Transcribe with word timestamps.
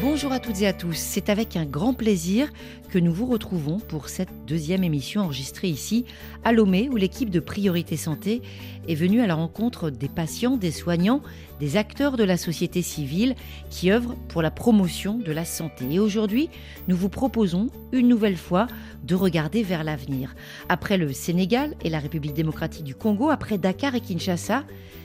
Bonjour 0.00 0.30
à 0.30 0.38
toutes 0.38 0.62
et 0.62 0.66
à 0.68 0.72
tous, 0.72 0.96
c'est 0.96 1.28
avec 1.28 1.56
un 1.56 1.64
grand 1.64 1.92
plaisir 1.92 2.52
que 2.88 3.00
nous 3.00 3.12
vous 3.12 3.26
retrouvons 3.26 3.80
pour 3.80 4.08
cette 4.08 4.28
deuxième 4.46 4.84
émission 4.84 5.22
enregistrée 5.22 5.68
ici 5.68 6.04
à 6.44 6.52
Lomé 6.52 6.88
où 6.88 6.94
l'équipe 6.94 7.30
de 7.30 7.40
Priorité 7.40 7.96
Santé 7.96 8.40
est 8.86 8.94
venue 8.94 9.20
à 9.20 9.26
la 9.26 9.34
rencontre 9.34 9.90
des 9.90 10.08
patients, 10.08 10.56
des 10.56 10.70
soignants, 10.70 11.20
des 11.58 11.76
acteurs 11.76 12.16
de 12.16 12.22
la 12.22 12.36
société 12.36 12.80
civile 12.80 13.34
qui 13.70 13.90
œuvrent 13.90 14.14
pour 14.28 14.40
la 14.40 14.52
promotion 14.52 15.18
de 15.18 15.32
la 15.32 15.44
santé. 15.44 15.86
Et 15.90 15.98
aujourd'hui, 15.98 16.48
nous 16.86 16.96
vous 16.96 17.08
proposons 17.08 17.68
une 17.90 18.06
nouvelle 18.06 18.36
fois 18.36 18.68
de 19.02 19.16
regarder 19.16 19.64
vers 19.64 19.82
l'avenir. 19.82 20.36
Après 20.68 20.96
le 20.96 21.12
Sénégal 21.12 21.74
et 21.82 21.90
la 21.90 21.98
République 21.98 22.34
démocratique 22.34 22.84
du 22.84 22.94
Congo, 22.94 23.30
après 23.30 23.58
Dakar 23.58 23.96
et 23.96 24.00
Kinshasa, 24.00 24.62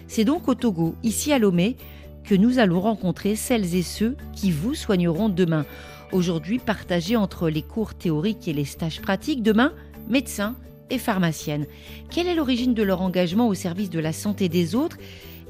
c'est 0.07 0.25
donc 0.25 0.47
au 0.47 0.53
Togo, 0.53 0.95
ici 1.01 1.33
à 1.33 1.39
Lomé, 1.39 1.77
que 2.23 2.35
nous 2.35 2.59
allons 2.59 2.79
rencontrer 2.79 3.35
celles 3.35 3.75
et 3.75 3.81
ceux 3.81 4.15
qui 4.33 4.51
vous 4.51 4.75
soigneront 4.75 5.29
demain. 5.29 5.65
Aujourd'hui, 6.11 6.59
partagés 6.59 7.15
entre 7.15 7.49
les 7.49 7.61
cours 7.61 7.95
théoriques 7.95 8.47
et 8.47 8.53
les 8.53 8.65
stages 8.65 9.01
pratiques, 9.01 9.43
demain, 9.43 9.73
médecins 10.07 10.55
et 10.89 10.99
pharmaciennes. 10.99 11.65
Quelle 12.09 12.27
est 12.27 12.35
l'origine 12.35 12.73
de 12.73 12.83
leur 12.83 13.01
engagement 13.01 13.47
au 13.47 13.53
service 13.53 13.89
de 13.89 13.99
la 13.99 14.13
santé 14.13 14.47
des 14.47 14.75
autres? 14.75 14.97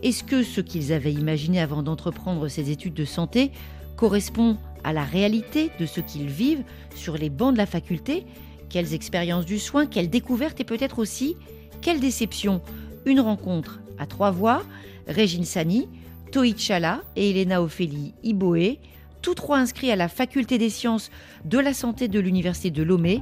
Est-ce 0.01 0.23
que 0.23 0.43
ce 0.43 0.61
qu'ils 0.61 0.93
avaient 0.93 1.13
imaginé 1.13 1.59
avant 1.59 1.83
d'entreprendre 1.83 2.47
ces 2.47 2.71
études 2.71 2.93
de 2.93 3.05
santé 3.05 3.51
correspond 3.95 4.57
à 4.83 4.93
la 4.93 5.03
réalité 5.03 5.69
de 5.79 5.85
ce 5.85 6.01
qu'ils 6.01 6.27
vivent 6.27 6.63
sur 6.95 7.17
les 7.17 7.29
bancs 7.29 7.53
de 7.53 7.57
la 7.57 7.65
faculté? 7.65 8.25
Quelles 8.69 8.93
expériences 8.93 9.45
du 9.45 9.59
soin 9.59 9.85
Quelles 9.85 10.09
découvertes 10.09 10.59
Et 10.59 10.65
peut-être 10.65 10.99
aussi, 10.99 11.35
quelle 11.81 11.99
déception? 11.99 12.61
Une 13.05 13.19
rencontre 13.19 13.81
à 13.99 14.05
trois 14.05 14.31
voix, 14.31 14.63
Régine 15.07 15.45
Sani, 15.45 15.87
Toïchala 16.33 17.01
et 17.15 17.29
Elena 17.29 17.61
Ophélie 17.61 18.15
Iboé, 18.23 18.79
tous 19.21 19.35
trois 19.35 19.59
inscrits 19.59 19.91
à 19.91 19.95
la 19.95 20.07
faculté 20.07 20.57
des 20.57 20.71
sciences 20.71 21.11
de 21.45 21.59
la 21.59 21.75
santé 21.75 22.07
de 22.07 22.19
l'université 22.19 22.71
de 22.71 22.81
Lomé. 22.81 23.21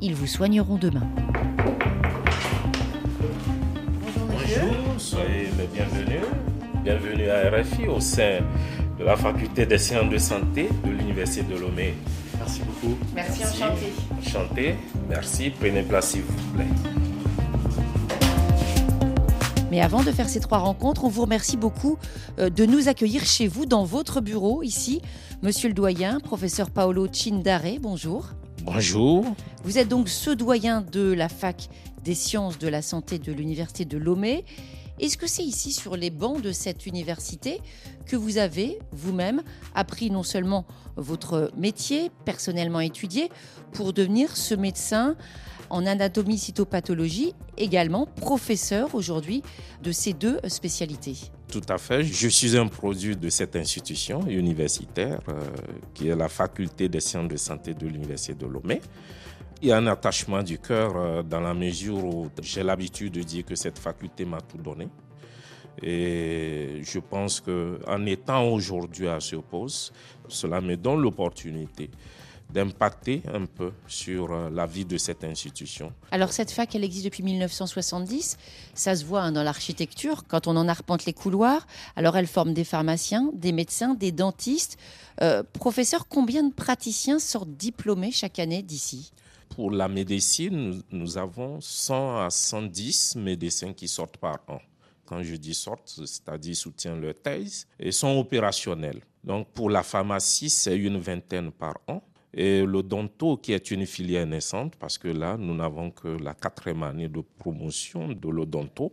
Ils 0.00 0.14
vous 0.14 0.28
soigneront 0.28 0.76
demain. 0.76 1.02
Bonjour, 4.30 4.94
soyez 4.98 5.48
les 5.58 5.66
bienvenus. 5.66 6.26
Bienvenue 6.84 7.28
à 7.28 7.50
RFI 7.50 7.88
au 7.88 7.98
sein 7.98 8.38
de 9.00 9.04
la 9.04 9.16
faculté 9.16 9.66
des 9.66 9.78
sciences 9.78 10.08
de 10.08 10.18
santé 10.18 10.68
de 10.84 10.90
l'université 10.92 11.42
de 11.42 11.58
Lomé. 11.58 11.94
Merci 12.38 12.60
beaucoup. 12.60 12.96
Merci, 13.16 13.42
enchanté. 13.42 13.92
Enchanté. 14.16 14.74
Merci. 15.08 15.50
Prenez 15.50 15.82
place 15.82 16.10
s'il 16.10 16.22
vous 16.22 16.56
plaît. 16.56 17.02
Mais 19.74 19.80
avant 19.80 20.04
de 20.04 20.12
faire 20.12 20.28
ces 20.28 20.38
trois 20.38 20.58
rencontres, 20.58 21.02
on 21.02 21.08
vous 21.08 21.22
remercie 21.22 21.56
beaucoup 21.56 21.98
euh, 22.38 22.48
de 22.48 22.64
nous 22.64 22.86
accueillir 22.86 23.24
chez 23.24 23.48
vous, 23.48 23.66
dans 23.66 23.82
votre 23.82 24.20
bureau, 24.20 24.62
ici. 24.62 25.02
Monsieur 25.42 25.66
le 25.66 25.74
doyen, 25.74 26.20
professeur 26.20 26.70
Paolo 26.70 27.08
Cindare, 27.12 27.80
bonjour. 27.80 28.28
Bonjour. 28.62 29.24
Vous 29.64 29.76
êtes 29.76 29.88
donc 29.88 30.08
ce 30.08 30.30
doyen 30.30 30.80
de 30.80 31.12
la 31.12 31.28
fac 31.28 31.68
des 32.04 32.14
sciences 32.14 32.56
de 32.60 32.68
la 32.68 32.82
santé 32.82 33.18
de 33.18 33.32
l'université 33.32 33.84
de 33.84 33.98
Lomé. 33.98 34.44
Est-ce 35.00 35.16
que 35.16 35.26
c'est 35.26 35.42
ici, 35.42 35.72
sur 35.72 35.96
les 35.96 36.10
bancs 36.10 36.40
de 36.40 36.52
cette 36.52 36.86
université, 36.86 37.60
que 38.06 38.14
vous 38.14 38.38
avez 38.38 38.78
vous-même 38.92 39.42
appris 39.74 40.08
non 40.08 40.22
seulement 40.22 40.66
votre 40.94 41.50
métier, 41.56 42.12
personnellement 42.24 42.78
étudié, 42.78 43.28
pour 43.72 43.92
devenir 43.92 44.36
ce 44.36 44.54
médecin 44.54 45.16
en 45.74 45.86
anatomie 45.86 46.38
cytopathologie, 46.38 47.34
également 47.58 48.06
professeur 48.06 48.94
aujourd'hui 48.94 49.42
de 49.82 49.90
ces 49.90 50.12
deux 50.12 50.38
spécialités. 50.46 51.16
Tout 51.50 51.66
à 51.68 51.78
fait. 51.78 52.04
Je 52.04 52.28
suis 52.28 52.56
un 52.56 52.68
produit 52.68 53.16
de 53.16 53.28
cette 53.28 53.56
institution 53.56 54.24
universitaire 54.28 55.18
euh, 55.28 55.40
qui 55.92 56.08
est 56.08 56.14
la 56.14 56.28
faculté 56.28 56.88
des 56.88 57.00
sciences 57.00 57.26
de 57.26 57.36
santé 57.36 57.74
de 57.74 57.88
l'université 57.88 58.34
de 58.34 58.46
Lomé. 58.46 58.80
Il 59.62 59.68
y 59.68 59.72
a 59.72 59.78
un 59.78 59.88
attachement 59.88 60.44
du 60.44 60.58
cœur 60.58 60.92
euh, 60.96 61.22
dans 61.24 61.40
la 61.40 61.54
mesure 61.54 62.04
où 62.04 62.28
j'ai 62.40 62.62
l'habitude 62.62 63.12
de 63.12 63.22
dire 63.22 63.44
que 63.44 63.56
cette 63.56 63.80
faculté 63.80 64.24
m'a 64.24 64.40
tout 64.40 64.58
donné. 64.58 64.88
Et 65.82 66.82
je 66.84 67.00
pense 67.00 67.40
qu'en 67.40 68.06
étant 68.06 68.46
aujourd'hui 68.48 69.08
à 69.08 69.18
ce 69.18 69.34
poste, 69.36 69.92
cela 70.28 70.60
me 70.60 70.76
donne 70.76 71.02
l'opportunité 71.02 71.90
d'impacter 72.50 73.22
un 73.32 73.46
peu 73.46 73.72
sur 73.86 74.32
euh, 74.32 74.50
la 74.50 74.66
vie 74.66 74.84
de 74.84 74.96
cette 74.96 75.24
institution. 75.24 75.92
Alors 76.10 76.32
cette 76.32 76.50
fac, 76.50 76.74
elle 76.74 76.84
existe 76.84 77.04
depuis 77.04 77.22
1970. 77.22 78.36
Ça 78.74 78.94
se 78.96 79.04
voit 79.04 79.22
hein, 79.22 79.32
dans 79.32 79.42
l'architecture, 79.42 80.24
quand 80.28 80.46
on 80.46 80.56
en 80.56 80.68
arpente 80.68 81.04
les 81.04 81.12
couloirs. 81.12 81.66
Alors 81.96 82.16
elle 82.16 82.26
forme 82.26 82.54
des 82.54 82.64
pharmaciens, 82.64 83.30
des 83.34 83.52
médecins, 83.52 83.94
des 83.94 84.12
dentistes. 84.12 84.78
Euh, 85.22 85.42
professeur, 85.42 86.08
combien 86.08 86.42
de 86.42 86.52
praticiens 86.52 87.18
sortent 87.18 87.56
diplômés 87.56 88.12
chaque 88.12 88.38
année 88.38 88.62
d'ici? 88.62 89.12
Pour 89.48 89.70
la 89.70 89.88
médecine, 89.88 90.82
nous, 90.90 91.18
avons 91.18 91.60
100 91.60 92.18
à 92.18 92.30
110 92.30 93.16
médecins 93.16 93.72
qui 93.72 93.86
sortent 93.86 94.16
par 94.16 94.38
an 94.48 94.60
quand 95.06 95.22
je 95.22 95.36
dis 95.36 95.54
sortent, 95.54 96.00
c'est-à-dire 96.06 96.56
soutiennent 96.56 97.00
leur 97.00 97.14
thèse, 97.14 97.66
et 97.78 97.92
sont 97.92 98.16
opérationnels. 98.18 99.02
Donc 99.22 99.48
pour 99.48 99.70
la 99.70 99.82
pharmacie, 99.82 100.50
c'est 100.50 100.76
une 100.76 100.98
vingtaine 100.98 101.52
par 101.52 101.74
an 101.88 102.02
et 102.36 102.62
l'odonto 102.66 103.36
qui 103.36 103.52
est 103.52 103.70
une 103.70 103.86
filière 103.86 104.26
naissante 104.26 104.74
parce 104.76 104.98
que 104.98 105.08
là, 105.08 105.36
nous 105.38 105.54
n'avons 105.54 105.90
que 105.90 106.08
la 106.08 106.34
quatrième 106.34 106.82
année 106.82 107.08
de 107.08 107.22
promotion 107.38 108.08
de 108.08 108.28
l'odonto. 108.28 108.92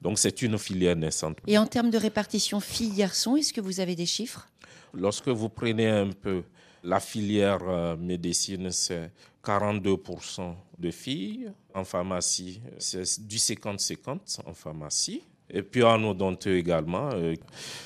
Donc 0.00 0.18
c'est 0.18 0.42
une 0.42 0.58
filière 0.58 0.94
naissante. 0.96 1.38
Et 1.46 1.56
en 1.56 1.66
termes 1.66 1.90
de 1.90 1.98
répartition 1.98 2.60
filles-garçons, 2.60 3.36
est-ce 3.36 3.52
que 3.52 3.60
vous 3.60 3.80
avez 3.80 3.96
des 3.96 4.06
chiffres? 4.06 4.46
Lorsque 4.92 5.28
vous 5.28 5.48
prenez 5.48 5.88
un 5.88 6.10
peu 6.10 6.42
la 6.84 7.00
filière 7.00 7.60
euh, 7.66 7.96
médecine, 7.96 8.70
c'est 8.70 9.10
42% 9.42 10.54
de 10.78 10.90
filles. 10.90 11.50
En 11.74 11.84
pharmacie, 11.84 12.60
c'est 12.78 13.26
du 13.26 13.36
50-50 13.36 14.40
en 14.44 14.52
pharmacie. 14.52 15.22
Et 15.52 15.62
puis 15.62 15.82
en 15.82 16.02
odonteux 16.02 16.56
également, 16.56 17.10
euh, 17.12 17.34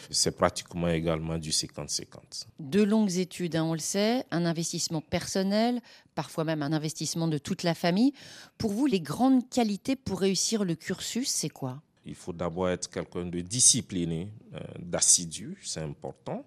c'est 0.08 0.36
pratiquement 0.36 0.88
également 0.88 1.36
du 1.36 1.50
50-50. 1.50 2.46
De 2.60 2.82
longues 2.82 3.16
études, 3.16 3.56
hein, 3.56 3.64
on 3.64 3.72
le 3.72 3.80
sait, 3.80 4.24
un 4.30 4.44
investissement 4.44 5.00
personnel, 5.00 5.80
parfois 6.14 6.44
même 6.44 6.62
un 6.62 6.72
investissement 6.72 7.26
de 7.26 7.38
toute 7.38 7.64
la 7.64 7.74
famille. 7.74 8.12
Pour 8.56 8.70
vous, 8.70 8.86
les 8.86 9.00
grandes 9.00 9.48
qualités 9.50 9.96
pour 9.96 10.20
réussir 10.20 10.64
le 10.64 10.76
cursus, 10.76 11.28
c'est 11.28 11.48
quoi? 11.48 11.82
Il 12.04 12.14
faut 12.14 12.32
d'abord 12.32 12.68
être 12.68 12.88
quelqu'un 12.88 13.26
de 13.26 13.40
discipliné, 13.40 14.28
euh, 14.54 14.60
d'assidu, 14.78 15.58
c'est 15.60 15.80
important. 15.80 16.44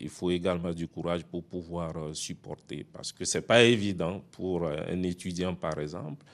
Il 0.00 0.08
faut 0.08 0.30
également 0.30 0.72
du 0.72 0.88
courage 0.88 1.24
pour 1.24 1.44
pouvoir 1.44 1.94
euh, 1.98 2.14
supporter, 2.14 2.86
parce 2.90 3.12
que 3.12 3.26
ce 3.26 3.36
n'est 3.36 3.42
pas 3.42 3.62
évident 3.62 4.22
pour 4.32 4.66
un 4.66 5.02
étudiant, 5.02 5.54
par 5.54 5.78
exemple, 5.78 6.24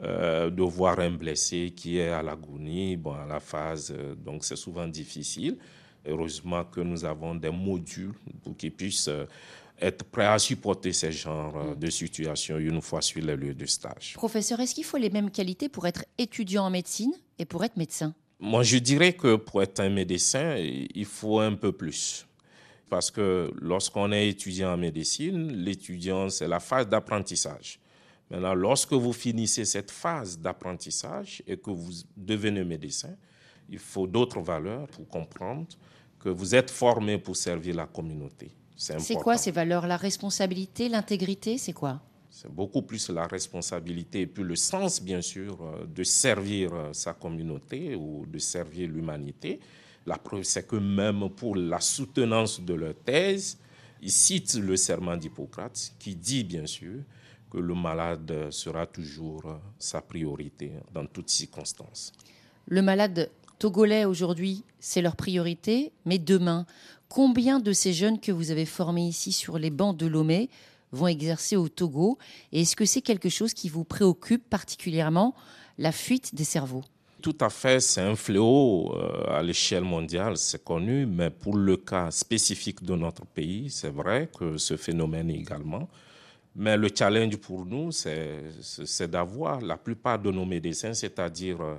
euh, 0.00 0.48
de 0.48 0.62
voir 0.62 1.00
un 1.00 1.10
blessé 1.10 1.72
qui 1.74 1.98
est 1.98 2.10
à 2.10 2.22
l'agonie, 2.22 2.96
bon, 2.96 3.14
à 3.14 3.26
la 3.26 3.40
phase, 3.40 3.92
euh, 3.96 4.14
donc 4.14 4.44
c'est 4.44 4.56
souvent 4.56 4.86
difficile. 4.86 5.58
Heureusement 6.06 6.64
que 6.64 6.80
nous 6.80 7.04
avons 7.04 7.34
des 7.34 7.50
modules 7.50 8.12
pour 8.44 8.56
qu'ils 8.56 8.70
puissent 8.70 9.08
euh, 9.08 9.26
être 9.80 10.04
prêts 10.04 10.26
à 10.26 10.38
supporter 10.38 10.92
ce 10.92 11.10
genre 11.10 11.74
de 11.74 11.90
situation 11.90 12.58
une 12.58 12.80
fois 12.80 13.02
sur 13.02 13.20
les 13.22 13.34
lieux 13.34 13.54
de 13.54 13.66
stage. 13.66 14.12
Professeur, 14.14 14.60
est-ce 14.60 14.76
qu'il 14.76 14.84
faut 14.84 14.98
les 14.98 15.10
mêmes 15.10 15.32
qualités 15.32 15.68
pour 15.68 15.84
être 15.86 16.04
étudiant 16.16 16.64
en 16.66 16.70
médecine 16.70 17.12
et 17.40 17.44
pour 17.44 17.64
être 17.64 17.76
médecin? 17.76 18.14
Moi, 18.38 18.62
je 18.62 18.78
dirais 18.78 19.14
que 19.14 19.34
pour 19.34 19.62
être 19.62 19.80
un 19.80 19.90
médecin, 19.90 20.56
il 20.56 21.04
faut 21.04 21.40
un 21.40 21.54
peu 21.54 21.72
plus. 21.72 22.24
Parce 22.88 23.10
que 23.10 23.52
lorsqu'on 23.60 24.12
est 24.12 24.28
étudiant 24.28 24.74
en 24.74 24.76
médecine, 24.76 25.52
l'étudiant, 25.52 26.28
c'est 26.30 26.46
la 26.46 26.60
phase 26.60 26.88
d'apprentissage. 26.88 27.80
Maintenant, 28.30 28.54
lorsque 28.54 28.92
vous 28.92 29.12
finissez 29.12 29.64
cette 29.64 29.90
phase 29.90 30.38
d'apprentissage 30.38 31.42
et 31.46 31.56
que 31.56 31.70
vous 31.70 31.92
devenez 32.16 32.64
médecin, 32.64 33.16
il 33.70 33.78
faut 33.78 34.06
d'autres 34.06 34.40
valeurs 34.40 34.86
pour 34.88 35.08
comprendre 35.08 35.66
que 36.18 36.28
vous 36.28 36.54
êtes 36.54 36.70
formé 36.70 37.18
pour 37.18 37.36
servir 37.36 37.74
la 37.76 37.86
communauté. 37.86 38.50
C'est 38.76 39.14
quoi 39.14 39.36
ces 39.36 39.50
valeurs? 39.50 39.86
La 39.86 39.96
responsabilité, 39.96 40.88
l'intégrité, 40.88 41.58
c'est 41.58 41.72
quoi? 41.72 42.00
C'est 42.30 42.52
beaucoup 42.52 42.82
plus 42.82 43.08
la 43.08 43.26
responsabilité 43.26 44.20
et 44.20 44.26
puis 44.26 44.44
le 44.44 44.54
sens, 44.54 45.02
bien 45.02 45.20
sûr, 45.20 45.58
euh, 45.60 45.86
de 45.86 46.04
servir 46.04 46.72
euh, 46.72 46.92
sa 46.92 47.14
communauté 47.14 47.96
ou 47.96 48.26
de 48.26 48.38
servir 48.38 48.88
l'humanité. 48.88 49.58
La 50.06 50.18
preuve, 50.18 50.44
c'est 50.44 50.66
que 50.66 50.76
même 50.76 51.30
pour 51.30 51.56
la 51.56 51.80
soutenance 51.80 52.60
de 52.60 52.74
leur 52.74 52.94
thèse, 52.94 53.58
ils 54.00 54.12
citent 54.12 54.54
le 54.54 54.76
serment 54.76 55.16
d'Hippocrate 55.16 55.92
qui 55.98 56.14
dit, 56.14 56.44
bien 56.44 56.66
sûr, 56.66 57.00
que 57.50 57.58
le 57.58 57.74
malade 57.74 58.50
sera 58.50 58.86
toujours 58.86 59.42
sa 59.78 60.00
priorité 60.00 60.72
dans 60.92 61.06
toutes 61.06 61.30
circonstances. 61.30 62.12
Le 62.66 62.82
malade 62.82 63.30
togolais 63.58 64.04
aujourd'hui, 64.04 64.64
c'est 64.80 65.02
leur 65.02 65.16
priorité, 65.16 65.92
mais 66.04 66.18
demain, 66.18 66.66
combien 67.08 67.58
de 67.58 67.72
ces 67.72 67.92
jeunes 67.92 68.20
que 68.20 68.32
vous 68.32 68.50
avez 68.50 68.66
formés 68.66 69.06
ici 69.06 69.32
sur 69.32 69.58
les 69.58 69.70
bancs 69.70 69.96
de 69.96 70.06
Lomé 70.06 70.48
vont 70.92 71.06
exercer 71.06 71.56
au 71.56 71.68
Togo? 71.68 72.18
Et 72.52 72.62
est-ce 72.62 72.76
que 72.76 72.84
c'est 72.84 73.02
quelque 73.02 73.28
chose 73.28 73.54
qui 73.54 73.68
vous 73.68 73.84
préoccupe 73.84 74.48
particulièrement, 74.48 75.34
la 75.78 75.92
fuite 75.92 76.34
des 76.34 76.44
cerveaux? 76.44 76.84
Tout 77.20 77.36
à 77.40 77.50
fait, 77.50 77.80
c'est 77.80 78.00
un 78.00 78.14
fléau 78.14 78.94
euh, 78.94 79.36
à 79.36 79.42
l'échelle 79.42 79.82
mondiale, 79.82 80.36
c'est 80.36 80.62
connu, 80.62 81.04
mais 81.04 81.30
pour 81.30 81.56
le 81.56 81.76
cas 81.76 82.12
spécifique 82.12 82.84
de 82.84 82.94
notre 82.94 83.26
pays, 83.26 83.70
c'est 83.70 83.90
vrai 83.90 84.30
que 84.38 84.56
ce 84.56 84.76
phénomène 84.76 85.28
également. 85.30 85.88
Mais 86.58 86.76
le 86.76 86.88
challenge 86.92 87.36
pour 87.36 87.64
nous, 87.64 87.92
c'est 87.92 89.08
d'avoir 89.08 89.60
la 89.60 89.76
plupart 89.76 90.18
de 90.18 90.32
nos 90.32 90.44
médecins, 90.44 90.92
c'est-à-dire 90.92 91.60
euh, 91.60 91.76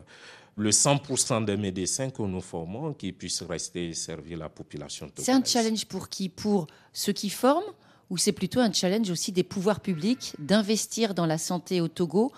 le 0.55 0.69
100% 0.69 1.43
des 1.43 1.57
médecins 1.57 2.09
que 2.09 2.21
nous 2.21 2.39
formons 2.39 2.93
qui 2.93 3.11
puissent 3.11 3.43
rester 3.43 3.89
et 3.89 3.93
servir 3.93 4.37
la 4.37 4.47
population. 4.47 5.11
C'est 5.17 5.33
un 5.33 5.43
challenge 5.43 5.85
pour 5.85 6.07
qui? 6.07 6.29
Pour 6.29 6.67
ceux 6.93 7.11
qui 7.11 7.29
forment 7.29 7.73
ou 8.09 8.17
c'est 8.17 8.31
plutôt 8.31 8.61
un 8.61 8.71
challenge 8.71 9.09
aussi 9.09 9.33
des 9.33 9.43
pouvoirs 9.43 9.81
publics 9.81 10.33
d'investir 10.39 11.13
dans 11.13 11.25
la 11.25 11.37
santé 11.37 11.81
au 11.81 11.89
Togo 11.89 12.31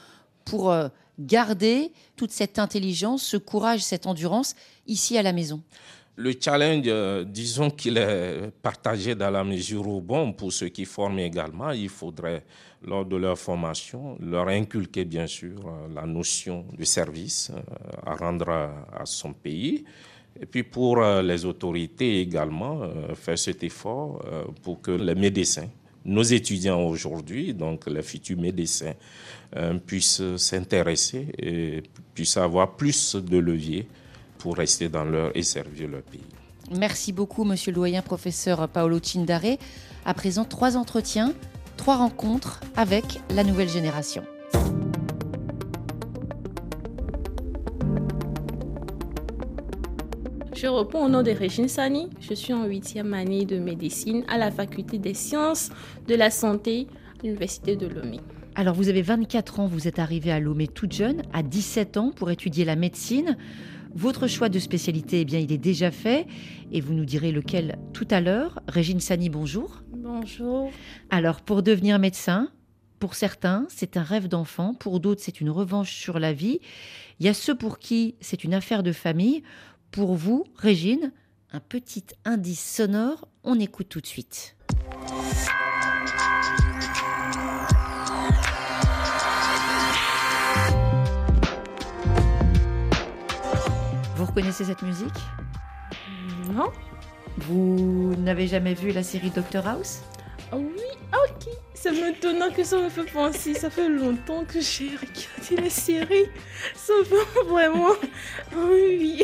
pour 0.43 0.71
euh, 0.71 0.89
garder 1.19 1.91
toute 2.15 2.31
cette 2.31 2.57
intelligence, 2.57 3.21
ce 3.21 3.38
courage, 3.38 3.81
cette 3.81 4.07
endurance 4.07 4.55
ici 4.88 5.15
à 5.15 5.21
la 5.21 5.31
maison? 5.31 5.61
Le 6.15 6.33
challenge, 6.39 6.83
euh, 6.87 7.23
disons 7.23 7.69
qu'il 7.69 7.97
est 7.97 8.51
partagé 8.61 9.15
dans 9.15 9.29
la 9.29 9.43
mesure 9.43 9.87
où, 9.87 10.01
bon, 10.01 10.33
pour 10.33 10.51
ceux 10.51 10.69
qui 10.69 10.85
forment 10.85 11.19
également, 11.19 11.71
il 11.71 11.89
faudrait, 11.89 12.43
lors 12.85 13.05
de 13.05 13.15
leur 13.15 13.37
formation, 13.37 14.17
leur 14.19 14.47
inculquer, 14.47 15.05
bien 15.05 15.27
sûr, 15.27 15.59
euh, 15.65 15.87
la 15.93 16.05
notion 16.05 16.65
du 16.77 16.85
service 16.85 17.51
à 18.05 18.15
rendre 18.15 18.49
à, 18.49 19.05
son 19.05 19.33
pays. 19.33 19.83
Et 20.39 20.45
puis 20.45 20.63
pour 20.63 21.01
les 21.01 21.43
autorités 21.43 22.21
également, 22.21 22.89
faire 23.15 23.37
cet 23.37 23.65
effort 23.65 24.23
pour 24.63 24.81
que 24.81 24.91
les 24.91 25.13
médecins 25.13 25.67
nos 26.05 26.23
étudiants 26.23 26.81
aujourd'hui, 26.83 27.53
donc 27.53 27.87
les 27.87 28.01
futurs 28.01 28.39
médecins, 28.39 28.93
euh, 29.55 29.77
puissent 29.77 30.35
s'intéresser 30.37 31.27
et 31.37 31.83
puissent 32.13 32.37
avoir 32.37 32.75
plus 32.75 33.15
de 33.15 33.37
leviers 33.37 33.87
pour 34.41 34.57
rester 34.57 34.89
dans 34.89 35.03
leur 35.03 35.35
et 35.38 35.43
servir 35.43 35.88
leur 35.88 36.01
pays. 36.01 36.21
Merci 36.75 37.13
beaucoup, 37.13 37.43
monsieur 37.43 37.71
le 37.71 37.75
doyen 37.75 38.01
professeur 38.01 38.67
Paolo 38.67 38.99
Cindare. 39.01 39.57
À 40.03 40.13
présent, 40.13 40.45
trois 40.45 40.77
entretiens, 40.77 41.33
trois 41.77 41.97
rencontres 41.97 42.59
avec 42.75 43.19
la 43.35 43.43
nouvelle 43.43 43.69
génération. 43.69 44.23
Je 50.55 50.67
réponds 50.67 51.05
au 51.05 51.09
nom 51.09 51.23
de 51.23 51.31
Régine 51.31 51.67
Sani. 51.67 52.09
Je 52.19 52.33
suis 52.33 52.53
en 52.53 52.65
huitième 52.65 53.13
année 53.13 53.45
de 53.45 53.57
médecine 53.57 54.23
à 54.27 54.38
la 54.38 54.51
faculté 54.51 54.97
des 54.97 55.13
sciences 55.13 55.69
de 56.07 56.15
la 56.15 56.29
santé 56.29 56.88
à 57.19 57.23
l'université 57.23 57.75
de 57.75 57.88
Lomé. 57.88 58.19
Alors 58.55 58.75
vous 58.75 58.89
avez 58.89 59.01
24 59.01 59.59
ans, 59.59 59.67
vous 59.67 59.88
êtes 59.88 59.99
arrivée 59.99 60.31
à 60.31 60.39
Lomé 60.39 60.67
toute 60.67 60.91
jeune, 60.91 61.21
à 61.31 61.41
17 61.41 61.97
ans 61.97 62.11
pour 62.15 62.31
étudier 62.31 62.65
la 62.65 62.75
médecine. 62.75 63.38
Votre 63.93 64.27
choix 64.27 64.49
de 64.49 64.59
spécialité, 64.59 65.21
eh 65.21 65.25
bien, 65.25 65.39
il 65.39 65.51
est 65.51 65.57
déjà 65.57 65.91
fait 65.91 66.25
et 66.71 66.81
vous 66.81 66.93
nous 66.93 67.05
direz 67.05 67.31
lequel 67.31 67.77
tout 67.93 68.07
à 68.09 68.21
l'heure. 68.21 68.61
Régine 68.67 68.99
Sani, 68.99 69.29
bonjour. 69.29 69.83
Bonjour. 69.93 70.71
Alors 71.09 71.41
pour 71.41 71.61
devenir 71.61 71.99
médecin, 71.99 72.49
pour 72.99 73.15
certains, 73.15 73.65
c'est 73.69 73.97
un 73.97 74.03
rêve 74.03 74.27
d'enfant, 74.27 74.73
pour 74.73 74.99
d'autres, 74.99 75.21
c'est 75.23 75.41
une 75.41 75.49
revanche 75.49 75.93
sur 75.93 76.19
la 76.19 76.33
vie. 76.33 76.59
Il 77.19 77.25
y 77.25 77.29
a 77.29 77.33
ceux 77.33 77.55
pour 77.55 77.79
qui 77.79 78.15
c'est 78.21 78.43
une 78.43 78.53
affaire 78.53 78.83
de 78.83 78.91
famille. 78.91 79.43
Pour 79.91 80.15
vous, 80.15 80.45
Régine, 80.55 81.11
un 81.51 81.59
petit 81.59 82.05
indice 82.23 82.63
sonore, 82.63 83.27
on 83.43 83.59
écoute 83.59 83.89
tout 83.89 84.01
de 84.01 84.07
suite. 84.07 84.55
Vous 94.31 94.37
reconnaissez 94.37 94.63
cette 94.63 94.81
musique? 94.81 95.19
Non. 96.53 96.71
Vous 97.39 98.15
n'avez 98.17 98.47
jamais 98.47 98.73
vu 98.73 98.93
la 98.93 99.03
série 99.03 99.29
Doctor 99.29 99.67
House? 99.67 100.03
Ah 100.53 100.57
Oui, 100.57 100.81
ah, 101.11 101.17
ok. 101.27 101.53
C'est 101.73 101.91
maintenant 101.91 102.49
que 102.49 102.63
ça 102.63 102.77
me 102.77 102.87
fait 102.87 103.11
penser. 103.11 103.53
Ça 103.55 103.69
fait 103.69 103.89
longtemps 103.89 104.45
que 104.45 104.61
j'ai 104.61 104.91
regardé 104.91 105.61
la 105.61 105.69
série. 105.69 106.27
Ça 106.75 106.93
fait 107.03 107.43
vraiment. 107.49 107.91
Oui. 108.55 109.21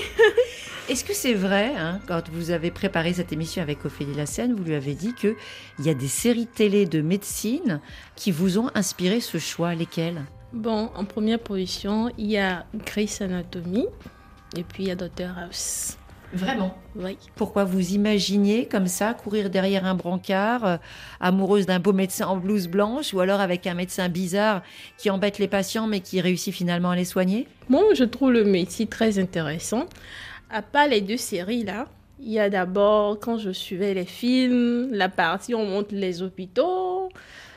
Est-ce 0.90 1.06
que 1.06 1.14
c'est 1.14 1.36
vrai, 1.36 1.72
hein, 1.78 2.02
quand 2.06 2.28
vous 2.30 2.52
avez 2.52 2.70
préparé 2.70 3.14
cette 3.14 3.32
émission 3.32 3.62
avec 3.62 3.86
Ophélie 3.86 4.14
Lassène, 4.14 4.56
vous 4.56 4.64
lui 4.66 4.76
avez 4.76 4.94
dit 4.94 5.14
qu'il 5.14 5.36
y 5.80 5.90
a 5.90 5.94
des 5.94 6.10
séries 6.10 6.48
télé 6.48 6.86
de 6.86 7.02
médecine 7.02 7.80
qui 8.18 8.32
vous 8.32 8.60
ont 8.60 8.72
inspiré 8.76 9.22
ce 9.22 9.38
choix? 9.38 9.74
Lesquelles? 9.74 10.26
Bon, 10.52 10.92
en 10.96 11.06
première 11.06 11.40
position, 11.40 12.12
il 12.18 12.28
y 12.28 12.38
a 12.38 12.66
Grey's 12.86 13.22
Anatomy 13.22 13.86
et 14.56 14.64
puis 14.64 14.84
il 14.84 14.88
y 14.90 14.92
a 14.92 14.96
Doctor 14.96 15.30
House. 15.38 15.98
Vraiment 16.34 16.78
Oui. 16.96 17.18
Pourquoi 17.36 17.64
vous 17.64 17.94
imaginiez 17.94 18.66
comme 18.66 18.88
ça 18.88 19.14
courir 19.14 19.50
derrière 19.50 19.86
un 19.86 19.96
brancard, 19.96 20.66
euh, 20.66 20.78
amoureuse 21.22 21.66
d'un 21.66 21.80
beau 21.80 21.94
médecin 21.94 22.28
en 22.28 22.38
blouse 22.38 22.68
blanche, 22.68 23.14
ou 23.14 23.22
alors 23.22 23.40
avec 23.40 23.66
un 23.66 23.74
médecin 23.74 24.10
bizarre 24.10 24.62
qui 24.98 25.10
embête 25.10 25.40
les 25.40 25.48
patients 25.48 25.88
mais 25.88 26.02
qui 26.02 26.20
réussit 26.20 26.54
finalement 26.54 26.92
à 26.92 26.96
les 26.96 27.06
soigner? 27.06 27.48
Moi, 27.70 27.82
je 27.94 28.04
trouve 28.04 28.34
le 28.34 28.44
métier 28.44 28.88
très 28.88 29.20
intéressant. 29.20 29.86
À 30.50 30.62
part 30.62 30.88
les 30.88 31.02
deux 31.02 31.18
séries 31.18 31.64
là, 31.64 31.88
il 32.20 32.32
y 32.32 32.40
a 32.40 32.50
d'abord 32.50 33.20
quand 33.20 33.38
je 33.38 33.52
suivais 33.52 33.94
les 33.94 34.06
films, 34.06 34.90
la 34.92 35.08
partie 35.08 35.54
où 35.54 35.60
on 35.60 35.66
montre 35.66 35.94
les 35.94 36.22
hôpitaux, 36.22 37.10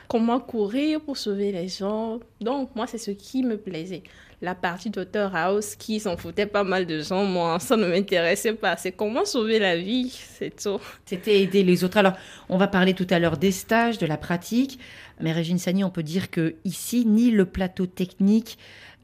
comment 0.07 0.39
courir 0.39 1.01
pour 1.01 1.17
sauver 1.17 1.51
les 1.51 1.67
gens. 1.67 2.19
Donc 2.39 2.69
moi 2.75 2.87
c'est 2.87 2.97
ce 2.97 3.11
qui 3.11 3.43
me 3.43 3.57
plaisait. 3.57 4.03
La 4.41 4.55
partie 4.55 4.89
Dr 4.89 5.35
House 5.35 5.75
qui 5.75 5.99
s'en 5.99 6.17
foutait 6.17 6.47
pas 6.47 6.63
mal 6.63 6.87
de 6.87 7.01
gens, 7.01 7.25
moi 7.25 7.59
ça 7.59 7.77
ne 7.77 7.85
m'intéressait 7.85 8.53
pas. 8.53 8.75
C'est 8.75 8.91
comment 8.91 9.23
sauver 9.23 9.59
la 9.59 9.77
vie, 9.77 10.09
c'est 10.09 10.55
tout. 10.55 10.79
C'était 11.05 11.41
aider 11.41 11.63
les 11.63 11.83
autres. 11.83 11.97
Alors 11.97 12.13
on 12.49 12.57
va 12.57 12.67
parler 12.67 12.93
tout 12.93 13.07
à 13.11 13.19
l'heure 13.19 13.37
des 13.37 13.51
stages, 13.51 13.99
de 13.99 14.07
la 14.07 14.17
pratique. 14.17 14.79
Mais 15.19 15.31
Régine 15.31 15.59
Sani, 15.59 15.83
on 15.83 15.91
peut 15.91 16.03
dire 16.03 16.31
que 16.31 16.55
ici 16.65 17.05
ni 17.05 17.29
le 17.29 17.45
plateau 17.45 17.85
technique 17.85 18.57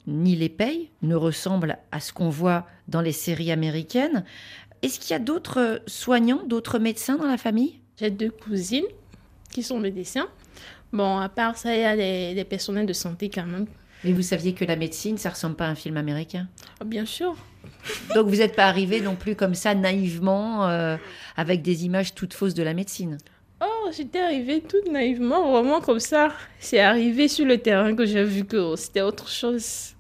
ni 0.07 0.35
les 0.35 0.49
payes 0.49 0.89
ne 1.01 1.15
ressemblent 1.15 1.77
à 1.91 1.99
ce 1.99 2.13
qu'on 2.13 2.29
voit 2.29 2.65
dans 2.87 3.01
les 3.01 3.11
séries 3.11 3.51
américaines. 3.51 4.23
Est-ce 4.81 4.99
qu'il 4.99 5.11
y 5.11 5.13
a 5.13 5.19
d'autres 5.19 5.81
soignants, 5.85 6.43
d'autres 6.45 6.79
médecins 6.79 7.17
dans 7.17 7.27
la 7.27 7.37
famille? 7.37 7.79
J'ai 7.99 8.09
deux 8.09 8.31
cousines 8.31 8.85
qui 9.51 9.63
sont 9.63 9.79
médecins. 9.79 10.27
Bon, 10.93 11.17
à 11.17 11.29
part 11.29 11.57
ça, 11.57 11.75
il 11.75 11.81
y 11.81 11.83
a 11.83 12.33
des, 12.35 12.45
personnels 12.45 12.85
de 12.85 12.93
santé 12.93 13.29
quand 13.29 13.45
même. 13.45 13.67
Mais 14.03 14.13
vous 14.13 14.21
saviez 14.21 14.53
que 14.53 14.65
la 14.65 14.75
médecine, 14.75 15.17
ça 15.17 15.29
ressemble 15.31 15.55
pas 15.55 15.65
à 15.65 15.69
un 15.69 15.75
film 15.75 15.97
américain? 15.97 16.47
Ah, 16.79 16.85
Bien 16.85 17.05
sûr. 17.05 17.35
Donc 18.15 18.27
vous 18.27 18.37
n'êtes 18.37 18.55
pas 18.55 18.65
arrivé 18.65 19.01
non 19.01 19.15
plus 19.15 19.35
comme 19.35 19.55
ça 19.55 19.75
naïvement 19.75 20.67
euh, 20.67 20.97
avec 21.35 21.61
des 21.61 21.85
images 21.85 22.13
toutes 22.13 22.33
fausses 22.33 22.53
de 22.53 22.63
la 22.63 22.73
médecine? 22.73 23.17
Oh, 23.61 23.89
j'étais 23.95 24.19
arrivée 24.19 24.61
toute 24.61 24.91
naïvement, 24.91 25.51
vraiment 25.51 25.81
comme 25.81 25.99
ça. 25.99 26.31
C'est 26.59 26.79
arrivé 26.79 27.27
sur 27.27 27.45
le 27.45 27.57
terrain 27.57 27.95
que 27.95 28.05
j'ai 28.05 28.23
vu 28.23 28.45
que 28.45 28.75
c'était 28.75 29.01
autre 29.01 29.27
chose. 29.29 29.95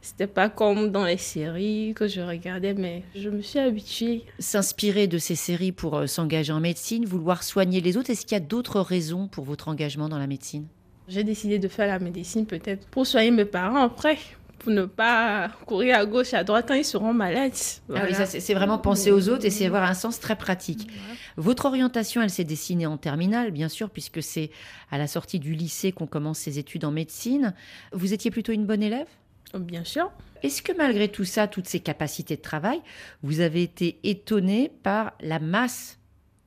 C'était 0.00 0.26
pas 0.26 0.48
comme 0.48 0.90
dans 0.90 1.04
les 1.04 1.16
séries 1.16 1.92
que 1.96 2.06
je 2.06 2.20
regardais, 2.20 2.74
mais 2.74 3.02
je 3.14 3.30
me 3.30 3.42
suis 3.42 3.58
habituée. 3.58 4.24
S'inspirer 4.38 5.06
de 5.06 5.18
ces 5.18 5.34
séries 5.34 5.72
pour 5.72 5.96
euh, 5.96 6.06
s'engager 6.06 6.52
en 6.52 6.60
médecine, 6.60 7.04
vouloir 7.04 7.42
soigner 7.42 7.80
les 7.80 7.96
autres, 7.96 8.10
est-ce 8.10 8.24
qu'il 8.24 8.32
y 8.36 8.40
a 8.40 8.44
d'autres 8.44 8.80
raisons 8.80 9.26
pour 9.28 9.44
votre 9.44 9.68
engagement 9.68 10.08
dans 10.08 10.18
la 10.18 10.26
médecine? 10.26 10.66
J'ai 11.08 11.24
décidé 11.24 11.58
de 11.58 11.68
faire 11.68 11.86
la 11.86 11.98
médecine 11.98 12.44
peut-être 12.44 12.86
pour 12.88 13.06
soigner 13.06 13.30
mes 13.30 13.46
parents 13.46 13.82
après, 13.82 14.18
pour 14.58 14.72
ne 14.72 14.84
pas 14.84 15.48
courir 15.64 15.96
à 15.96 16.04
gauche, 16.04 16.34
à 16.34 16.44
droite 16.44 16.66
quand 16.68 16.74
ils 16.74 16.84
seront 16.84 17.14
malades. 17.14 17.52
Ah 17.94 18.02
oui, 18.06 18.14
c'est 18.26 18.54
vraiment 18.54 18.76
penser 18.76 19.10
aux 19.10 19.30
autres 19.30 19.46
et 19.46 19.50
c'est 19.50 19.64
avoir 19.64 19.84
un 19.84 19.94
sens 19.94 20.20
très 20.20 20.36
pratique. 20.36 20.90
Votre 21.36 21.64
orientation, 21.64 22.20
elle 22.20 22.28
s'est 22.28 22.44
dessinée 22.44 22.86
en 22.86 22.98
terminale, 22.98 23.52
bien 23.52 23.68
sûr, 23.68 23.88
puisque 23.88 24.22
c'est 24.22 24.50
à 24.90 24.98
la 24.98 25.06
sortie 25.06 25.38
du 25.38 25.54
lycée 25.54 25.92
qu'on 25.92 26.06
commence 26.06 26.40
ses 26.40 26.58
études 26.58 26.84
en 26.84 26.90
médecine. 26.90 27.54
Vous 27.92 28.12
étiez 28.12 28.30
plutôt 28.30 28.52
une 28.52 28.66
bonne 28.66 28.82
élève? 28.82 29.08
Bien 29.54 29.84
sûr. 29.84 30.10
Est-ce 30.42 30.60
que 30.60 30.72
malgré 30.76 31.08
tout 31.08 31.24
ça, 31.24 31.48
toutes 31.48 31.68
ces 31.68 31.80
capacités 31.80 32.36
de 32.36 32.42
travail, 32.42 32.82
vous 33.22 33.40
avez 33.40 33.62
été 33.62 33.98
étonné 34.02 34.70
par 34.82 35.14
la 35.20 35.38
masse 35.38 35.98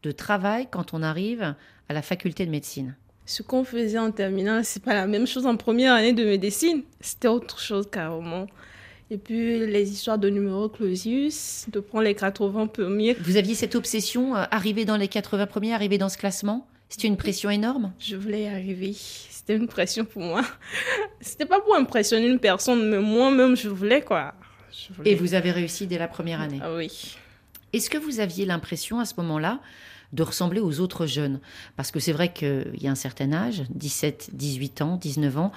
de 0.04 0.12
travail 0.12 0.68
quand 0.70 0.94
on 0.94 1.02
arrive 1.02 1.56
à 1.90 1.94
la 1.94 2.04
faculté 2.04 2.46
de 2.46 2.52
médecine? 2.52 2.96
Ce 3.32 3.44
qu'on 3.44 3.64
faisait 3.64 3.98
en 3.98 4.12
terminale, 4.12 4.66
c'est 4.66 4.84
pas 4.84 4.94
la 4.94 5.08
même 5.08 5.26
chose 5.26 5.46
en 5.46 5.56
première 5.56 5.94
année 5.94 6.12
de 6.12 6.26
médecine. 6.26 6.82
C'était 7.00 7.30
autre 7.30 7.62
chose 7.62 7.88
carrément. 7.90 8.46
Et 9.10 9.18
puis 9.18 9.66
les 9.68 9.90
histoires 9.90 10.18
de 10.18 10.30
numéro 10.30 10.68
clausius, 10.68 11.66
de 11.72 11.80
prendre 11.80 12.04
les 12.04 12.14
80 12.14 12.68
premiers. 12.68 13.14
Vous 13.22 13.38
aviez 13.38 13.56
cette 13.56 13.76
obsession, 13.76 14.36
euh, 14.36 14.44
arriver 14.52 14.84
dans 14.84 14.98
les 14.98 15.08
80 15.08 15.48
premiers, 15.48 15.74
arriver 15.74 15.98
dans 15.98 16.10
ce 16.10 16.18
classement? 16.18 16.68
C'était 16.90 17.08
une 17.08 17.16
pression 17.16 17.50
énorme? 17.50 17.94
Je 18.00 18.18
voulais 18.18 18.44
y 18.44 18.48
arriver. 18.48 18.94
c'était 18.94 19.56
une 19.56 19.70
pression 19.70 20.04
pour 20.04 20.24
moi. 20.24 20.42
C'était 21.22 21.46
pas 21.46 21.62
pour 21.62 21.74
impressionner 21.78 22.28
une 22.28 22.40
personne, 22.40 22.90
mais 22.90 23.00
moi-même, 23.00 23.56
je 23.56 23.70
voulais 23.70 24.02
quoi. 24.02 24.34
Je 24.74 24.94
voulais. 24.94 25.12
Et 25.12 25.16
vous 25.16 25.36
avez 25.36 25.52
réussi 25.52 25.88
dès 25.88 25.98
la 25.98 26.10
première 26.10 26.42
année? 26.42 26.60
Ah 26.62 26.76
oui. 26.76 27.16
Est-ce 27.72 27.90
que 27.90 27.98
vous 27.98 28.20
aviez 28.20 28.46
l'impression 28.46 29.00
à 29.00 29.06
ce 29.06 29.14
moment-là 29.16 29.62
de 30.14 30.24
ressembler 30.24 30.60
aux 30.60 30.80
autres 30.80 31.06
jeunes 31.06 31.40
Parce 31.76 31.92
que 31.92 32.00
c'est 32.00 32.12
vrai 32.12 32.34
qu'il 32.34 32.78
y 32.80 32.88
a 32.88 32.92
un 32.92 32.96
certain 32.96 33.32
âge, 33.34 33.64
17, 33.70 34.32
18 34.34 34.82
ans, 34.82 34.98
19 34.98 35.38
ans, 35.38 35.52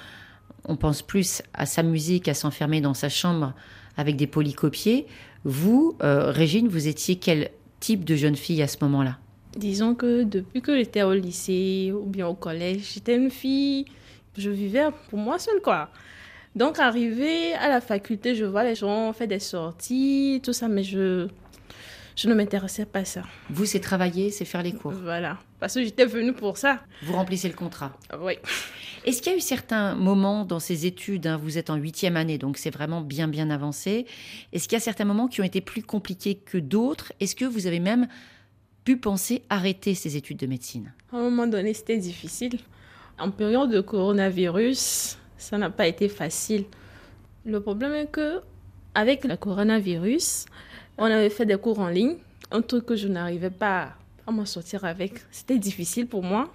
on 0.67 0.77
pense 0.77 1.03
plus 1.03 1.43
à 1.53 1.67
sa 1.67 1.83
musique, 1.83 2.29
à 2.29 2.35
s'enfermer 2.35 2.81
dans 2.81 2.95
sa 2.95 3.09
chambre 3.09 3.55
avec 3.97 4.17
des 4.17 4.27
polycopiés. 4.27 5.07
Vous, 5.45 5.97
euh, 6.03 6.31
Régine, 6.31 6.69
vous 6.69 6.89
étiez 6.89 7.17
quel 7.17 7.51
type 7.81 8.05
de 8.05 8.17
jeune 8.17 8.37
fille 8.37 8.63
à 8.63 8.69
ce 8.69 8.79
moment-là? 8.83 9.19
Disons 9.57 9.95
que 9.95 10.25
depuis 10.25 10.63
que 10.63 10.77
j'étais 10.77 11.03
au 11.03 11.13
lycée 11.13 11.93
ou 11.95 12.07
bien 12.07 12.27
au 12.27 12.35
collège, 12.35 12.93
j'étais 12.95 13.17
une 13.17 13.31
fille, 13.31 13.85
je 14.37 14.51
vivais 14.51 14.87
pour 15.11 15.19
moi 15.19 15.39
seule, 15.39 15.61
quoi. 15.63 15.91
Donc, 16.57 16.79
arrivé 16.79 17.53
à 17.55 17.69
la 17.69 17.81
faculté, 17.81 18.35
je 18.35 18.45
vois 18.45 18.65
les 18.65 18.75
gens 18.75 19.13
faire 19.13 19.29
des 19.29 19.39
sorties, 19.39 20.41
tout 20.43 20.53
ça, 20.53 20.69
mais 20.69 20.83
je, 20.83 21.29
je 22.17 22.29
ne 22.29 22.35
m'intéressais 22.35 22.87
pas 22.87 23.01
à 23.01 23.05
ça. 23.05 23.23
Vous, 23.51 23.67
c'est 23.67 23.81
travailler, 23.81 24.31
c'est 24.31 24.45
faire 24.45 24.63
les 24.63 24.73
cours. 24.73 24.93
Voilà. 24.93 25.39
Parce 25.61 25.75
que 25.75 25.83
j'étais 25.83 26.07
venue 26.07 26.33
pour 26.33 26.57
ça. 26.57 26.81
Vous 27.03 27.15
remplissez 27.15 27.49
le 27.49 27.55
contrat. 27.55 27.93
Oui. 28.21 28.35
Est-ce 29.05 29.21
qu'il 29.21 29.33
y 29.33 29.35
a 29.35 29.39
eu 29.39 29.43
certains 29.43 29.95
moments 29.95 30.45
dans 30.45 30.61
ces 30.61 30.87
études, 30.87 31.27
hein, 31.27 31.37
vous 31.37 31.59
êtes 31.59 31.69
en 31.71 31.77
huitième 31.77 32.17
année, 32.17 32.39
donc 32.39 32.57
c'est 32.57 32.71
vraiment 32.71 33.03
bien 33.03 33.29
bien 33.29 33.51
avancé, 33.51 34.07
est-ce 34.53 34.67
qu'il 34.67 34.77
y 34.77 34.81
a 34.81 34.85
certains 34.85 35.05
moments 35.05 35.29
qui 35.29 35.43
ont 35.43 35.45
été 35.45 35.61
plus 35.61 35.83
compliqués 35.83 36.37
que 36.37 36.57
d'autres? 36.57 37.13
Est-ce 37.21 37.37
que 37.37 37.45
vous 37.45 37.67
avez 37.67 37.81
même 37.81 38.09
pu 38.85 38.97
penser 38.97 39.43
arrêter 39.51 39.95
ces 39.95 40.17
études 40.17 40.39
de 40.39 40.47
médecine? 40.47 40.93
À 41.13 41.17
un 41.17 41.23
moment 41.23 41.47
donné, 41.47 41.75
c'était 41.75 41.99
difficile. 41.99 42.59
En 43.19 43.31
période 43.31 43.71
de 43.71 43.81
coronavirus, 43.81 45.19
ça 45.37 45.59
n'a 45.59 45.71
pas 45.71 45.87
été 45.87 46.09
facile. 46.09 46.65
Le 47.45 47.61
problème 47.61 47.93
est 47.93 48.11
que 48.11 48.41
avec 48.95 49.25
le 49.25 49.37
coronavirus, 49.37 50.47
on 50.99 51.05
avait 51.05 51.31
fait 51.31 51.47
des 51.47 51.57
cours 51.57 51.79
en 51.81 51.89
ligne, 51.89 52.17
un 52.51 52.63
truc 52.63 52.87
que 52.87 52.97
je 52.97 53.09
n'arrivais 53.09 53.51
pas 53.51 53.93
à 54.27 54.33
m'en 54.33 54.45
sortir 54.47 54.85
avec. 54.85 55.15
C'était 55.31 55.59
difficile 55.59 56.07
pour 56.07 56.23
moi. 56.23 56.51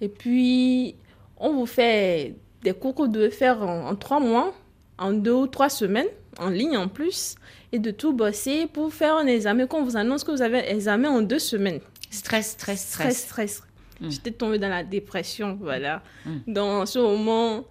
Et 0.00 0.08
puis, 0.08 0.96
on 1.36 1.52
vous 1.54 1.66
fait 1.66 2.34
des 2.62 2.72
cours 2.72 2.94
que 2.94 3.02
vous 3.02 3.08
devez 3.08 3.30
faire 3.30 3.62
en, 3.62 3.88
en 3.88 3.94
trois 3.96 4.20
mois, 4.20 4.54
en 4.98 5.12
deux 5.12 5.32
ou 5.32 5.46
trois 5.46 5.68
semaines, 5.68 6.08
en 6.38 6.48
ligne 6.48 6.76
en 6.76 6.88
plus, 6.88 7.36
et 7.72 7.78
de 7.78 7.90
tout 7.90 8.12
bosser 8.12 8.66
pour 8.72 8.92
faire 8.92 9.14
un 9.16 9.26
examen 9.26 9.66
qu'on 9.66 9.84
vous 9.84 9.96
annonce 9.96 10.24
que 10.24 10.30
vous 10.30 10.42
avez 10.42 10.58
un 10.58 10.74
examen 10.74 11.10
en 11.10 11.22
deux 11.22 11.38
semaines. 11.38 11.80
Stress, 12.10 12.52
stress, 12.52 12.88
Stress, 12.88 13.18
stress. 13.24 13.52
stress. 13.54 13.62
Mm. 14.00 14.10
J'étais 14.10 14.30
tombée 14.30 14.58
dans 14.58 14.68
la 14.68 14.82
dépression, 14.84 15.58
voilà. 15.60 16.02
Mm. 16.24 16.30
Dans 16.48 16.86
ce 16.86 16.98
moment, 16.98 17.64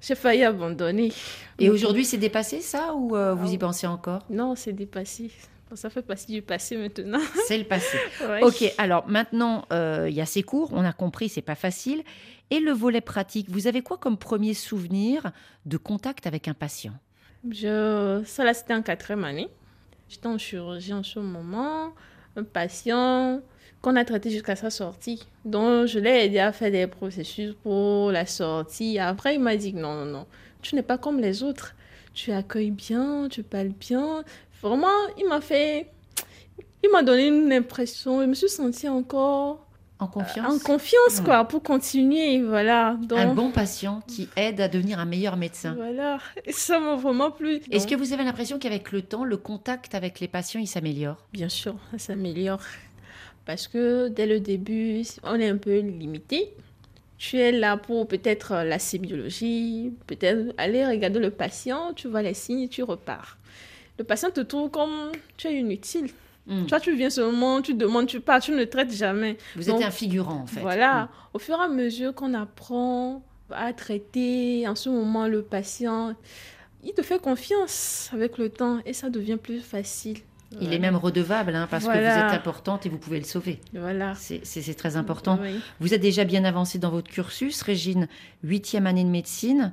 j'ai 0.00 0.14
failli 0.14 0.44
abandonner. 0.44 1.12
Et 1.58 1.70
aujourd'hui, 1.70 2.04
c'est 2.04 2.18
dépassé 2.18 2.60
ça 2.60 2.94
ou 2.94 3.16
euh, 3.16 3.34
vous 3.34 3.52
y 3.52 3.58
pensez 3.58 3.86
encore? 3.86 4.22
Non, 4.30 4.54
c'est 4.54 4.72
dépassé. 4.72 5.30
Ça 5.74 5.90
fait 5.90 6.02
partie 6.02 6.32
du 6.32 6.42
passé 6.42 6.76
maintenant. 6.76 7.20
C'est 7.46 7.58
le 7.58 7.64
passé. 7.64 7.98
Ouais. 8.20 8.42
Ok, 8.42 8.72
alors 8.78 9.08
maintenant, 9.08 9.64
euh, 9.72 10.06
il 10.08 10.14
y 10.14 10.20
a 10.20 10.26
ces 10.26 10.42
cours, 10.42 10.70
on 10.72 10.84
a 10.84 10.92
compris, 10.92 11.28
c'est 11.28 11.42
pas 11.42 11.56
facile. 11.56 12.02
Et 12.50 12.60
le 12.60 12.70
volet 12.70 13.00
pratique, 13.00 13.50
vous 13.50 13.66
avez 13.66 13.82
quoi 13.82 13.96
comme 13.96 14.16
premier 14.16 14.54
souvenir 14.54 15.32
de 15.64 15.76
contact 15.76 16.26
avec 16.28 16.46
un 16.46 16.54
patient? 16.54 16.92
Je... 17.50 18.22
Ça, 18.24 18.44
là, 18.44 18.54
c'était 18.54 18.74
en 18.74 18.82
quatrième 18.82 19.24
année. 19.24 19.48
J'étais 20.08 20.28
en 20.28 20.38
chirurgie 20.38 20.92
en 20.92 21.02
ce 21.02 21.18
moment. 21.18 21.92
Un 22.36 22.44
patient 22.44 23.40
qu'on 23.82 23.96
a 23.96 24.04
traité 24.04 24.30
jusqu'à 24.30 24.54
sa 24.56 24.70
sortie. 24.70 25.26
Donc, 25.44 25.86
je 25.86 25.98
l'ai 25.98 26.24
aidé 26.24 26.38
à 26.38 26.52
faire 26.52 26.70
des 26.70 26.86
processus 26.86 27.54
pour 27.62 28.12
la 28.12 28.26
sortie. 28.26 28.98
Après, 28.98 29.34
il 29.34 29.40
m'a 29.40 29.56
dit 29.56 29.72
que 29.72 29.78
non, 29.78 29.94
non, 29.94 30.04
non, 30.04 30.26
tu 30.62 30.76
n'es 30.76 30.82
pas 30.82 30.98
comme 30.98 31.18
les 31.20 31.42
autres. 31.42 31.74
Tu 32.14 32.32
accueilles 32.32 32.70
bien, 32.70 33.28
tu 33.30 33.42
parles 33.42 33.74
bien. 33.78 34.24
Vraiment, 34.62 34.86
il 35.18 35.28
m'a 35.28 35.40
fait... 35.40 35.90
Il 36.82 36.90
m'a 36.90 37.02
donné 37.02 37.28
une 37.28 37.52
impression. 37.52 38.20
Je 38.20 38.26
me 38.26 38.34
suis 38.34 38.48
sentie 38.48 38.88
encore 38.88 39.66
En 39.98 40.06
confiance 40.06 40.46
en 40.46 40.58
confiance, 40.64 41.20
quoi, 41.24 41.44
pour 41.44 41.62
continuer. 41.62 42.42
Voilà. 42.42 42.96
Donc, 43.02 43.18
Un 43.18 43.34
bon 43.34 43.50
patient 43.50 44.02
qui 44.06 44.28
aide 44.36 44.60
à 44.60 44.68
devenir 44.68 44.98
un 45.00 45.04
meilleur 45.04 45.36
médecin. 45.36 45.74
Voilà. 45.74 46.18
Et 46.44 46.52
ça 46.52 46.78
m'a 46.78 46.94
vraiment 46.94 47.30
plu. 47.30 47.60
Est-ce 47.70 47.86
que 47.86 47.94
vous 47.94 48.12
avez 48.12 48.24
l'impression 48.24 48.58
qu'avec 48.58 48.92
le 48.92 49.02
temps, 49.02 49.24
le 49.24 49.36
contact 49.36 49.94
avec 49.94 50.20
les 50.20 50.28
patients, 50.28 50.60
il 50.60 50.68
s'améliore? 50.68 51.16
Bien 51.32 51.48
sûr, 51.48 51.74
ça 51.92 51.98
s'améliore. 51.98 52.60
Parce 53.46 53.68
que 53.68 54.08
dès 54.08 54.26
le 54.26 54.38
début, 54.40 55.02
on 55.22 55.36
est 55.36 55.48
un 55.48 55.56
peu 55.56 55.78
limité. 55.78 56.52
Tu 57.18 57.38
es 57.38 57.52
là 57.52 57.76
pour 57.78 58.06
peut-être 58.06 58.52
la 58.64 58.78
sémiologie, 58.78 59.94
peut-être 60.06 60.52
aller 60.58 60.86
regarder 60.86 61.18
le 61.18 61.30
patient, 61.30 61.94
tu 61.94 62.08
vois 62.08 62.22
les 62.22 62.34
signes, 62.34 62.68
tu 62.68 62.82
repars. 62.82 63.38
Le 63.98 64.04
patient 64.04 64.30
te 64.30 64.40
trouve 64.40 64.70
comme 64.70 65.10
tu 65.36 65.46
es 65.48 65.58
inutile. 65.58 66.10
Hmm. 66.46 66.66
Toi, 66.66 66.78
tu 66.78 66.94
viens 66.94 67.10
seulement, 67.10 67.60
tu 67.60 67.74
demandes, 67.74 68.06
tu 68.06 68.20
pars, 68.20 68.40
tu 68.40 68.52
ne 68.52 68.64
traites 68.64 68.92
jamais. 68.92 69.36
Vous 69.56 69.64
Donc, 69.64 69.80
êtes 69.80 69.86
un 69.88 69.90
figurant, 69.90 70.42
en 70.42 70.46
fait. 70.46 70.60
Voilà, 70.60 71.04
Hmm. 71.04 71.08
au 71.34 71.38
fur 71.38 71.58
et 71.60 71.64
à 71.64 71.68
mesure 71.68 72.14
qu'on 72.14 72.34
apprend 72.34 73.22
à 73.50 73.72
traiter 73.72 74.66
en 74.68 74.74
ce 74.74 74.88
moment 74.88 75.26
le 75.26 75.42
patient, 75.42 76.14
il 76.84 76.92
te 76.92 77.02
fait 77.02 77.20
confiance 77.20 78.10
avec 78.12 78.38
le 78.38 78.48
temps 78.48 78.78
et 78.86 78.92
ça 78.92 79.10
devient 79.10 79.38
plus 79.42 79.60
facile. 79.60 80.18
Il 80.60 80.72
est 80.72 80.78
même 80.78 80.94
redevable, 80.94 81.54
hein, 81.56 81.66
parce 81.68 81.84
que 81.84 81.90
vous 81.90 81.96
êtes 81.96 82.32
importante 82.32 82.86
et 82.86 82.88
vous 82.88 82.98
pouvez 82.98 83.18
le 83.18 83.24
sauver. 83.24 83.60
Voilà. 83.74 84.14
C'est 84.14 84.74
très 84.76 84.96
important. 84.96 85.38
Oui. 85.42 85.60
Vous 85.80 85.92
êtes 85.94 86.00
déjà 86.00 86.22
bien 86.24 86.44
avancé 86.44 86.78
dans 86.78 86.90
votre 86.90 87.10
cursus, 87.10 87.60
Régine, 87.62 88.06
huitième 88.44 88.86
année 88.86 89.02
de 89.02 89.08
médecine, 89.08 89.72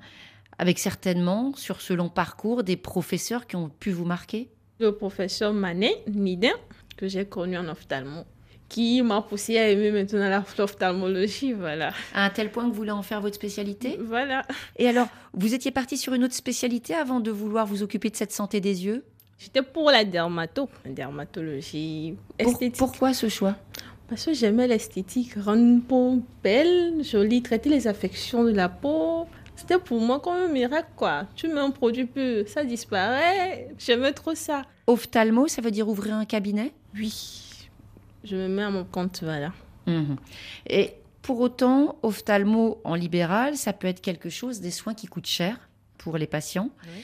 avec 0.58 0.80
certainement, 0.80 1.54
sur 1.56 1.82
ce 1.82 1.94
long 1.94 2.10
parcours, 2.10 2.64
des 2.64 2.78
professeurs 2.78 3.48
qui 3.48 3.56
ont 3.56 3.70
pu 3.70 3.92
vous 3.92 4.06
marquer 4.06 4.50
Le 4.80 4.92
professeur 4.96 5.54
Manet 5.54 6.04
Nidin, 6.08 6.54
que 6.98 7.08
j'ai 7.08 7.26
connu 7.26 7.58
en 7.58 7.68
ophtalmo, 7.68 8.24
qui 8.70 9.02
m'a 9.02 9.22
poussé 9.22 9.58
à 9.58 9.70
aimer 9.70 9.92
maintenant 9.92 10.30
la- 10.30 10.44
l'ophtalmologie. 10.58 11.54
Voilà. 11.54 11.92
À 12.14 12.26
un 12.26 12.30
tel 12.30 12.52
point 12.52 12.64
que 12.66 12.70
vous 12.70 12.76
voulez 12.76 12.92
en 12.92 13.02
faire 13.04 13.22
votre 13.22 13.36
spécialité 13.36 13.98
Voilà. 14.02 14.44
Et 14.78 14.88
alors, 14.88 15.08
vous 15.34 15.54
étiez 15.54 15.72
parti 15.72 15.98
sur 15.98 16.14
une 16.14 16.24
autre 16.24 16.34
spécialité 16.36 16.94
avant 16.94 17.20
de 17.20 17.32
vouloir 17.32 17.66
vous 17.66 17.84
occuper 17.84 18.10
de 18.10 18.16
cette 18.16 18.32
santé 18.32 18.62
des 18.62 18.86
yeux? 18.86 19.04
J'étais 19.40 19.62
pour 19.62 19.92
la 19.92 20.06
dermato, 20.06 20.70
dermatologie 20.86 22.16
Pour- 22.40 22.52
esthétique. 22.54 22.78
Pourquoi 22.78 23.14
ce 23.14 23.28
choix? 23.30 23.56
Parce 24.08 24.26
que 24.26 24.34
j'aimais 24.34 24.68
l'esthétique, 24.68 25.34
rendre 25.36 25.62
une 25.64 25.82
peau 25.82 26.22
belle, 26.44 27.04
jolie, 27.04 27.42
traiter 27.42 27.70
les 27.70 27.88
affections 27.88 28.44
de 28.44 28.52
la 28.52 28.70
peau. 28.70 29.26
C'était 29.64 29.80
pour 29.80 30.02
moi 30.02 30.20
comme 30.20 30.34
un 30.34 30.50
miracle, 30.50 30.90
quoi. 30.98 31.26
Tu 31.38 31.48
mets 31.48 31.62
un 31.62 31.72
produit 31.72 32.04
peu, 32.04 32.46
ça 32.48 32.66
disparaît. 32.66 33.70
J'aimais 33.80 34.12
trop 34.12 34.36
ça. 34.36 34.64
Ophtalmo, 34.88 35.48
ça 35.48 35.62
veut 35.62 35.72
dire 35.72 35.88
ouvrir 35.88 36.16
un 36.16 36.26
cabinet? 36.26 36.74
Oui, 36.94 37.70
je 38.26 38.36
me 38.36 38.50
mets 38.50 38.64
à 38.64 38.70
mon 38.70 38.84
compte, 38.84 39.22
voilà. 39.24 39.54
Mhm. 39.88 40.18
Et 40.68 40.96
pour 41.22 41.40
autant, 41.40 41.96
ophtalmo 42.04 42.82
en 42.84 42.96
libéral, 42.96 43.56
ça 43.56 43.72
peut 43.72 43.88
être 43.88 44.02
quelque 44.02 44.30
chose, 44.30 44.60
des 44.60 44.70
soins 44.70 44.94
qui 44.94 45.08
coûtent 45.08 45.28
cher 45.28 45.70
pour 45.98 46.18
les 46.18 46.28
patients. 46.28 46.70
Oui. 46.84 47.02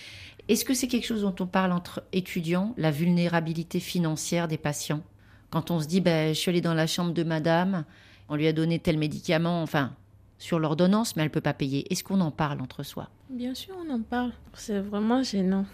Est-ce 0.50 0.66
que 0.66 0.74
c'est 0.74 0.90
quelque 0.90 1.08
chose 1.08 1.22
dont 1.22 1.36
on 1.40 1.48
parle 1.48 1.72
entre 1.72 2.04
étudiants, 2.12 2.74
la 2.76 2.92
vulnérabilité 2.92 3.80
financière 3.80 4.50
des 4.50 4.58
patients? 4.58 5.02
Quand 5.50 5.72
on 5.72 5.80
se 5.80 5.88
dit, 5.88 6.02
ben, 6.02 6.34
je 6.34 6.38
suis 6.38 6.50
allé 6.50 6.60
dans 6.60 6.74
la 6.74 6.88
chambre 6.88 7.14
de 7.14 7.24
madame, 7.24 7.86
on 8.28 8.36
lui 8.36 8.48
a 8.48 8.52
donné 8.52 8.80
tel 8.80 8.98
médicament, 8.98 9.64
enfin, 9.64 9.96
sur 10.40 10.58
l'ordonnance, 10.58 11.16
mais 11.16 11.22
elle 11.22 11.30
ne 11.30 11.34
peut 11.34 11.42
pas 11.42 11.54
payer. 11.54 11.86
Est-ce 11.92 12.04
qu'on 12.04 12.22
en 12.22 12.32
parle 12.32 12.62
entre 12.62 12.82
soi? 12.82 13.10
Bien 13.30 13.54
sûr, 13.54 13.76
on 13.86 13.94
en 13.94 14.02
parle. 14.02 14.32
C'est 14.54 14.80
vraiment 14.80 15.22
gênant. 15.22 15.66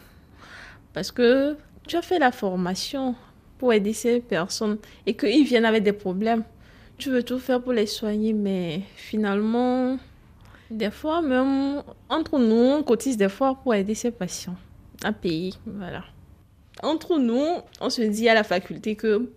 Parce 0.92 1.12
que 1.12 1.56
tu 1.88 1.96
as 1.96 2.02
fait 2.02 2.20
la 2.20 2.32
formation 2.32 3.16
pour 3.58 3.72
aider 3.72 3.94
ces 3.94 4.20
personnes 4.20 4.78
et 5.06 5.16
qu'ils 5.16 5.46
viennent 5.46 5.66
avec 5.66 5.84
des 5.84 5.94
problèmes. 5.94 6.44
Tu 6.98 7.10
veux 7.10 7.24
tout 7.24 7.40
faire 7.40 7.62
pour 7.62 7.74
les 7.74 7.86
soigner, 7.86 8.34
mais 8.34 8.82
finalement, 8.96 9.98
des 10.72 10.92
fois, 10.92 11.22
même 11.22 11.84
entre 12.10 12.40
nous, 12.40 12.56
on 12.56 12.84
cotise 12.84 13.18
des 13.18 13.30
fois 13.30 13.56
pour 13.56 13.74
aider 13.76 13.96
ces 13.96 14.12
patients 14.12 14.56
à 15.04 15.12
payer. 15.12 15.54
Voilà. 15.66 16.04
Entre 16.82 17.20
nous, 17.20 17.46
on 17.82 17.90
se 17.90 18.02
dit 18.02 18.28
à 18.28 18.34
la 18.34 18.44
faculté 18.44 18.96
que 18.96 19.30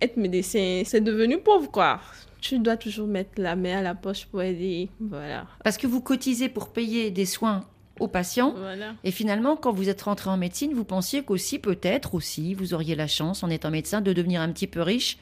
être 0.00 0.16
médecin, 0.16 0.82
c'est 0.84 1.00
devenu 1.00 1.38
pauvre, 1.38 1.70
quoi. 1.70 2.00
Tu 2.42 2.58
dois 2.58 2.76
toujours 2.76 3.06
mettre 3.06 3.40
la 3.40 3.56
main 3.56 3.78
à 3.78 3.82
la 3.82 3.94
poche 3.94 4.26
pour 4.26 4.42
aider. 4.42 4.90
Voilà. 5.00 5.46
Parce 5.62 5.78
que 5.78 5.86
vous 5.86 6.00
cotisez 6.00 6.48
pour 6.48 6.72
payer 6.72 7.10
des 7.12 7.24
soins 7.24 7.64
aux 8.00 8.08
patients. 8.08 8.52
Voilà. 8.56 8.94
Et 9.04 9.12
finalement, 9.12 9.56
quand 9.56 9.72
vous 9.72 9.88
êtes 9.88 10.02
rentré 10.02 10.28
en 10.28 10.36
médecine, 10.36 10.74
vous 10.74 10.84
pensiez 10.84 11.22
qu'aussi, 11.22 11.60
peut-être 11.60 12.16
aussi, 12.16 12.54
vous 12.54 12.74
auriez 12.74 12.96
la 12.96 13.06
chance, 13.06 13.44
en 13.44 13.48
étant 13.48 13.70
médecin, 13.70 14.00
de 14.00 14.12
devenir 14.12 14.40
un 14.40 14.50
petit 14.50 14.66
peu 14.66 14.82
riche. 14.82 15.18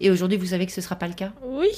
Et 0.00 0.10
aujourd'hui, 0.10 0.38
vous 0.38 0.46
savez 0.46 0.64
que 0.64 0.72
ce 0.72 0.80
ne 0.80 0.84
sera 0.84 0.94
pas 0.94 1.08
le 1.08 1.14
cas? 1.14 1.32
Oui, 1.42 1.68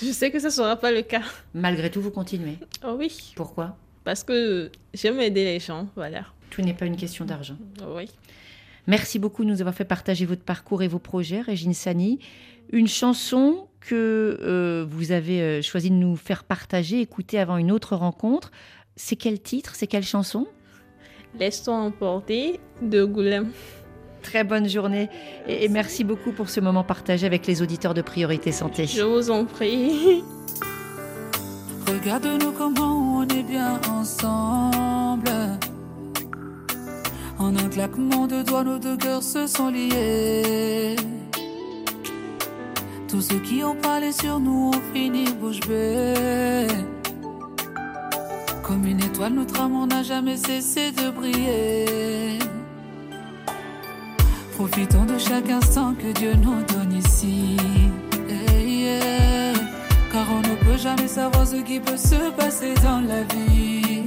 je 0.00 0.12
sais 0.12 0.30
que 0.30 0.38
ce 0.40 0.46
ne 0.46 0.50
sera 0.50 0.76
pas 0.76 0.92
le 0.92 1.00
cas. 1.00 1.22
Malgré 1.54 1.90
tout, 1.90 2.02
vous 2.02 2.10
continuez. 2.10 2.58
Oh 2.86 2.96
oui, 2.98 3.32
Pourquoi? 3.34 3.78
Parce 4.04 4.22
que 4.22 4.70
j'aime 4.92 5.18
aider 5.20 5.44
les 5.44 5.58
gens, 5.58 5.88
voilà. 5.96 6.26
Tout 6.50 6.60
n'est 6.60 6.74
pas 6.74 6.84
une 6.84 6.96
question 6.96 7.24
d'argent. 7.24 7.56
Oh 7.80 7.94
oui. 7.96 8.10
Merci 8.86 9.18
beaucoup 9.18 9.42
de 9.42 9.48
nous 9.48 9.60
avoir 9.60 9.74
fait 9.74 9.84
partager 9.84 10.26
votre 10.26 10.42
parcours 10.42 10.82
et 10.82 10.88
vos 10.88 11.00
projets, 11.00 11.40
Régine 11.40 11.74
Sani. 11.74 12.20
Une 12.70 12.86
chanson 12.86 13.66
que 13.86 14.38
euh, 14.42 14.84
vous 14.88 15.12
avez 15.12 15.40
euh, 15.40 15.62
choisi 15.62 15.90
de 15.90 15.94
nous 15.94 16.16
faire 16.16 16.44
partager, 16.44 17.00
écouter 17.00 17.38
avant 17.38 17.56
une 17.56 17.70
autre 17.70 17.94
rencontre. 17.94 18.50
C'est 18.96 19.16
quel 19.16 19.40
titre 19.40 19.74
C'est 19.74 19.86
quelle 19.86 20.04
chanson? 20.04 20.46
Laisse-toi 21.38 21.74
emporter 21.74 22.60
de 22.82 23.04
Goulem. 23.04 23.50
Très 24.22 24.42
bonne 24.42 24.68
journée 24.68 25.08
et, 25.46 25.64
et 25.64 25.68
merci 25.68 26.02
beaucoup 26.02 26.32
pour 26.32 26.48
ce 26.48 26.58
moment 26.58 26.82
partagé 26.82 27.26
avec 27.26 27.46
les 27.46 27.62
auditeurs 27.62 27.94
de 27.94 28.02
Priorité 28.02 28.50
Santé. 28.50 28.86
Je 28.86 29.02
vous 29.02 29.30
en 29.30 29.44
prie. 29.44 30.24
Regarde-nous 31.86 32.50
comment 32.52 33.18
on 33.18 33.28
est 33.28 33.44
bien 33.44 33.80
ensemble. 33.88 35.30
En 37.38 37.54
un 37.54 37.68
claquement 37.68 38.26
de 38.26 38.42
doigts, 38.42 38.64
nos 38.64 38.78
deux 38.78 38.96
cœurs 38.96 39.22
se 39.22 39.46
sont 39.46 39.68
liés. 39.68 40.96
Tous 43.08 43.20
ceux 43.20 43.38
qui 43.38 43.62
ont 43.62 43.76
parlé 43.76 44.10
sur 44.10 44.40
nous 44.40 44.70
ont 44.74 44.80
fini 44.92 45.24
bouche 45.40 45.60
bée. 45.60 46.66
Comme 48.64 48.84
une 48.84 49.00
étoile, 49.00 49.32
notre 49.32 49.60
amour 49.60 49.86
n'a 49.86 50.02
jamais 50.02 50.36
cessé 50.36 50.90
de 50.90 51.10
briller. 51.10 52.40
Profitons 54.56 55.04
de 55.04 55.18
chaque 55.18 55.48
instant 55.50 55.94
que 55.94 56.10
Dieu 56.18 56.32
nous 56.34 56.62
donne 56.64 56.94
ici. 56.94 57.56
Car 60.12 60.26
on 60.32 60.40
ne 60.40 60.56
peut 60.64 60.78
jamais 60.78 61.06
savoir 61.06 61.46
ce 61.46 61.56
qui 61.56 61.78
peut 61.78 61.96
se 61.96 62.30
passer 62.30 62.74
dans 62.82 63.00
la 63.00 63.22
vie. 63.34 64.02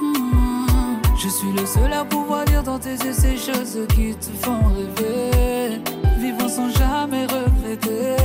Hmm. 0.00 0.96
Je 1.16 1.28
suis 1.28 1.52
le 1.52 1.66
seul 1.66 1.92
à 1.92 2.04
pouvoir 2.04 2.44
lire 2.46 2.62
dans 2.62 2.78
tes 2.78 2.94
yeux 2.94 3.12
ces 3.12 3.36
choses 3.36 3.78
qui 3.94 4.14
te 4.14 4.30
font 4.42 4.60
rêver. 4.68 5.82
Vivons 6.18 6.48
sans 6.48 6.70
jamais 6.70 7.26
regretter. 7.26 8.17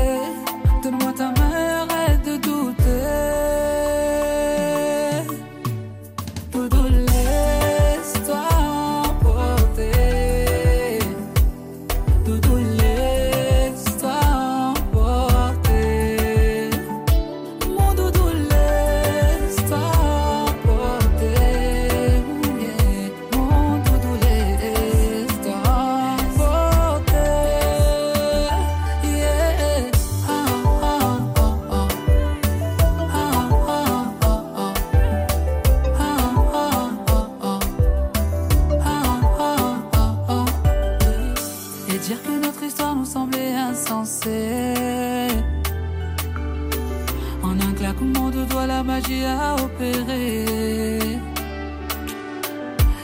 Claquement 47.84 48.30
de 48.30 48.46
doigts, 48.46 48.66
la 48.66 48.82
magie 48.82 49.26
a 49.26 49.56
opéré. 49.56 50.46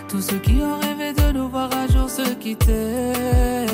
Tous 0.08 0.22
ceux 0.22 0.40
qui 0.40 0.56
ont 0.62 0.78
rêvé 0.80 1.12
de 1.12 1.38
nous 1.38 1.50
voir 1.50 1.70
un 1.82 1.88
jour 1.94 2.10
se 2.10 2.34
quitter. 2.36 3.66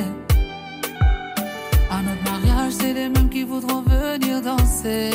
À 1.96 1.98
notre 2.08 2.24
mariage, 2.30 2.74
c'est 2.80 2.94
les 2.94 3.10
mêmes 3.10 3.30
qui 3.30 3.44
voudront 3.44 3.84
venir 3.84 4.42
danser. 4.42 5.12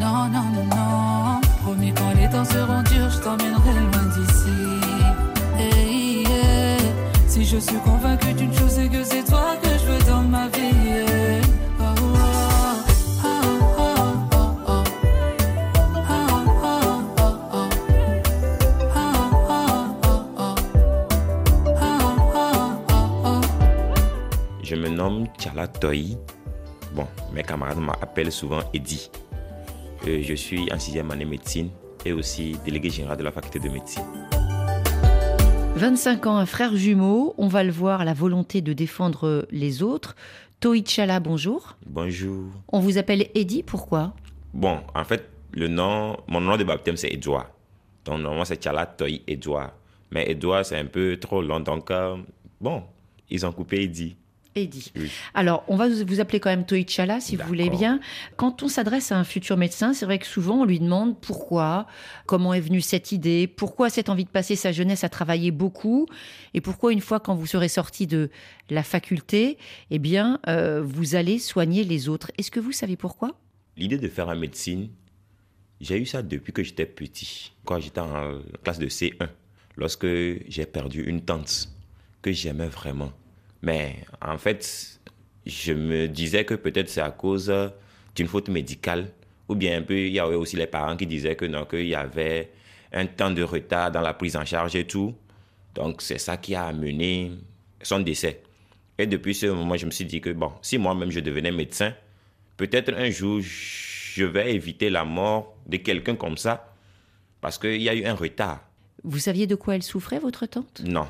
Non, 0.00 0.20
non, 0.34 0.46
non, 0.54 0.66
non. 0.74 1.40
Promis, 1.62 1.92
quand 1.92 2.14
les 2.18 2.28
temps 2.30 2.46
seront 2.56 2.82
durs, 2.90 3.10
je 3.10 3.20
t'emmènerai 3.24 3.74
loin 3.86 4.06
d'ici. 4.14 4.58
Hey. 5.58 6.24
Si 7.28 7.44
je 7.44 7.58
suis 7.58 7.80
convaincu 7.88 8.32
d'une 8.32 8.54
chose, 8.54 8.72
c'est 8.76 8.88
que 8.88 9.04
c'est 9.04 9.24
toi 9.24 9.48
que 9.62 9.68
je 9.68 9.84
veux 9.84 10.02
dans 10.10 10.22
ma 10.22 10.46
vie. 10.48 10.83
Nomme 24.94 25.26
Tchala 25.38 25.68
Toyi. 25.68 26.16
Bon, 26.94 27.06
mes 27.32 27.42
camarades 27.42 27.78
m'appellent 27.78 28.32
souvent 28.32 28.60
Eddie. 28.72 29.10
Euh, 30.06 30.22
je 30.22 30.34
suis 30.34 30.72
en 30.72 30.78
sixième 30.78 31.10
année 31.10 31.24
médecine 31.24 31.70
et 32.04 32.12
aussi 32.12 32.56
délégué 32.64 32.90
général 32.90 33.16
de 33.16 33.22
la 33.24 33.32
faculté 33.32 33.58
de 33.58 33.68
médecine. 33.68 34.04
25 35.76 36.26
ans, 36.26 36.36
un 36.36 36.46
frère 36.46 36.76
jumeau, 36.76 37.34
on 37.36 37.48
va 37.48 37.64
le 37.64 37.72
voir, 37.72 38.04
la 38.04 38.14
volonté 38.14 38.60
de 38.62 38.72
défendre 38.72 39.46
les 39.50 39.82
autres. 39.82 40.14
Toïchala, 40.60 41.18
bonjour. 41.18 41.76
Bonjour. 41.84 42.44
On 42.68 42.78
vous 42.78 42.96
appelle 42.96 43.26
Eddie, 43.34 43.64
pourquoi? 43.64 44.14
Bon, 44.52 44.78
en 44.94 45.04
fait, 45.04 45.28
le 45.52 45.68
nom, 45.68 46.16
mon 46.28 46.40
nom 46.40 46.56
de 46.56 46.64
baptême 46.64 46.96
c'est 46.96 47.12
Edouard. 47.12 47.50
Donc 48.04 48.20
normalement 48.20 48.44
c'est 48.44 48.62
Tchala 48.62 48.86
Toyi 48.86 49.22
Edouard. 49.26 49.72
Mais 50.10 50.30
Edouard 50.30 50.64
c'est 50.64 50.78
un 50.78 50.86
peu 50.86 51.16
trop 51.20 51.42
long, 51.42 51.60
donc 51.60 51.90
euh, 51.90 52.16
bon, 52.60 52.82
ils 53.30 53.44
ont 53.44 53.52
coupé 53.52 53.82
Eddie. 53.82 54.16
Oui. 54.56 54.70
Alors, 55.34 55.64
on 55.66 55.76
va 55.76 55.88
vous 55.88 56.20
appeler 56.20 56.38
quand 56.38 56.50
même 56.50 56.64
Toïchala, 56.64 57.20
si 57.20 57.36
vous 57.36 57.44
voulez 57.44 57.70
bien. 57.70 58.00
Quand 58.36 58.62
on 58.62 58.68
s'adresse 58.68 59.10
à 59.10 59.18
un 59.18 59.24
futur 59.24 59.56
médecin, 59.56 59.94
c'est 59.94 60.04
vrai 60.04 60.18
que 60.18 60.26
souvent 60.26 60.60
on 60.60 60.64
lui 60.64 60.78
demande 60.78 61.20
pourquoi, 61.20 61.86
comment 62.26 62.54
est 62.54 62.60
venue 62.60 62.80
cette 62.80 63.10
idée, 63.10 63.48
pourquoi 63.48 63.90
cette 63.90 64.08
envie 64.08 64.24
de 64.24 64.30
passer 64.30 64.54
sa 64.54 64.70
jeunesse 64.70 65.02
à 65.02 65.08
travailler 65.08 65.50
beaucoup, 65.50 66.06
et 66.54 66.60
pourquoi 66.60 66.92
une 66.92 67.00
fois 67.00 67.18
quand 67.18 67.34
vous 67.34 67.46
serez 67.46 67.68
sorti 67.68 68.06
de 68.06 68.30
la 68.70 68.84
faculté, 68.84 69.58
eh 69.90 69.98
bien, 69.98 70.38
euh, 70.46 70.82
vous 70.82 71.16
allez 71.16 71.38
soigner 71.40 71.82
les 71.82 72.08
autres. 72.08 72.30
Est-ce 72.38 72.50
que 72.50 72.60
vous 72.60 72.72
savez 72.72 72.96
pourquoi? 72.96 73.32
L'idée 73.76 73.98
de 73.98 74.08
faire 74.08 74.26
la 74.26 74.36
médecine, 74.36 74.88
j'ai 75.80 75.98
eu 75.98 76.06
ça 76.06 76.22
depuis 76.22 76.52
que 76.52 76.62
j'étais 76.62 76.86
petit, 76.86 77.52
quand 77.64 77.80
j'étais 77.80 78.00
en 78.00 78.38
classe 78.62 78.78
de 78.78 78.86
C1, 78.86 79.28
lorsque 79.76 80.06
j'ai 80.06 80.66
perdu 80.66 81.02
une 81.02 81.22
tante 81.22 81.68
que 82.22 82.30
j'aimais 82.30 82.68
vraiment. 82.68 83.12
Mais 83.64 83.96
en 84.20 84.36
fait, 84.36 85.00
je 85.46 85.72
me 85.72 86.06
disais 86.06 86.44
que 86.44 86.54
peut-être 86.54 86.90
c'est 86.90 87.00
à 87.00 87.10
cause 87.10 87.52
d'une 88.14 88.28
faute 88.28 88.50
médicale, 88.50 89.10
ou 89.48 89.54
bien 89.54 89.78
un 89.78 89.82
peu, 89.82 89.98
il 89.98 90.12
y 90.12 90.20
avait 90.20 90.34
aussi 90.34 90.56
les 90.56 90.66
parents 90.66 90.96
qui 90.96 91.06
disaient 91.06 91.34
que 91.34 91.46
non, 91.46 91.64
qu'il 91.64 91.86
y 91.86 91.94
avait 91.94 92.50
un 92.92 93.06
temps 93.06 93.30
de 93.30 93.42
retard 93.42 93.90
dans 93.90 94.02
la 94.02 94.12
prise 94.12 94.36
en 94.36 94.44
charge 94.44 94.76
et 94.76 94.86
tout. 94.86 95.14
Donc 95.74 96.02
c'est 96.02 96.18
ça 96.18 96.36
qui 96.36 96.54
a 96.54 96.66
amené 96.66 97.32
son 97.82 98.00
décès. 98.00 98.42
Et 98.98 99.06
depuis 99.06 99.34
ce 99.34 99.46
moment, 99.46 99.76
je 99.76 99.86
me 99.86 99.90
suis 99.90 100.04
dit 100.04 100.20
que 100.20 100.30
bon, 100.30 100.52
si 100.60 100.76
moi-même 100.76 101.10
je 101.10 101.20
devenais 101.20 101.50
médecin, 101.50 101.94
peut-être 102.58 102.92
un 102.94 103.10
jour, 103.10 103.40
je 103.40 104.24
vais 104.24 104.54
éviter 104.54 104.90
la 104.90 105.04
mort 105.04 105.56
de 105.66 105.78
quelqu'un 105.78 106.16
comme 106.16 106.36
ça, 106.36 106.74
parce 107.40 107.58
qu'il 107.58 107.82
y 107.82 107.88
a 107.88 107.94
eu 107.94 108.04
un 108.04 108.14
retard. 108.14 108.60
Vous 109.02 109.18
saviez 109.18 109.46
de 109.46 109.54
quoi 109.54 109.74
elle 109.74 109.82
souffrait, 109.82 110.18
votre 110.18 110.46
tante? 110.46 110.82
Non, 110.84 111.06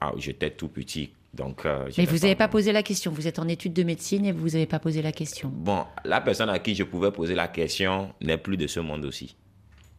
ah, 0.00 0.12
j'étais 0.16 0.50
tout 0.50 0.68
petit, 0.68 1.12
donc... 1.34 1.64
euh, 1.66 1.88
Mais 1.96 2.04
vous 2.06 2.18
n'avez 2.18 2.34
pas 2.34 2.48
posé 2.48 2.72
la 2.72 2.82
question. 2.82 3.12
Vous 3.12 3.26
êtes 3.26 3.38
en 3.38 3.46
études 3.48 3.72
de 3.72 3.82
médecine 3.82 4.24
et 4.24 4.32
vous 4.32 4.48
n'avez 4.48 4.66
pas 4.66 4.78
posé 4.78 5.00
la 5.02 5.12
question. 5.12 5.48
Bon, 5.54 5.84
la 6.04 6.20
personne 6.20 6.50
à 6.50 6.58
qui 6.58 6.74
je 6.74 6.82
pouvais 6.82 7.12
poser 7.12 7.34
la 7.34 7.48
question 7.48 8.12
n'est 8.20 8.38
plus 8.38 8.56
de 8.56 8.66
ce 8.66 8.80
monde 8.80 9.04
aussi. 9.04 9.36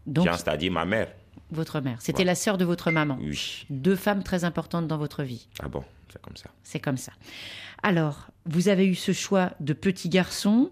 Donc, 0.06 0.28
c'est-à-dire 0.28 0.72
ma 0.72 0.84
mère. 0.86 1.08
votre 1.52 1.80
mère. 1.80 1.98
C'était 2.02 2.24
la 2.24 2.36
sœur 2.36 2.58
de 2.58 2.66
votre 2.66 2.92
maman. 2.92 3.18
Oui. 3.22 3.66
Deux 3.70 3.96
femmes 3.96 4.24
très 4.24 4.44
importantes 4.44 4.88
dans 4.88 4.98
votre 4.98 5.24
vie. 5.24 5.48
Ah 5.62 5.68
bon, 5.68 5.84
c'est 6.12 6.22
comme 6.22 6.36
ça. 6.36 6.50
C'est 6.64 6.80
comme 6.80 6.98
ça. 6.98 7.12
Alors, 7.84 8.28
vous 8.46 8.68
avez 8.68 8.86
eu 8.88 8.96
ce 8.96 9.12
choix 9.12 9.52
de 9.60 9.74
petit 9.74 10.10
garçon. 10.10 10.72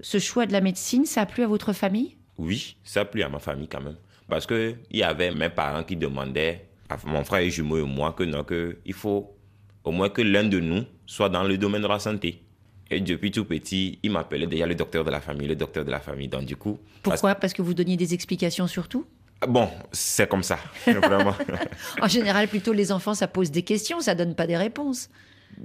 Ce 0.00 0.18
choix 0.18 0.46
de 0.46 0.52
la 0.52 0.60
médecine, 0.60 1.04
ça 1.04 1.22
a 1.22 1.26
plu 1.26 1.42
à 1.42 1.46
votre 1.46 1.72
famille? 1.72 2.16
Oui, 2.38 2.76
ça 2.84 3.00
a 3.00 3.04
plu 3.04 3.22
à 3.22 3.28
ma 3.28 3.38
famille 3.38 3.68
quand 3.68 3.82
même. 3.82 3.96
Parce 4.28 4.46
qu'il 4.46 4.78
y 4.92 5.02
avait 5.02 5.32
mes 5.32 5.50
parents 5.50 5.82
qui 5.82 5.96
demandaient 5.96 6.68
à 6.88 6.96
mon 7.04 7.24
frère 7.24 7.40
et 7.40 7.50
jumeau 7.50 7.78
et 7.78 7.82
moi 7.82 8.12
que 8.12 8.22
non, 8.22 8.44
que 8.44 8.78
il 8.86 8.94
faut 8.94 9.36
au 9.84 9.92
moins 9.92 10.08
que 10.08 10.22
l'un 10.22 10.44
de 10.44 10.60
nous 10.60 10.84
soit 11.06 11.28
dans 11.28 11.42
le 11.42 11.58
domaine 11.58 11.82
de 11.82 11.88
la 11.88 11.98
santé. 11.98 12.42
Et 12.90 13.00
depuis 13.00 13.30
tout 13.30 13.44
petit, 13.44 13.98
il 14.02 14.10
m'appelait 14.10 14.46
déjà 14.46 14.66
le 14.66 14.74
docteur 14.74 15.04
de 15.04 15.10
la 15.10 15.20
famille, 15.20 15.46
le 15.46 15.56
docteur 15.56 15.84
de 15.84 15.90
la 15.90 16.00
famille. 16.00 16.28
Donc 16.28 16.44
du 16.44 16.56
coup... 16.56 16.78
Pourquoi? 17.02 17.34
Parce 17.36 17.52
que 17.52 17.62
vous 17.62 17.74
donniez 17.74 17.96
des 17.96 18.14
explications 18.14 18.66
sur 18.66 18.88
tout? 18.88 19.06
Bon, 19.48 19.70
c'est 19.92 20.28
comme 20.28 20.42
ça, 20.42 20.58
vraiment. 20.86 21.34
En 22.02 22.08
général, 22.08 22.48
plutôt 22.48 22.72
les 22.72 22.92
enfants, 22.92 23.14
ça 23.14 23.26
pose 23.26 23.50
des 23.50 23.62
questions, 23.62 24.00
ça 24.00 24.14
donne 24.14 24.34
pas 24.34 24.46
des 24.46 24.56
réponses. 24.56 25.08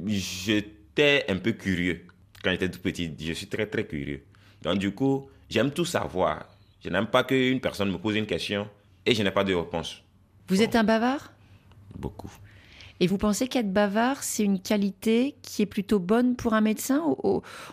J'étais 0.06 1.26
un 1.28 1.38
peu 1.38 1.52
curieux 1.52 2.06
quand 2.44 2.52
j'étais 2.52 2.70
tout 2.70 2.80
petit. 2.80 3.14
Je 3.20 3.34
suis 3.34 3.48
très, 3.48 3.66
très 3.66 3.86
curieux. 3.86 4.24
Donc, 4.62 4.78
du 4.78 4.92
coup, 4.92 5.28
j'aime 5.50 5.72
tout 5.72 5.84
savoir. 5.84 6.46
Je 6.84 6.90
n'aime 6.90 7.08
pas 7.08 7.24
qu'une 7.24 7.60
personne 7.60 7.92
me 7.92 7.98
pose 7.98 8.16
une 8.16 8.26
question 8.26 8.70
et 9.06 9.14
je 9.14 9.24
n'ai 9.24 9.32
pas 9.32 9.44
de 9.44 9.54
réponse. 9.54 10.02
Vous 10.48 10.62
êtes 10.62 10.76
un 10.76 10.84
bavard? 10.84 11.34
Beaucoup. 11.98 12.32
Et 13.00 13.08
vous 13.08 13.18
pensez 13.18 13.48
qu'être 13.48 13.74
bavard, 13.74 14.24
c'est 14.24 14.44
une 14.44 14.62
qualité 14.62 15.36
qui 15.42 15.62
est 15.62 15.66
plutôt 15.66 16.00
bonne 16.00 16.36
pour 16.36 16.54
un 16.54 16.62
médecin 16.62 17.04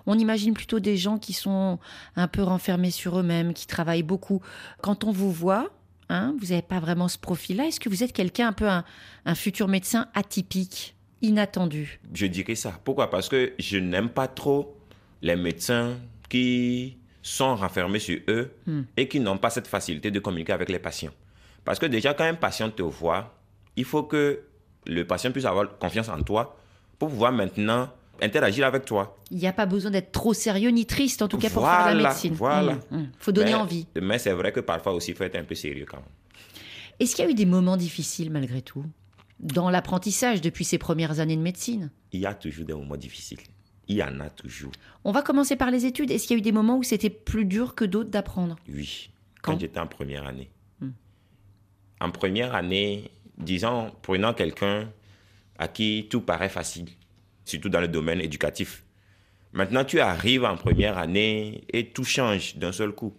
On 0.07 0.19
imagine 0.19 0.53
plutôt 0.55 0.81
des 0.81 0.97
gens 0.97 1.19
qui 1.19 1.33
sont 1.33 1.79
un 2.17 2.29
peu 2.29 2.43
renfermés 2.43 2.91
sur 2.91 3.19
eux-mêmes, 3.19 3.55
qui 3.55 3.67
travaillent 3.67 4.03
beaucoup? 4.03 4.41
Quand 4.83 5.05
on 5.05 5.13
vous 5.13 5.31
voit, 5.31 5.71
hein, 6.09 6.35
vous 6.41 6.49
n'avez 6.49 6.63
pas 6.63 6.81
vraiment 6.81 7.07
ce 7.09 7.19
profil-là. 7.19 7.67
Est-ce 7.67 7.79
que 7.79 7.89
vous 7.89 8.03
êtes 8.03 8.13
quelqu'un 8.13 8.49
un 8.49 8.53
peu 8.53 8.69
un, 8.69 8.85
un 9.25 9.35
futur 9.37 9.69
médecin 9.69 10.09
atypique, 10.15 10.97
inattendu? 11.21 12.01
Je 12.13 12.27
dirais 12.27 12.57
ça. 12.57 12.81
Pourquoi? 12.83 13.09
Parce 13.09 13.29
que 13.29 13.53
je 13.59 13.79
n'aime 13.79 14.09
pas 14.09 14.27
trop 14.27 14.77
les 15.23 15.37
médecins 15.37 15.99
qui 16.29 16.97
sont 17.23 17.55
renfermés 17.55 18.01
sur 18.01 18.19
eux 18.29 18.51
Hmm. 18.67 18.83
et 18.97 19.07
qui 19.07 19.21
n'ont 19.21 19.39
pas 19.39 19.51
cette 19.51 19.69
facilité 19.69 20.11
de 20.11 20.19
communiquer 20.19 20.53
avec 20.53 20.69
les 20.69 20.81
patients. 20.81 21.13
Parce 21.65 21.79
que 21.79 21.87
déjà, 21.87 22.13
quand 22.15 22.25
un 22.25 22.35
patient 22.35 22.69
te 22.71 22.83
voit, 22.83 23.39
il 23.77 23.85
faut 23.85 24.03
que 24.03 24.41
le 24.87 25.05
patient 25.07 25.31
puisse 25.33 25.45
avoir 25.45 25.79
confiance 25.79 26.09
en 26.09 26.23
toi 26.23 26.57
pour 26.99 27.09
pouvoir 27.11 27.33
maintenant 27.33 27.89
interagir 28.21 28.67
avec 28.67 28.85
toi. 28.85 29.17
Il 29.31 29.39
n'y 29.39 29.47
a 29.47 29.53
pas 29.53 29.67
besoin 29.67 29.91
d'être 29.91 30.13
trop 30.13 30.33
sérieux 30.35 30.71
ni 30.71 30.87
triste, 30.87 31.23
en 31.23 31.29
tout 31.29 31.39
cas 31.39 31.51
pour 31.51 31.67
faire 31.67 31.93
de 31.95 31.99
la 31.99 32.09
médecine. 32.09 32.35
voilà. 32.35 32.73
Hum, 32.73 32.81
hum. 32.93 33.09
faut 33.19 33.33
donner 33.33 33.53
Mais- 33.53 33.57
envie. 33.57 33.87
Mais 34.01 34.19
c'est 34.19 34.33
vrai 34.33 34.53
que 34.53 34.61
parfois 34.61 34.93
aussi, 34.93 35.11
il 35.11 35.17
faut 35.17 35.25
être 35.25 35.37
un 35.37 35.45
peu 35.45 35.55
sérieux 35.55 35.87
quand 35.89 35.97
même. 35.99 36.07
Est-ce 37.01 37.17
qu'il 37.17 37.25
y 37.25 37.29
a 37.29 37.31
eu 37.31 37.35
des 37.35 37.47
moments 37.47 37.77
difficiles 37.77 38.31
malgré 38.31 38.63
tout 38.63 38.85
dans 39.41 39.71
l'apprentissage 39.71 40.41
depuis 40.41 40.65
ces 40.65 40.79
premières 40.79 41.19
années 41.19 41.37
de 41.37 41.43
médecine? 41.43 41.91
Il 42.13 42.21
y 42.21 42.27
a 42.27 42.35
toujours 42.35 42.65
des 42.65 42.75
moments 42.75 42.97
difficiles. 42.97 43.41
Il 43.89 43.97
y 43.97 44.03
en 44.05 44.21
a 44.21 44.31
toujours. 44.31 44.71
On 45.03 45.11
va 45.11 45.23
commencer 45.23 45.57
par 45.57 45.73
les 45.73 45.85
études. 45.87 46.13
Est-ce 46.13 46.29
qu'il 46.29 46.37
y 46.37 46.39
a 46.39 46.41
eu 46.41 46.43
des 46.43 46.53
moments 46.53 46.77
où 46.77 46.85
c'était 46.85 47.11
plus 47.11 47.45
dur 47.45 47.75
que 47.75 47.85
d'autres 47.85 48.11
d'apprendre? 48.11 48.55
Oui, 48.69 49.11
Quand 49.43 49.53
quand, 49.55 49.59
j'étais 49.61 49.81
en 49.81 49.89
première 49.89 50.25
année. 50.27 50.51
Hmm. 50.81 50.91
En 52.01 52.11
première 52.11 52.55
année, 52.55 53.11
disons, 53.39 53.93
prenant 54.03 54.35
quelqu'un 54.35 54.91
à 55.59 55.69
qui 55.69 56.07
tout 56.11 56.21
paraît 56.21 56.49
facile, 56.49 56.89
surtout 57.45 57.69
dans 57.69 57.81
le 57.81 57.89
domaine 57.89 58.21
éducatif. 58.21 58.85
Maintenant, 59.53 59.85
tu 59.85 60.01
arrives 60.01 60.45
en 60.45 60.57
première 60.57 60.97
année 60.99 61.65
et 61.73 61.89
tout 61.91 62.05
change 62.05 62.57
d'un 62.57 62.73
seul 62.73 62.93
coup. 62.93 63.15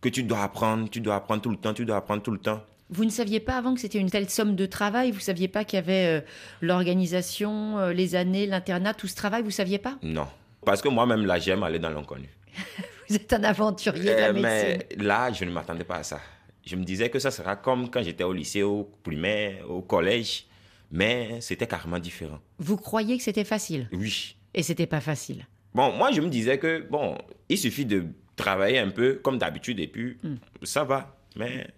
Que 0.00 0.08
tu 0.08 0.22
dois 0.22 0.42
apprendre, 0.42 0.88
tu 0.90 1.00
dois 1.00 1.16
apprendre 1.16 1.42
tout 1.42 1.50
le 1.50 1.56
temps, 1.56 1.74
tu 1.74 1.84
dois 1.84 1.96
apprendre 1.96 2.22
tout 2.22 2.30
le 2.32 2.38
temps. 2.38 2.62
Vous 2.90 3.04
ne 3.04 3.10
saviez 3.10 3.38
pas 3.40 3.56
avant 3.56 3.74
que 3.74 3.80
c'était 3.80 3.98
une 3.98 4.10
telle 4.10 4.30
somme 4.30 4.56
de 4.56 4.64
travail? 4.66 5.10
Vous 5.10 5.20
saviez 5.20 5.46
pas 5.48 5.64
qu'il 5.64 5.76
y 5.76 5.82
avait 5.82 6.20
euh, 6.20 6.24
l'organisation, 6.62 7.78
euh, 7.78 7.92
les 7.92 8.14
années, 8.14 8.46
l'internat, 8.46 8.94
tout 8.94 9.06
ce 9.08 9.14
travail? 9.14 9.42
Vous 9.42 9.50
saviez 9.50 9.78
pas? 9.78 9.96
Non. 10.02 10.26
Parce 10.64 10.80
que 10.82 10.88
moi-même, 10.88 11.26
là, 11.26 11.38
j'aime 11.38 11.62
aller 11.62 11.78
dans 11.78 11.90
l'inconnu. 11.90 12.28
Vous 13.08 13.16
êtes 13.16 13.32
un 13.32 13.44
aventurier 13.44 14.14
de 14.14 14.20
la 14.20 14.28
Euh, 14.28 14.32
médecine. 14.32 14.82
mais 14.98 15.04
là, 15.04 15.32
je 15.32 15.44
ne 15.44 15.50
m'attendais 15.50 15.84
pas 15.84 15.96
à 15.96 16.02
ça. 16.02 16.20
Je 16.68 16.76
me 16.76 16.84
disais 16.84 17.08
que 17.08 17.18
ça 17.18 17.30
sera 17.30 17.56
comme 17.56 17.88
quand 17.90 18.02
j'étais 18.02 18.24
au 18.24 18.34
lycée, 18.34 18.62
au 18.62 18.84
primaire, 19.02 19.70
au 19.70 19.80
collège, 19.80 20.44
mais 20.90 21.40
c'était 21.40 21.66
carrément 21.66 21.98
différent. 21.98 22.40
Vous 22.58 22.76
croyez 22.76 23.16
que 23.16 23.22
c'était 23.22 23.44
facile? 23.44 23.88
Oui. 23.90 24.36
Et 24.52 24.62
c'était 24.62 24.86
pas 24.86 25.00
facile? 25.00 25.46
Bon, 25.72 25.92
moi, 25.92 26.12
je 26.12 26.20
me 26.20 26.28
disais 26.28 26.58
que, 26.58 26.86
bon, 26.90 27.16
il 27.48 27.56
suffit 27.56 27.86
de 27.86 28.04
travailler 28.36 28.78
un 28.80 28.90
peu 28.90 29.14
comme 29.14 29.38
d'habitude 29.38 29.80
et 29.80 29.88
puis 29.88 30.18
Hmm. 30.22 30.34
ça 30.62 30.84
va. 30.84 31.16
Mais 31.36 31.68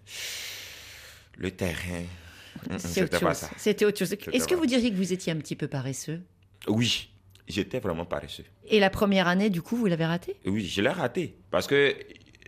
le 1.37 1.51
terrain, 1.51 2.01
mm, 2.01 2.71
mm, 2.71 2.75
autre 2.75 2.79
c'était 2.87 3.19
pas 3.19 3.33
ça. 3.33 3.49
C'était 3.55 3.85
autre 3.85 3.97
chose. 3.97 4.11
Est-ce 4.33 4.47
que 4.47 4.55
vous 4.55 4.65
diriez 4.65 4.91
que 4.91 4.97
vous 4.97 5.13
étiez 5.13 5.31
un 5.31 5.37
petit 5.37 5.55
peu 5.55 5.67
paresseux? 5.69 6.19
Oui, 6.67 7.09
j'étais 7.47 7.79
vraiment 7.79 8.05
paresseux. 8.05 8.43
Et 8.67 8.81
la 8.81 8.89
première 8.89 9.29
année, 9.29 9.49
du 9.49 9.61
coup, 9.61 9.77
vous 9.77 9.85
l'avez 9.85 10.05
raté? 10.05 10.35
Oui, 10.45 10.65
je 10.65 10.81
l'ai 10.81 10.89
raté. 10.89 11.37
Parce 11.49 11.65
que 11.67 11.95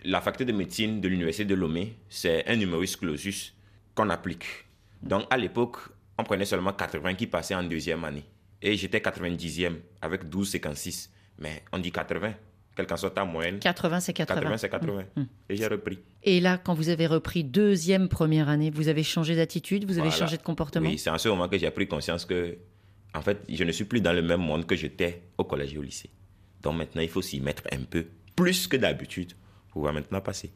la 0.04 0.20
faculté 0.20 0.44
de 0.52 0.56
médecine 0.56 1.00
de 1.00 1.08
l'université 1.08 1.44
de 1.44 1.54
Lomé, 1.54 1.96
c'est 2.08 2.46
un 2.48 2.56
numerus 2.56 2.96
clausus 2.96 3.54
qu'on 3.94 4.10
applique. 4.10 4.44
Donc, 5.02 5.24
à 5.30 5.36
l'époque, 5.36 5.76
on 6.18 6.24
prenait 6.24 6.44
seulement 6.44 6.72
80 6.72 7.14
qui 7.14 7.26
passaient 7.26 7.54
en 7.54 7.62
deuxième 7.64 8.04
année. 8.04 8.24
Et 8.62 8.76
j'étais 8.76 8.98
90e 8.98 9.76
avec 10.00 10.24
12,56. 10.24 11.08
Mais 11.38 11.62
on 11.72 11.78
dit 11.78 11.90
80, 11.90 12.32
quelle 12.76 12.86
qu'en 12.86 12.96
soit 12.96 13.10
ta 13.10 13.24
moyenne. 13.24 13.58
80, 13.58 14.00
c'est 14.00 14.12
80. 14.12 14.40
80, 14.40 14.56
c'est 14.58 14.68
80. 14.70 15.04
Mm. 15.16 15.22
Et 15.48 15.56
j'ai 15.56 15.66
repris. 15.66 15.98
Et 16.22 16.40
là, 16.40 16.58
quand 16.58 16.74
vous 16.74 16.88
avez 16.88 17.06
repris 17.06 17.44
deuxième 17.44 18.08
première 18.08 18.48
année, 18.48 18.70
vous 18.70 18.88
avez 18.88 19.02
changé 19.02 19.36
d'attitude, 19.36 19.84
vous 19.84 19.98
avez 19.98 20.08
Voilà. 20.08 20.16
changé 20.16 20.36
de 20.36 20.42
comportement 20.42 20.88
Oui, 20.88 20.98
c'est 20.98 21.10
en 21.10 21.18
ce 21.18 21.28
moment 21.28 21.48
que 21.48 21.58
j'ai 21.58 21.70
pris 21.70 21.86
conscience 21.86 22.24
que, 22.24 22.56
en 23.14 23.20
fait, 23.22 23.38
je 23.48 23.64
ne 23.64 23.72
suis 23.72 23.84
plus 23.84 24.00
dans 24.00 24.12
le 24.12 24.22
même 24.22 24.40
monde 24.40 24.66
que 24.66 24.76
j'étais 24.76 25.22
au 25.38 25.44
collège 25.44 25.74
et 25.74 25.78
au 25.78 25.82
lycée. 25.82 26.10
Donc 26.62 26.76
maintenant, 26.76 27.02
il 27.02 27.08
faut 27.08 27.22
s'y 27.22 27.40
mettre 27.40 27.62
un 27.72 27.82
peu 27.84 28.06
plus 28.34 28.66
que 28.66 28.76
d'habitude 28.76 29.32
pouvoir 29.74 29.92
maintenant 29.92 30.20
passer. 30.20 30.52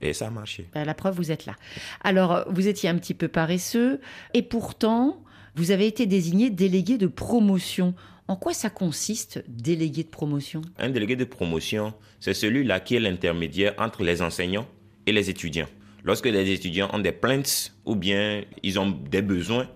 Et 0.00 0.12
ça 0.12 0.26
a 0.26 0.30
marché. 0.30 0.68
Ben, 0.74 0.84
La 0.84 0.94
preuve, 0.94 1.16
vous 1.16 1.30
êtes 1.32 1.46
là. 1.46 1.54
Alors, 2.02 2.44
vous 2.50 2.68
étiez 2.68 2.88
un 2.88 2.98
petit 2.98 3.14
peu 3.14 3.28
paresseux, 3.28 4.00
et 4.34 4.42
pourtant, 4.42 5.22
vous 5.54 5.70
avez 5.70 5.86
été 5.86 6.06
désigné 6.06 6.50
délégué 6.50 6.98
de 6.98 7.06
promotion. 7.06 7.94
En 8.28 8.36
quoi 8.36 8.52
ça 8.52 8.68
consiste, 8.68 9.42
délégué 9.48 10.02
de 10.02 10.08
promotion? 10.08 10.60
Un 10.76 10.90
délégué 10.90 11.16
de 11.16 11.24
promotion, 11.24 11.94
c'est 12.20 12.34
celui-là 12.34 12.80
qui 12.80 12.96
est 12.96 13.00
l'intermédiaire 13.00 13.74
entre 13.78 14.02
les 14.02 14.20
enseignants 14.20 14.66
et 15.06 15.12
les 15.12 15.30
étudiants. 15.30 15.68
Lorsque 16.04 16.26
les 16.26 16.50
étudiants 16.50 16.90
ont 16.92 16.98
des 16.98 17.12
plaintes 17.12 17.72
ou 17.84 17.94
bien 17.96 18.42
ils 18.62 18.78
ont 18.78 18.90
des 18.90 19.22
besoins, 19.22 19.68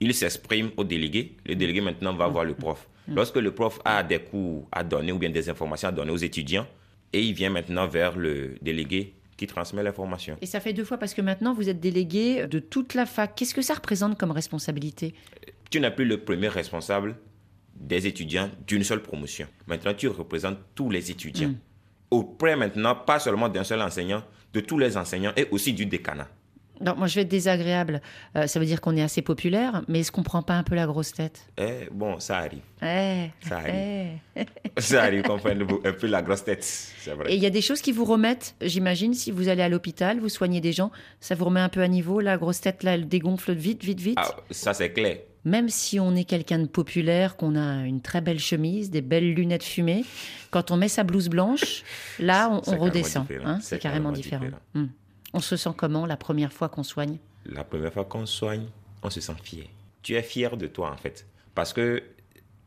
ils 0.00 0.14
s'expriment 0.14 0.70
au 0.76 0.84
délégué. 0.84 1.36
Le 1.44 1.54
délégué 1.56 1.80
maintenant 1.80 2.14
va 2.14 2.26
voir 2.28 2.44
le 2.44 2.54
prof. 2.54 2.88
Lorsque 3.08 3.36
le 3.36 3.52
prof 3.52 3.80
a 3.84 4.02
des 4.02 4.20
cours 4.20 4.68
à 4.70 4.84
donner 4.84 5.12
ou 5.12 5.18
bien 5.18 5.30
des 5.30 5.48
informations 5.48 5.88
à 5.88 5.92
donner 5.92 6.12
aux 6.12 6.16
étudiants, 6.16 6.66
et 7.12 7.22
il 7.22 7.34
vient 7.34 7.50
maintenant 7.50 7.86
vers 7.86 8.16
le 8.16 8.56
délégué 8.62 9.14
qui 9.36 9.46
transmet 9.46 9.82
l'information. 9.82 10.36
Et 10.40 10.46
ça 10.46 10.60
fait 10.60 10.72
deux 10.72 10.84
fois 10.84 10.98
parce 10.98 11.14
que 11.14 11.20
maintenant, 11.20 11.54
vous 11.54 11.68
êtes 11.68 11.80
délégué 11.80 12.46
de 12.46 12.58
toute 12.58 12.94
la 12.94 13.06
fac. 13.06 13.34
Qu'est-ce 13.34 13.54
que 13.54 13.62
ça 13.62 13.74
représente 13.74 14.18
comme 14.18 14.30
responsabilité? 14.30 15.14
Tu 15.70 15.80
n'es 15.80 15.90
plus 15.90 16.04
le 16.04 16.22
premier 16.22 16.48
responsable 16.48 17.16
des 17.74 18.06
étudiants 18.06 18.50
d'une 18.66 18.84
seule 18.84 19.02
promotion. 19.02 19.46
Maintenant, 19.66 19.94
tu 19.94 20.08
représentes 20.08 20.58
tous 20.74 20.90
les 20.90 21.10
étudiants. 21.10 21.54
Auprès 22.10 22.56
maintenant, 22.56 22.94
pas 22.94 23.18
seulement 23.18 23.48
d'un 23.48 23.64
seul 23.64 23.80
enseignant, 23.80 24.22
de 24.52 24.60
tous 24.60 24.78
les 24.78 24.96
enseignants 24.96 25.32
et 25.36 25.48
aussi 25.50 25.72
du 25.72 25.86
décanat. 25.86 26.28
Non, 26.80 26.94
moi, 26.96 27.06
je 27.06 27.14
vais 27.14 27.20
être 27.22 27.28
désagréable. 27.28 28.00
Euh, 28.36 28.46
ça 28.48 28.58
veut 28.58 28.66
dire 28.66 28.80
qu'on 28.80 28.96
est 28.96 29.02
assez 29.02 29.22
populaire, 29.22 29.82
mais 29.86 30.00
est-ce 30.00 30.10
qu'on 30.10 30.22
prend 30.24 30.42
pas 30.42 30.54
un 30.54 30.64
peu 30.64 30.74
la 30.74 30.86
grosse 30.86 31.12
tête? 31.12 31.46
Eh, 31.58 31.88
bon, 31.92 32.18
ça 32.18 32.38
arrive. 32.38 32.62
Eh, 32.82 33.26
Ça 33.46 33.58
arrive. 33.58 33.74
eh. 34.36 34.44
Ça 34.78 35.02
arrive 35.02 35.22
qu'on 35.22 35.38
prenne 35.38 35.62
un 35.84 35.92
peu 35.92 36.06
la 36.08 36.22
grosse 36.22 36.44
tête, 36.44 36.64
c'est 36.64 37.12
vrai. 37.12 37.30
Et 37.32 37.36
il 37.36 37.42
y 37.42 37.46
a 37.46 37.50
des 37.50 37.60
choses 37.60 37.82
qui 37.82 37.92
vous 37.92 38.04
remettent, 38.04 38.54
j'imagine, 38.62 39.12
si 39.14 39.30
vous 39.30 39.48
allez 39.48 39.62
à 39.62 39.68
l'hôpital, 39.68 40.18
vous 40.18 40.30
soignez 40.30 40.60
des 40.60 40.72
gens, 40.72 40.90
ça 41.20 41.34
vous 41.34 41.44
remet 41.44 41.60
un 41.60 41.68
peu 41.68 41.82
à 41.82 41.88
niveau, 41.88 42.20
la 42.20 42.36
grosse 42.38 42.60
tête, 42.62 42.82
là, 42.82 42.94
elle 42.94 43.06
dégonfle 43.06 43.52
vite, 43.52 43.84
vite, 43.84 44.00
vite? 44.00 44.18
Ah, 44.20 44.34
ça, 44.50 44.72
c'est 44.74 44.92
clair. 44.92 45.18
Même 45.44 45.68
si 45.68 46.00
on 46.00 46.14
est 46.14 46.24
quelqu'un 46.24 46.58
de 46.60 46.66
populaire, 46.66 47.36
qu'on 47.36 47.54
a 47.56 47.84
une 47.84 48.00
très 48.00 48.20
belle 48.20 48.38
chemise, 48.38 48.90
des 48.90 49.02
belles 49.02 49.34
lunettes 49.34 49.64
fumées, 49.64 50.04
quand 50.50 50.70
on 50.70 50.76
met 50.76 50.88
sa 50.88 51.02
blouse 51.04 51.28
blanche, 51.28 51.82
là, 52.18 52.48
on, 52.66 52.76
redescend. 52.78 53.26
hein, 53.44 53.58
C'est 53.60 53.78
carrément 53.78 54.10
carrément 54.10 54.12
différent. 54.12 54.44
différent. 54.44 54.60
Hmm. 54.74 54.86
On 55.32 55.40
se 55.40 55.56
sent 55.56 55.70
comment 55.76 56.06
la 56.06 56.16
première 56.16 56.52
fois 56.52 56.68
qu'on 56.68 56.82
soigne? 56.82 57.18
La 57.46 57.64
première 57.64 57.92
fois 57.92 58.04
qu'on 58.04 58.26
soigne, 58.26 58.66
on 59.02 59.10
se 59.10 59.20
sent 59.20 59.34
fier. 59.42 59.68
Tu 60.02 60.14
es 60.14 60.22
fier 60.22 60.56
de 60.56 60.66
toi, 60.66 60.90
en 60.92 60.96
fait. 60.96 61.26
Parce 61.54 61.72
que 61.72 62.02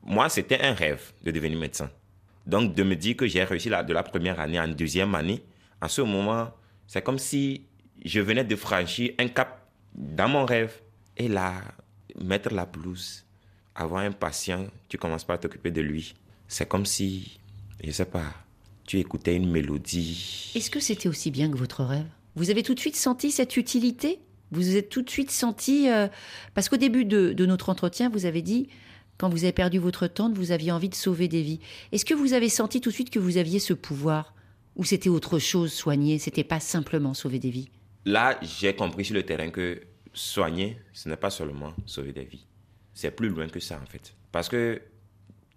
moi, 0.04 0.30
c'était 0.30 0.62
un 0.62 0.74
rêve 0.74 1.14
de 1.24 1.32
devenir 1.32 1.60
médecin. 1.60 1.90
Donc, 2.46 2.74
de 2.74 2.84
me 2.84 2.96
dire 2.96 3.16
que 3.16 3.28
j'ai 3.28 3.44
réussi 3.44 3.70
la, 3.70 3.84
de 3.84 3.94
la 3.94 4.04
première 4.04 4.40
année 4.40 4.60
en 4.60 4.68
deuxième 4.68 5.16
année, 5.16 5.44
à 5.82 5.90
ce 5.90 6.02
moment, 6.02 6.52
c'est 6.88 7.04
comme 7.04 7.20
si 7.20 7.66
je 8.04 8.20
venais 8.20 8.44
de 8.44 8.56
franchir 8.56 9.14
un 9.20 9.28
cap 9.28 9.68
dans 9.94 10.28
mon 10.28 10.46
rêve. 10.46 10.74
Et 11.18 11.28
là, 11.28 11.54
mettre 12.20 12.54
la 12.54 12.66
blouse, 12.66 13.24
avoir 13.74 14.02
un 14.04 14.12
patient, 14.12 14.68
tu 14.90 14.98
commences 14.98 15.24
pas 15.24 15.36
à 15.36 15.38
t'occuper 15.38 15.72
de 15.72 15.82
lui. 15.82 16.16
C'est 16.48 16.68
comme 16.68 16.86
si, 16.86 17.40
je 17.84 17.92
sais 17.92 18.06
pas, 18.06 18.34
tu 18.86 19.00
écoutais 19.00 19.36
une 19.36 19.50
mélodie. 19.50 20.52
Est-ce 20.56 20.70
que 20.70 20.80
c'était 20.80 21.10
aussi 21.10 21.32
bien 21.32 21.50
que 21.50 21.58
votre 21.58 21.84
rêve? 21.84 22.06
Vous 22.36 22.50
avez 22.50 22.64
tout 22.64 22.74
de 22.74 22.80
suite 22.80 22.96
senti 22.96 23.32
cette 23.32 23.58
utilité? 23.58 24.20
Vous 24.52 24.62
vous 24.62 24.76
êtes 24.76 24.90
tout 24.90 25.02
de 25.02 25.10
suite 25.10 25.32
senti... 25.32 25.90
euh, 25.90 26.08
Parce 26.54 26.70
qu'au 26.70 26.78
début 26.78 27.06
de, 27.06 27.34
de 27.34 27.46
notre 27.46 27.70
entretien, 27.70 28.10
vous 28.10 28.26
avez 28.26 28.42
dit, 28.42 28.68
quand 29.18 29.30
vous 29.30 29.44
avez 29.44 29.54
perdu 29.54 29.80
votre 29.80 30.08
tante, 30.08 30.36
vous 30.36 30.52
aviez 30.52 30.72
envie 30.72 30.90
de 30.90 30.96
sauver 30.96 31.28
des 31.28 31.42
vies. 31.42 31.60
Est-ce 31.92 32.06
que 32.06 32.14
vous 32.14 32.34
avez 32.34 32.50
senti 32.50 32.82
tout 32.82 32.90
de 32.90 32.94
suite 32.94 33.10
que 33.10 33.20
vous 33.20 33.38
aviez 33.38 33.60
ce 33.60 33.74
pouvoir? 33.74 34.34
Ou 34.76 34.84
c'était 34.84 35.10
autre 35.10 35.40
chose, 35.40 35.72
soigner? 35.72 36.20
C'était 36.20 36.44
pas 36.44 36.60
simplement 36.60 37.14
sauver 37.14 37.40
des 37.40 37.50
vies? 37.50 37.70
Là, 38.04 38.38
j'ai 38.42 38.76
compris 38.76 39.06
sur 39.06 39.16
le 39.16 39.24
terrain 39.24 39.50
que 39.50 39.82
soigner, 40.14 40.78
ce 40.94 41.10
n'est 41.10 41.16
pas 41.16 41.30
seulement 41.30 41.74
sauver 41.86 42.12
des 42.12 42.26
vies. 42.26 42.46
C'est 42.94 43.12
plus 43.12 43.30
loin 43.30 43.48
que 43.48 43.60
ça, 43.60 43.80
en 43.82 43.86
fait. 43.86 44.14
Parce 44.32 44.50
que 44.50 44.82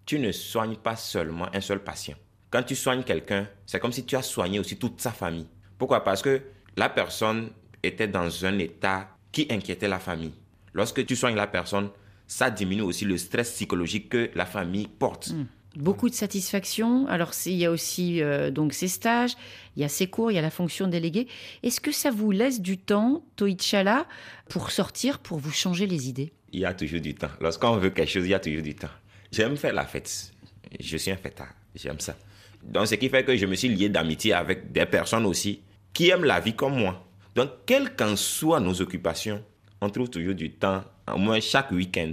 tu 0.06 0.18
ne 0.18 0.32
soignes 0.32 0.76
pas 0.76 0.96
seulement 0.96 1.48
un 1.54 1.60
seul 1.60 1.82
patient. 1.82 2.16
Quand 2.50 2.62
tu 2.62 2.74
soignes 2.74 3.02
quelqu'un, 3.02 3.48
c'est 3.66 3.78
comme 3.78 3.92
si 3.92 4.06
tu 4.06 4.16
as 4.16 4.22
soigné 4.22 4.58
aussi 4.58 4.78
toute 4.78 5.00
sa 5.00 5.10
famille. 5.10 5.46
Pourquoi? 5.76 6.02
Parce 6.02 6.22
que 6.22 6.40
la 6.78 6.88
personne 6.88 7.50
était 7.82 8.06
dans 8.06 8.46
un 8.46 8.56
état 8.60 9.08
qui 9.32 9.48
inquiétait 9.50 9.88
la 9.88 9.98
famille. 9.98 10.32
Lorsque 10.74 11.04
tu 11.04 11.16
soignes 11.16 11.34
la 11.34 11.48
personne, 11.48 11.90
ça 12.28 12.50
diminue 12.50 12.82
aussi 12.82 13.04
le 13.04 13.18
stress 13.18 13.50
psychologique 13.50 14.08
que 14.08 14.30
la 14.36 14.46
famille 14.46 14.86
porte. 14.86 15.32
Beaucoup 15.74 16.08
de 16.08 16.14
satisfaction. 16.14 17.08
Alors, 17.08 17.32
il 17.46 17.54
y 17.54 17.64
a 17.64 17.70
aussi 17.72 18.22
euh, 18.22 18.52
donc 18.52 18.74
ces 18.74 18.86
stages, 18.86 19.32
il 19.76 19.82
y 19.82 19.84
a 19.84 19.88
ces 19.88 20.06
cours, 20.06 20.30
il 20.30 20.36
y 20.36 20.38
a 20.38 20.42
la 20.42 20.50
fonction 20.50 20.86
déléguée. 20.86 21.26
Est-ce 21.64 21.80
que 21.80 21.90
ça 21.90 22.12
vous 22.12 22.30
laisse 22.30 22.60
du 22.60 22.78
temps, 22.78 23.24
Toïchala, 23.34 24.06
pour 24.48 24.70
sortir, 24.70 25.18
pour 25.18 25.38
vous 25.38 25.52
changer 25.52 25.86
les 25.88 26.08
idées? 26.08 26.32
Il 26.52 26.60
y 26.60 26.64
a 26.64 26.74
toujours 26.74 27.00
du 27.00 27.14
temps. 27.14 27.30
Lorsqu'on 27.40 27.76
veut 27.76 27.90
quelque 27.90 28.10
chose, 28.10 28.24
il 28.24 28.30
y 28.30 28.34
a 28.34 28.40
toujours 28.40 28.62
du 28.62 28.76
temps. 28.76 28.94
J'aime 29.32 29.56
faire 29.56 29.72
la 29.72 29.84
fête. 29.84 30.32
Je 30.78 30.96
suis 30.96 31.10
un 31.10 31.16
fêtard. 31.16 31.54
J'aime 31.74 31.98
ça. 31.98 32.16
Donc, 32.62 32.86
ce 32.86 32.94
qui 32.94 33.08
fait 33.08 33.24
que 33.24 33.36
je 33.36 33.46
me 33.46 33.56
suis 33.56 33.68
lié 33.68 33.88
d'amitié 33.88 34.32
avec 34.32 34.70
des 34.70 34.86
personnes 34.86 35.26
aussi 35.26 35.60
qui 35.98 36.10
aiment 36.10 36.26
la 36.26 36.38
vie 36.38 36.54
comme 36.54 36.78
moi. 36.78 37.04
Donc, 37.34 37.50
quelles 37.66 37.96
qu'en 37.96 38.14
soient 38.14 38.60
nos 38.60 38.80
occupations, 38.80 39.42
on 39.80 39.90
trouve 39.90 40.08
toujours 40.08 40.36
du 40.36 40.52
temps, 40.52 40.84
au 41.12 41.18
moins 41.18 41.40
chaque 41.40 41.72
week-end, 41.72 42.12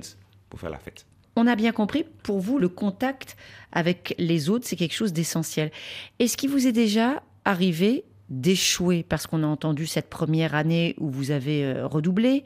pour 0.49 0.59
faire 0.59 0.71
la 0.71 0.79
fête. 0.79 1.05
On 1.35 1.45
a 1.45 1.55
bien 1.55 1.71
compris, 1.71 2.03
pour 2.23 2.39
vous, 2.39 2.57
le 2.57 2.67
contact 2.67 3.37
avec 3.71 4.15
les 4.17 4.49
autres, 4.49 4.65
c'est 4.65 4.75
quelque 4.75 4.95
chose 4.95 5.13
d'essentiel. 5.13 5.69
Est-ce 6.17 6.35
qu'il 6.35 6.49
vous 6.49 6.65
est 6.65 6.71
déjà 6.71 7.21
arrivé 7.45 8.05
d'échouer 8.29 9.05
parce 9.07 9.27
qu'on 9.27 9.43
a 9.43 9.47
entendu 9.47 9.85
cette 9.85 10.09
première 10.09 10.55
année 10.55 10.95
où 10.97 11.11
vous 11.11 11.29
avez 11.29 11.63
euh, 11.63 11.85
redoublé, 11.85 12.43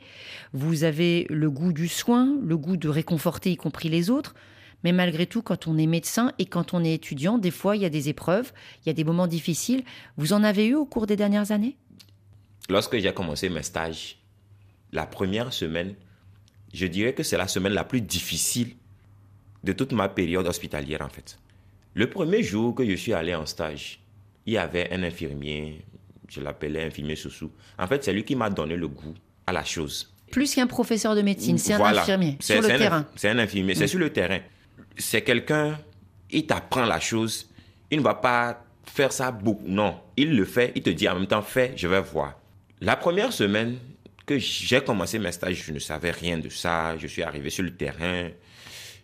vous 0.52 0.84
avez 0.84 1.25
le 1.30 1.49
goût 1.49 1.71
du 1.71 1.88
soin, 1.88 2.38
le 2.43 2.58
goût 2.58 2.75
de 2.75 2.89
réconforter 2.89 3.52
y 3.52 3.56
compris 3.56 3.88
les 3.88 4.10
autres, 4.10 4.36
mais 4.83 4.91
malgré 4.91 5.25
tout, 5.25 5.41
quand 5.41 5.67
on 5.67 5.77
est 5.77 5.87
médecin 5.87 6.31
et 6.39 6.45
quand 6.45 6.73
on 6.73 6.83
est 6.83 6.93
étudiant, 6.93 7.37
des 7.37 7.51
fois 7.51 7.75
il 7.75 7.81
y 7.81 7.85
a 7.85 7.89
des 7.89 8.09
épreuves, 8.09 8.51
il 8.83 8.87
y 8.87 8.89
a 8.89 8.93
des 8.93 9.03
moments 9.03 9.27
difficiles. 9.27 9.83
Vous 10.17 10.33
en 10.33 10.43
avez 10.43 10.67
eu 10.67 10.75
au 10.75 10.85
cours 10.85 11.05
des 11.07 11.15
dernières 11.15 11.51
années? 11.51 11.75
Lorsque 12.69 12.97
j'ai 12.97 13.13
commencé 13.13 13.49
mes 13.49 13.63
stages, 13.63 14.17
la 14.91 15.05
première 15.05 15.51
semaine, 15.53 15.95
je 16.73 16.85
dirais 16.85 17.13
que 17.13 17.23
c'est 17.23 17.37
la 17.37 17.47
semaine 17.47 17.73
la 17.73 17.83
plus 17.83 18.01
difficile 18.01 18.75
de 19.63 19.73
toute 19.73 19.91
ma 19.91 20.07
période 20.07 20.47
hospitalière 20.47 21.01
en 21.01 21.09
fait. 21.09 21.37
Le 21.95 22.09
premier 22.09 22.43
jour 22.43 22.75
que 22.75 22.85
je 22.85 22.95
suis 22.95 23.13
allé 23.13 23.33
en 23.35 23.45
stage, 23.45 23.99
il 24.45 24.53
y 24.53 24.57
avait 24.57 24.91
un 24.93 25.03
infirmier, 25.03 25.83
je 26.29 26.39
l'appelais 26.41 26.85
infirmier 26.85 27.15
Soussou. 27.15 27.51
En 27.77 27.87
fait, 27.87 28.03
c'est 28.03 28.13
lui 28.13 28.23
qui 28.23 28.35
m'a 28.35 28.49
donné 28.49 28.75
le 28.75 28.87
goût 28.87 29.15
à 29.47 29.51
la 29.51 29.63
chose. 29.65 30.13
Plus 30.31 30.53
qu'un 30.53 30.67
professeur 30.67 31.15
de 31.15 31.23
médecine, 31.23 31.57
c'est 31.57 31.73
un 31.73 31.83
infirmier 31.83 32.37
sur 32.39 32.61
le 32.61 32.71
un- 32.71 32.77
terrain. 32.77 33.05
C'est 33.15 33.29
un 33.29 33.39
infirmier, 33.39 33.73
c'est 33.75 33.87
sur 33.87 33.99
le 33.99 34.11
terrain. 34.13 34.39
C'est 34.97 35.21
quelqu'un, 35.21 35.80
il 36.30 36.45
t'apprend 36.45 36.86
la 36.86 36.99
chose, 36.99 37.49
il 37.91 37.99
ne 37.99 38.04
va 38.04 38.15
pas 38.15 38.63
faire 38.86 39.12
ça 39.12 39.32
beaucoup. 39.32 39.67
Non, 39.67 39.99
il 40.17 40.36
le 40.36 40.45
fait, 40.45 40.71
il 40.75 40.84
te 40.84 40.89
dit 40.89 41.08
en 41.08 41.15
même 41.15 41.28
temps, 41.28 41.41
fais, 41.41 41.73
je 41.75 41.88
vais 41.88 42.02
voir. 42.02 42.39
La 42.82 42.95
première 42.95 43.34
semaine 43.34 43.78
que 44.25 44.38
j'ai 44.38 44.82
commencé 44.82 45.19
mes 45.19 45.32
stages, 45.32 45.63
je 45.65 45.73
ne 45.73 45.80
savais 45.80 46.12
rien 46.12 46.38
de 46.38 46.49
ça. 46.49 46.97
Je 46.97 47.08
suis 47.08 47.23
arrivé 47.23 47.49
sur 47.49 47.63
le 47.63 47.75
terrain 47.75 48.30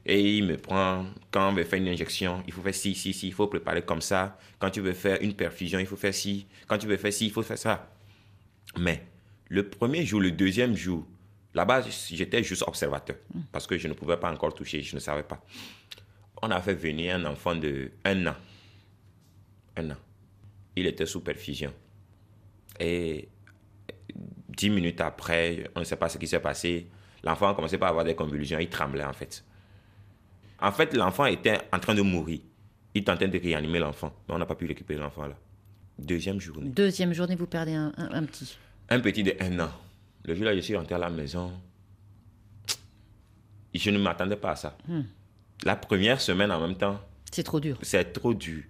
et 0.06 0.38
il 0.38 0.46
me 0.46 0.58
prend, 0.58 1.06
quand 1.32 1.50
on 1.50 1.54
veut 1.54 1.64
faire 1.64 1.80
une 1.80 1.88
injection, 1.88 2.44
il 2.46 2.54
faut 2.54 2.62
faire 2.62 2.76
ci, 2.76 2.94
ci, 2.94 3.12
ci, 3.12 3.28
il 3.28 3.34
faut 3.34 3.48
préparer 3.48 3.82
comme 3.82 4.02
ça. 4.02 4.38
Quand 4.60 4.70
tu 4.70 4.82
veux 4.82 4.94
faire 4.94 5.18
une 5.22 5.34
perfusion, 5.34 5.80
il 5.80 5.88
faut 5.88 5.96
faire 5.96 6.14
ci. 6.14 6.46
Quand 6.68 6.78
tu 6.78 6.86
veux 6.86 6.98
faire 6.98 7.12
ci, 7.12 7.26
il 7.26 7.32
faut 7.32 7.42
faire 7.42 7.58
ça. 7.58 7.92
Mais 8.78 9.04
le 9.50 9.68
premier 9.68 10.06
jour, 10.06 10.22
le 10.22 10.32
deuxième 10.32 10.76
jour, 10.76 11.06
là-bas, 11.56 11.82
j'étais 12.12 12.44
juste 12.44 12.64
observateur 12.68 13.16
parce 13.52 13.66
que 13.66 13.78
je 13.78 13.88
ne 13.88 13.94
pouvais 13.94 14.18
pas 14.18 14.32
encore 14.32 14.54
toucher, 14.54 14.82
je 14.82 14.94
ne 14.96 15.00
savais 15.00 15.24
pas. 15.24 15.44
On 16.42 16.52
a 16.52 16.62
fait 16.62 16.76
venir 16.76 17.16
un 17.16 17.26
enfant 17.26 17.56
de 17.56 17.92
un 18.04 18.28
an. 18.28 18.36
Un 19.78 19.90
an. 19.92 19.96
Il 20.76 20.86
était 20.86 21.06
sous 21.06 21.22
perfusion. 21.22 21.74
Et 22.80 23.28
dix 24.50 24.70
minutes 24.70 25.02
après, 25.02 25.70
on 25.76 25.80
ne 25.80 25.86
sait 25.86 25.96
pas 25.96 26.10
ce 26.10 26.18
qui 26.18 26.28
s'est 26.28 26.40
passé. 26.42 26.88
L'enfant 27.24 27.50
a 27.50 27.56
commencé 27.56 27.78
par 27.78 27.90
avoir 27.90 28.06
des 28.06 28.14
convulsions, 28.16 28.60
il 28.60 28.70
tremblait 28.70 29.04
en 29.06 29.14
fait. 29.14 29.44
En 30.60 30.72
fait, 30.72 30.94
l'enfant 30.94 31.26
était 31.26 31.58
en 31.74 31.80
train 31.80 31.96
de 31.96 32.02
mourir. 32.02 32.40
Il 32.94 33.04
tentait 33.04 33.28
de 33.28 33.40
réanimer 33.40 33.80
l'enfant, 33.80 34.14
mais 34.28 34.36
on 34.36 34.38
n'a 34.38 34.46
pas 34.46 34.56
pu 34.56 34.66
récupérer 34.68 35.00
l'enfant 35.00 35.26
là. 35.28 35.36
Deuxième 35.98 36.40
journée. 36.40 36.70
Deuxième 36.70 37.14
journée, 37.14 37.36
vous 37.36 37.48
perdez 37.48 37.74
un, 37.74 37.92
un- 37.98 38.12
un 38.12 38.24
petit. 38.26 38.58
Un 38.90 39.00
petit 39.00 39.24
de 39.24 39.34
un 39.40 39.60
an. 39.62 39.70
Le 40.28 40.36
jour 40.36 40.46
là, 40.46 40.56
je 40.56 40.62
suis 40.62 40.76
rentré 40.76 40.96
à 40.96 40.98
la 40.98 41.10
maison. 41.10 41.52
Je 43.74 43.90
ne 43.92 43.98
m'attendais 43.98 44.38
pas 44.38 44.52
à 44.52 44.56
ça. 44.56 44.78
La 45.64 45.76
première 45.76 46.22
semaine 46.22 46.52
en 46.52 46.60
même 46.60 46.76
temps, 46.78 47.00
C'est 47.32 47.44
trop 47.44 47.60
dur. 47.60 47.78
c'est 47.82 48.14
trop 48.14 48.34
dur. 48.34 48.64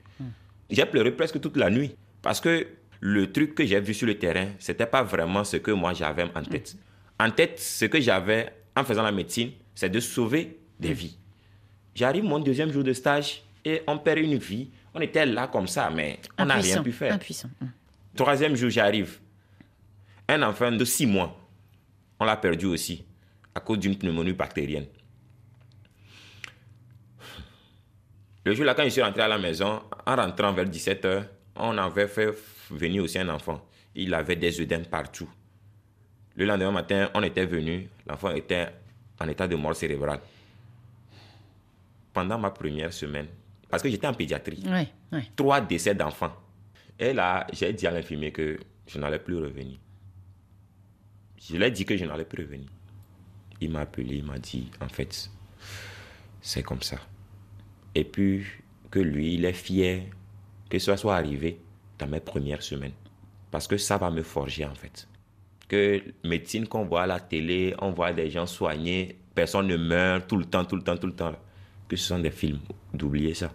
J'ai 0.69 0.85
pleuré 0.85 1.11
presque 1.11 1.39
toute 1.39 1.57
la 1.57 1.69
nuit 1.69 1.95
parce 2.21 2.41
que 2.41 2.67
le 3.01 3.31
truc 3.31 3.53
que 3.53 3.65
j'ai 3.65 3.79
vu 3.79 3.93
sur 3.93 4.07
le 4.07 4.17
terrain, 4.17 4.47
c'était 4.57 4.87
pas 4.87 5.03
vraiment 5.03 5.43
ce 5.43 5.57
que 5.57 5.71
moi 5.71 5.93
j'avais 5.93 6.23
en 6.23 6.43
tête. 6.43 6.75
En 7.19 7.29
tête, 7.29 7.59
ce 7.59 7.85
que 7.85 8.01
j'avais 8.01 8.51
en 8.75 8.83
faisant 8.83 9.03
la 9.03 9.11
médecine, 9.11 9.51
c'est 9.75 9.89
de 9.89 9.99
sauver 9.99 10.57
des 10.79 10.93
vies. 10.93 11.17
J'arrive 11.93 12.23
mon 12.23 12.39
deuxième 12.39 12.71
jour 12.71 12.83
de 12.83 12.93
stage 12.93 13.43
et 13.63 13.81
on 13.87 13.97
perd 13.99 14.19
une 14.19 14.37
vie. 14.37 14.69
On 14.93 15.01
était 15.01 15.25
là 15.25 15.47
comme 15.47 15.67
ça, 15.67 15.89
mais 15.93 16.19
on 16.37 16.45
n'a 16.45 16.55
rien 16.55 16.81
pu 16.81 16.91
faire. 16.91 17.13
Impuissant. 17.13 17.49
Troisième 18.15 18.55
jour, 18.55 18.69
j'arrive. 18.69 19.19
Un 20.27 20.41
enfant 20.41 20.71
de 20.71 20.83
six 20.83 21.05
mois, 21.05 21.37
on 22.19 22.25
l'a 22.25 22.38
perdu 22.38 22.65
aussi 22.65 23.06
à 23.54 23.60
cause 23.60 23.80
d'une 23.80 23.97
pneumonie 23.97 24.34
bactérienne. 24.34 24.88
Le 28.43 28.54
jour 28.54 28.65
là, 28.65 28.75
quand 28.75 28.84
je 28.84 28.89
suis 28.89 29.01
rentré 29.01 29.21
à 29.21 29.28
la 29.28 29.39
maison, 29.39 29.82
en 30.06 30.15
rentrant 30.15 30.54
vers 30.54 30.65
17h, 30.65 31.25
on 31.56 31.78
avait 31.78 32.08
fait 32.08 32.32
venir 32.69 33.04
aussi 33.04 33.17
un 33.17 33.30
enfant. 33.30 33.65
Il 33.95 34.13
avait 34.13 34.36
des 34.36 34.60
œdèmes 34.62 34.86
partout. 34.86 35.30
Le 36.36 36.45
lendemain 36.45 36.71
matin, 36.71 37.10
on 37.13 37.23
était 37.23 37.45
venu, 37.45 37.89
l'enfant 38.06 38.32
était 38.32 38.67
en 39.19 39.28
état 39.30 39.47
de 39.47 39.56
mort 39.56 39.75
cérébrale. 39.75 40.19
Pendant 42.13 42.38
ma 42.38 42.51
première 42.51 42.93
semaine, 42.93 43.28
parce 43.69 43.82
que 43.82 43.89
j'étais 43.89 44.08
en 44.08 44.13
pédiatrie, 44.13 44.63
trois 45.36 45.62
décès 45.62 45.95
d'enfants. 45.95 46.34
Et 46.99 47.13
là, 47.13 47.47
j'ai 47.51 47.73
dit 47.73 47.88
à 47.88 47.91
l'infirmier 47.91 48.32
que 48.32 48.58
je 48.88 48.99
n'allais 48.99 49.19
plus 49.19 49.38
revenir. 49.38 49.78
Je 51.47 51.55
lui 51.55 51.63
ai 51.63 51.71
dit 51.71 51.86
que 51.86 51.95
je 51.95 52.05
n'allais 52.05 52.25
plus 52.25 52.43
revenir. 52.43 52.67
Il 53.62 53.69
m'a 53.71 53.81
appelé, 53.81 54.17
il 54.17 54.23
m'a 54.23 54.39
dit, 54.39 54.71
en 54.81 54.89
fait, 54.89 55.29
c'est 56.41 56.63
comme 56.63 56.81
ça. 56.81 56.97
Et 57.93 58.03
puis, 58.03 58.43
que 58.89 58.99
lui, 58.99 59.36
il 59.36 59.45
est 59.45 59.53
fier 59.53 60.10
que 60.69 60.79
ça 60.79 60.97
soit 60.97 61.15
arrivé 61.15 61.60
dans 61.99 62.08
mes 62.08 62.19
premières 62.19 62.63
semaines. 62.63 62.93
Parce 63.51 63.67
que 63.67 63.77
ça 63.77 63.97
va 63.97 64.10
me 64.10 64.23
forger, 64.23 64.65
en 64.65 64.73
fait. 64.73 65.08
Que 65.67 66.03
médecine 66.23 66.67
qu'on 66.67 66.86
voit 66.86 67.03
à 67.03 67.08
la 67.08 67.19
télé, 67.19 67.75
on 67.79 67.91
voit 67.91 68.12
des 68.12 68.31
gens 68.31 68.47
soignés, 68.47 69.15
personne 69.36 69.67
ne 69.67 69.77
meurt 69.77 70.27
tout 70.27 70.38
le 70.38 70.45
temps, 70.45 70.65
tout 70.65 70.75
le 70.75 70.81
temps, 70.81 70.97
tout 70.97 71.08
le 71.08 71.15
temps. 71.15 71.36
Que 71.88 71.95
ce 71.95 72.08
sont 72.08 72.19
des 72.19 72.31
films. 72.31 72.60
D'oublier 72.91 73.36
ça. 73.36 73.53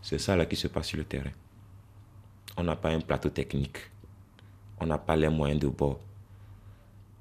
C'est 0.00 0.18
ça 0.18 0.36
là 0.36 0.46
qui 0.46 0.54
se 0.56 0.68
passe 0.68 0.86
sur 0.86 0.98
le 0.98 1.04
terrain. 1.04 1.32
On 2.56 2.62
n'a 2.62 2.76
pas 2.76 2.90
un 2.90 3.00
plateau 3.00 3.30
technique. 3.30 3.78
On 4.78 4.86
n'a 4.86 4.98
pas 4.98 5.16
les 5.16 5.28
moyens 5.28 5.60
de 5.60 5.68
bord. 5.68 6.00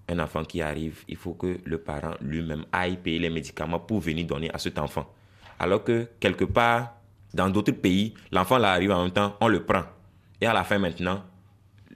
Un 0.09 0.19
enfant 0.19 0.43
qui 0.43 0.61
arrive, 0.61 1.03
il 1.07 1.15
faut 1.15 1.33
que 1.33 1.59
le 1.63 1.77
parent 1.77 2.15
lui-même 2.21 2.65
aille 2.71 2.97
payer 2.97 3.19
les 3.19 3.29
médicaments 3.29 3.79
pour 3.79 3.99
venir 4.01 4.25
donner 4.25 4.49
à 4.53 4.57
cet 4.57 4.77
enfant. 4.79 5.07
Alors 5.59 5.83
que 5.83 6.07
quelque 6.19 6.43
part, 6.45 6.95
dans 7.33 7.49
d'autres 7.49 7.71
pays, 7.71 8.13
l'enfant 8.31 8.57
là 8.57 8.71
arrive 8.73 8.91
en 8.91 9.03
même 9.03 9.11
temps, 9.11 9.37
on 9.39 9.47
le 9.47 9.63
prend. 9.63 9.83
Et 10.41 10.45
à 10.47 10.53
la 10.53 10.63
fin 10.63 10.79
maintenant, 10.79 11.23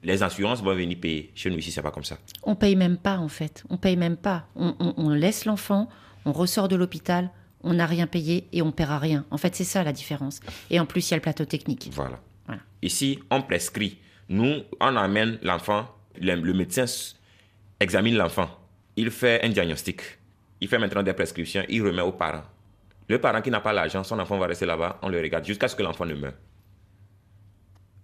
les 0.04 0.22
assurances 0.24 0.62
vont 0.64 0.76
venir 0.76 0.98
payer. 1.00 1.32
Chez 1.36 1.50
nous 1.50 1.58
ici, 1.58 1.72
c'est 1.72 1.82
pas 1.82 1.92
comme 1.92 2.04
ça. 2.04 2.18
On 2.44 2.56
paye 2.56 2.76
même 2.76 2.98
pas, 2.98 3.18
en 3.18 3.28
fait. 3.28 3.64
On 3.70 3.78
paye 3.78 3.98
même 3.98 4.18
pas. 4.18 4.48
On, 4.56 4.76
on- 4.80 4.94
on 4.98 5.10
laisse 5.10 5.46
l'enfant, 5.46 5.90
on 6.26 6.32
ressort 6.32 6.68
de 6.68 6.76
l'hôpital, 6.76 7.32
on 7.64 7.74
n'a 7.74 7.88
rien 7.88 8.06
payé 8.08 8.48
et 8.54 8.62
on 8.62 8.72
paiera 8.72 9.00
rien. 9.00 9.26
En 9.32 9.38
fait, 9.38 9.56
c'est 9.56 9.64
ça 9.64 9.84
la 9.84 9.92
différence. 9.92 10.40
Et 10.70 10.80
en 10.80 10.86
plus, 10.86 11.10
il 11.10 11.12
y 11.12 11.14
a 11.16 11.18
le 11.18 11.22
plateau 11.24 11.46
technique. 11.46 11.90
Voilà. 11.92 12.20
Voilà. 12.46 12.62
Ici, 12.84 13.20
on 13.32 13.42
prescrit. 13.42 13.98
Nous, 14.30 14.62
on 14.80 14.96
amène 14.96 15.40
l'enfant, 15.42 15.88
le, 16.22 16.36
le 16.36 16.54
médecin 16.54 16.86
examine 17.80 18.16
l'enfant. 18.16 18.50
Il 18.96 19.12
fait 19.12 19.44
un 19.44 19.50
diagnostic. 19.50 20.02
Il 20.62 20.68
fait 20.68 20.80
maintenant 20.80 21.04
des 21.04 21.14
prescriptions, 21.14 21.64
il 21.68 21.82
remet 21.84 22.02
aux 22.02 22.14
parents. 22.14 22.46
Le 23.08 23.20
parent 23.20 23.42
qui 23.42 23.52
n'a 23.52 23.62
pas 23.62 23.74
l'argent, 23.74 24.04
son 24.04 24.18
enfant 24.20 24.38
va 24.38 24.48
rester 24.48 24.66
là-bas, 24.66 25.00
on 25.02 25.10
le 25.10 25.20
regarde 25.20 25.46
jusqu'à 25.46 25.68
ce 25.68 25.76
que 25.76 25.84
l'enfant 25.84 26.06
ne 26.06 26.16
meure. 26.16 26.34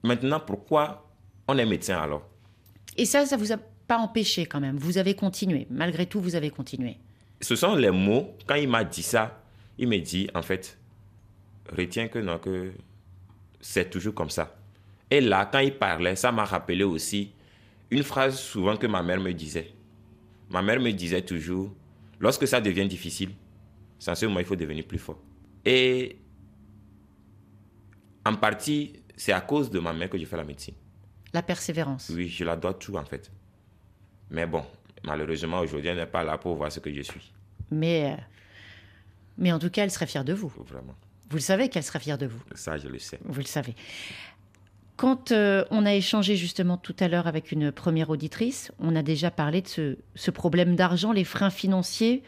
Maintenant, 0.03 0.39
pourquoi 0.39 1.10
on 1.47 1.57
est 1.57 1.65
médecin 1.65 1.99
alors? 1.99 2.27
Et 2.97 3.05
ça, 3.05 3.25
ça 3.25 3.38
vous 3.38 3.51
a 3.51 3.57
pas 3.57 3.97
empêché 3.97 4.45
quand 4.45 4.60
même? 4.60 4.77
Vous 4.77 4.97
avez 4.97 5.15
continué. 5.15 5.65
Malgré 5.69 6.05
tout, 6.05 6.21
vous 6.21 6.36
avez 6.36 6.49
continué. 6.49 6.97
Ce 7.39 7.55
sont 7.55 7.75
les 7.75 7.89
mots, 7.89 8.36
quand 8.45 8.55
il 8.55 8.69
m'a 8.69 8.84
dit 8.84 9.03
ça, 9.03 9.41
il 9.77 9.88
me 9.88 9.97
dit, 9.97 10.29
en 10.36 10.41
fait, 10.41 10.77
retiens 11.75 12.07
que 12.07 12.19
non, 12.19 12.38
que 12.38 12.73
c'est 13.60 13.89
toujours 13.89 14.13
comme 14.13 14.29
ça. 14.29 14.55
Et 15.10 15.21
là, 15.21 15.49
quand 15.51 15.60
il 15.60 15.73
parlait, 15.73 16.15
ça 16.15 16.31
m'a 16.31 16.45
rappelé 16.45 16.84
aussi 16.84 17.31
une 17.91 18.04
phrase 18.04 18.39
souvent 18.39 18.77
que 18.77 18.88
ma 18.88 19.04
mère 19.04 19.19
me 19.19 19.34
disait. 19.34 19.73
Ma 20.49 20.62
mère 20.62 20.80
me 20.80 20.91
disait 20.91 21.21
toujours, 21.21 21.71
lorsque 22.19 22.47
ça 22.47 22.60
devient 22.60 22.88
difficile, 22.88 23.32
c'est 23.99 24.12
en 24.12 24.15
ce 24.15 24.25
moment 24.25 24.39
il 24.39 24.45
faut 24.45 24.56
devenir 24.56 24.86
plus 24.86 24.97
fort. 24.97 25.19
Et 25.65 26.17
en 28.25 28.36
partie, 28.36 28.93
c'est 29.15 29.34
à 29.34 29.41
cause 29.41 29.69
de 29.69 29.80
ma 29.80 29.93
mère 29.93 30.10
que 30.10 30.17
je 30.17 30.25
fais 30.25 30.38
la 30.38 30.43
médecine. 30.43 30.73
La 31.34 31.41
persévérance. 31.43 32.12
Oui, 32.13 32.27
je 32.27 32.43
la 32.43 32.56
dois 32.56 32.73
tout 32.73 32.95
en 32.95 33.06
fait. 33.06 33.32
Mais 34.30 34.45
bon, 34.45 34.65
malheureusement, 35.04 35.60
aujourd'hui, 35.60 35.89
elle 35.89 35.97
n'est 35.97 36.06
pas 36.06 36.23
là 36.23 36.38
pour 36.38 36.56
voir 36.56 36.71
ce 36.71 36.80
que 36.80 36.93
je 36.93 37.01
suis. 37.01 37.32
Mais, 37.69 38.13
euh, 38.13 38.21
mais 39.38 39.51
en 39.51 39.60
tout 39.60 39.69
cas, 39.69 39.84
elle 39.84 39.91
serait 39.91 40.08
fière 40.08 40.25
de 40.25 40.34
vous. 40.34 40.51
Vraiment. 40.65 40.95
Vous 41.30 41.38
le 41.38 41.41
savez 41.41 41.69
qu'elle 41.69 41.84
sera 41.84 41.99
fière 41.99 42.17
de 42.17 42.25
vous. 42.25 42.41
Ça, 42.56 42.77
je 42.77 42.88
le 42.88 42.99
sais. 42.99 43.19
Vous 43.23 43.39
le 43.39 43.45
savez. 43.45 43.73
Quand 45.01 45.31
euh, 45.31 45.65
on 45.71 45.87
a 45.87 45.95
échangé 45.95 46.35
justement 46.35 46.77
tout 46.77 46.95
à 46.99 47.07
l'heure 47.07 47.25
avec 47.25 47.51
une 47.51 47.71
première 47.71 48.11
auditrice, 48.11 48.71
on 48.77 48.95
a 48.95 49.01
déjà 49.01 49.31
parlé 49.31 49.63
de 49.63 49.97
ce, 50.13 50.29
problème 50.29 50.75
d'argent, 50.75 51.11
les 51.11 51.23
freins 51.23 51.49
financiers 51.49 52.21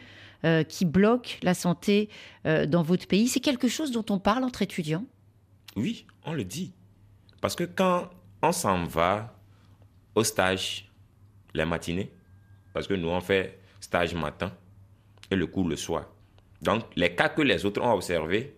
euh, 0.44 0.64
qui 0.64 0.84
bloquent 0.84 1.36
la 1.44 1.54
santé 1.54 2.08
euh, 2.46 2.66
dans 2.66 2.82
votre 2.82 3.06
pays. 3.06 3.28
C'est 3.28 3.38
quelque 3.38 3.68
chose 3.68 3.92
dont 3.92 4.04
on 4.10 4.18
parle 4.18 4.42
entre 4.42 4.60
étudiants? 4.60 5.04
Oui, 5.76 6.04
on 6.24 6.32
le 6.32 6.42
dit. 6.42 6.72
Parce 7.40 7.54
que 7.54 7.62
quand 7.62 8.10
on 8.42 8.50
s'en 8.50 8.82
va 8.82 9.38
au 10.16 10.24
stage 10.24 10.90
les 11.54 11.64
matinées, 11.64 12.10
parce 12.72 12.88
que 12.88 12.94
nous 12.94 13.08
on 13.08 13.20
fait 13.20 13.60
stage 13.78 14.16
matin 14.16 14.50
et 15.30 15.36
le 15.36 15.46
cours 15.46 15.68
le 15.68 15.76
soir. 15.76 16.06
Donc 16.60 16.82
les 16.96 17.14
cas 17.14 17.28
que 17.28 17.42
les 17.42 17.64
autres 17.66 17.80
ont 17.80 17.92
observés, 17.92 18.56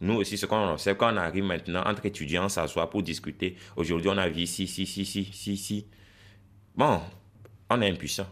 nous 0.00 0.14
aussi, 0.14 0.36
ce 0.36 0.46
qu'on 0.46 0.68
observe, 0.68 0.96
quand 0.96 1.12
on 1.12 1.16
arrive 1.16 1.44
maintenant 1.44 1.82
entre 1.86 2.04
étudiants, 2.04 2.44
on 2.44 2.48
s'assoit 2.48 2.90
pour 2.90 3.02
discuter. 3.02 3.56
Aujourd'hui, 3.76 4.10
on 4.10 4.18
a 4.18 4.28
vu 4.28 4.42
ici, 4.42 4.64
ici, 4.64 4.82
ici, 4.82 5.02
ici, 5.02 5.20
ici, 5.22 5.52
ici. 5.52 5.86
Bon, 6.74 7.00
on 7.70 7.80
est 7.80 7.90
impuissant. 7.90 8.26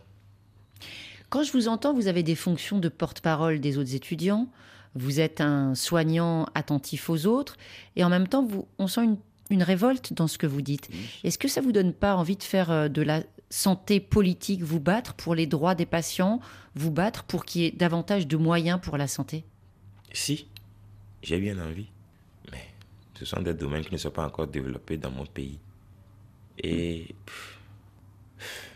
Quand 1.30 1.42
je 1.42 1.52
vous 1.52 1.68
entends, 1.68 1.94
vous 1.94 2.06
avez 2.06 2.22
des 2.22 2.34
fonctions 2.34 2.78
de 2.78 2.88
porte-parole 2.88 3.60
des 3.60 3.78
autres 3.78 3.94
étudiants. 3.94 4.48
Vous 4.94 5.20
êtes 5.20 5.40
un 5.40 5.74
soignant 5.74 6.46
attentif 6.54 7.08
aux 7.08 7.26
autres. 7.26 7.56
Et 7.96 8.04
en 8.04 8.08
même 8.08 8.28
temps, 8.28 8.44
vous, 8.44 8.68
on 8.78 8.86
sent 8.86 9.04
une, 9.04 9.16
une 9.50 9.62
révolte 9.62 10.12
dans 10.12 10.28
ce 10.28 10.38
que 10.38 10.46
vous 10.46 10.62
dites. 10.62 10.90
Est-ce 11.24 11.38
que 11.38 11.48
ça 11.48 11.62
vous 11.62 11.72
donne 11.72 11.92
pas 11.92 12.14
envie 12.14 12.36
de 12.36 12.42
faire 12.42 12.70
euh, 12.70 12.88
de 12.88 13.02
la 13.02 13.22
santé 13.50 14.00
politique, 14.00 14.62
vous 14.62 14.80
battre 14.80 15.14
pour 15.14 15.34
les 15.34 15.46
droits 15.46 15.74
des 15.74 15.86
patients, 15.86 16.40
vous 16.74 16.90
battre 16.90 17.24
pour 17.24 17.44
qu'il 17.44 17.62
y 17.62 17.64
ait 17.66 17.70
davantage 17.70 18.26
de 18.26 18.36
moyens 18.36 18.80
pour 18.80 18.96
la 18.96 19.06
santé? 19.06 19.44
Si, 20.12 20.46
j'ai 21.24 21.38
bien 21.38 21.58
envie. 21.58 21.88
Mais 22.52 22.64
ce 23.18 23.24
sont 23.24 23.42
des 23.42 23.54
domaines 23.54 23.84
qui 23.84 23.92
ne 23.92 23.98
sont 23.98 24.10
pas 24.10 24.26
encore 24.26 24.46
développés 24.46 24.96
dans 24.96 25.10
mon 25.10 25.26
pays. 25.26 25.58
Et 26.62 27.14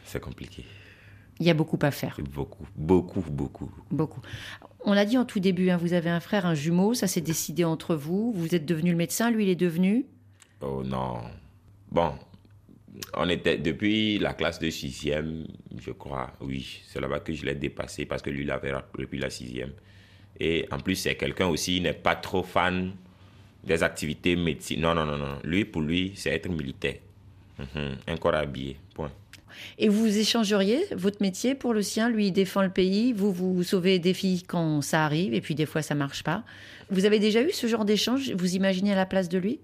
c'est 0.05 0.21
compliqué. 0.21 0.65
Il 1.41 1.47
y 1.47 1.51
a 1.51 1.55
beaucoup 1.55 1.79
à 1.83 1.93
faire. 1.93 2.19
Beaucoup, 2.33 2.67
beaucoup, 2.75 3.21
beaucoup. 3.21 3.71
Beaucoup. 3.91 4.21
On 4.81 4.93
l'a 4.93 5.05
dit 5.05 5.19
en 5.19 5.25
tout 5.25 5.39
début, 5.39 5.71
hein, 5.71 5.77
vous 5.77 5.93
avez 5.93 6.11
un 6.11 6.19
frère, 6.19 6.47
un 6.47 6.55
jumeau, 6.55 6.95
ça 6.95 7.07
s'est 7.07 7.21
décidé 7.21 7.65
entre 7.65 7.95
vous. 7.95 8.33
Vous 8.33 8.55
êtes 8.55 8.67
devenu 8.67 8.91
le 8.91 8.97
médecin, 8.97 9.31
lui 9.31 9.45
il 9.45 9.49
est 9.49 9.57
devenu? 9.57 10.07
Oh 10.61 10.83
non. 10.85 11.21
Bon, 11.93 12.13
on 13.15 13.29
était 13.29 13.59
depuis 13.59 14.19
la 14.19 14.35
classe 14.35 14.59
de 14.59 14.71
sixième, 14.71 15.47
je 15.79 15.93
crois. 15.93 16.33
Oui, 16.41 16.83
c'est 16.89 17.01
là-bas 17.01 17.21
que 17.21 17.33
je 17.33 17.45
l'ai 17.45 17.55
dépassé 17.55 18.05
parce 18.05 18.23
que 18.23 18.31
lui 18.31 18.43
il 18.43 18.51
avait 18.51 18.73
depuis 18.99 19.19
la 19.19 19.31
sixième. 19.31 19.73
Et 20.41 20.67
en 20.71 20.79
plus, 20.79 20.97
c'est 20.97 21.15
quelqu'un 21.17 21.47
aussi, 21.49 21.77
il 21.79 21.83
n'est 21.83 21.93
pas 21.93 22.15
trop 22.15 22.43
fan 22.43 22.93
des 23.65 23.83
activités 23.83 24.37
médecine. 24.37 24.81
Non, 24.81 24.95
non, 24.95 25.05
non, 25.05 25.17
non. 25.19 25.39
Lui, 25.45 25.65
pour 25.65 25.83
lui, 25.83 26.13
c'est 26.15 26.31
être 26.31 26.49
militaire. 26.49 26.97
Mhm. 27.59 27.97
Un 28.07 28.17
corps 28.17 28.35
habillé, 28.35 28.77
point. 28.95 29.11
Et 29.79 29.89
vous 29.89 30.17
échangeriez 30.19 30.85
votre 30.93 31.21
métier 31.21 31.57
pour 31.57 31.75
le 31.75 31.83
sien 31.83 32.09
Lui, 32.09 32.29
il 32.29 32.33
défend 32.33 32.63
le 32.63 32.71
pays, 32.71 33.13
vous, 33.13 33.33
vous 33.33 33.63
sauvez 33.65 33.99
des 33.99 34.15
filles 34.15 34.43
quand 34.45 34.81
ça 34.83 35.05
arrive, 35.05 35.35
et 35.35 35.41
puis 35.41 35.57
des 35.57 35.67
fois, 35.67 35.83
ça 35.83 35.97
marche 35.97 36.23
pas. 36.23 36.45
Vous 36.91 37.05
avez 37.05 37.19
déjà 37.19 37.43
eu 37.43 37.51
ce 37.51 37.67
genre 37.67 37.85
d'échange 37.85 38.31
Vous 38.33 38.55
imaginez 38.55 38.93
à 38.93 38.97
la 38.97 39.07
place 39.07 39.29
de 39.29 39.39
lui? 39.39 39.59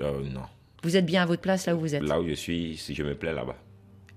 Euh, 0.00 0.20
non. 0.22 0.42
Vous 0.82 0.96
êtes 0.96 1.06
bien 1.06 1.22
à 1.22 1.26
votre 1.26 1.40
place 1.40 1.66
là 1.66 1.74
où 1.74 1.80
vous 1.80 1.94
êtes? 1.94 2.02
Là 2.02 2.20
où 2.20 2.28
je 2.28 2.34
suis, 2.34 2.76
si 2.76 2.94
je 2.94 3.02
me 3.02 3.14
plais 3.14 3.32
là-bas. 3.32 3.56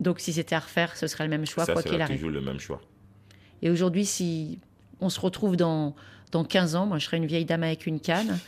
Donc, 0.02 0.20
si 0.20 0.34
c'était 0.34 0.56
à 0.56 0.60
refaire, 0.60 0.98
ce 0.98 1.08
serait 1.08 1.24
le 1.24 1.30
même 1.30 1.46
choix, 1.46 1.66
Ça 1.66 1.74
quoi 1.74 1.84
qu'il 1.84 2.02
arrive. 2.02 2.18
toujours 2.18 2.32
le 2.32 2.42
même 2.42 2.60
choix. 2.60 2.82
Et 3.62 3.70
aujourd'hui, 3.70 4.06
si 4.06 4.60
on 5.02 5.10
se 5.10 5.20
retrouve 5.20 5.56
dans, 5.58 5.96
dans 6.32 6.44
15 6.44 6.76
ans, 6.76 6.86
moi 6.86 6.98
je 7.00 7.06
serai 7.06 7.18
une 7.18 7.26
vieille 7.26 7.46
dame 7.46 7.64
avec 7.64 7.86
une 7.88 8.00
canne, 8.00 8.40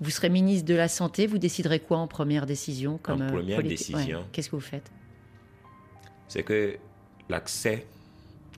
vous 0.00 0.10
serez 0.10 0.28
ministre 0.28 0.66
de 0.66 0.74
la 0.74 0.88
Santé, 0.88 1.26
vous 1.26 1.38
déciderez 1.38 1.80
quoi 1.80 1.98
en 1.98 2.06
première 2.06 2.46
décision 2.46 2.98
comme, 3.02 3.22
En 3.22 3.24
euh, 3.26 3.32
première 3.32 3.58
politi- 3.60 3.92
décision. 3.92 4.18
Ouais. 4.20 4.24
Qu'est-ce 4.32 4.50
que 4.50 4.56
vous 4.56 4.60
faites? 4.62 4.90
C'est 6.28 6.42
que 6.42 6.76
l'accès 7.28 7.86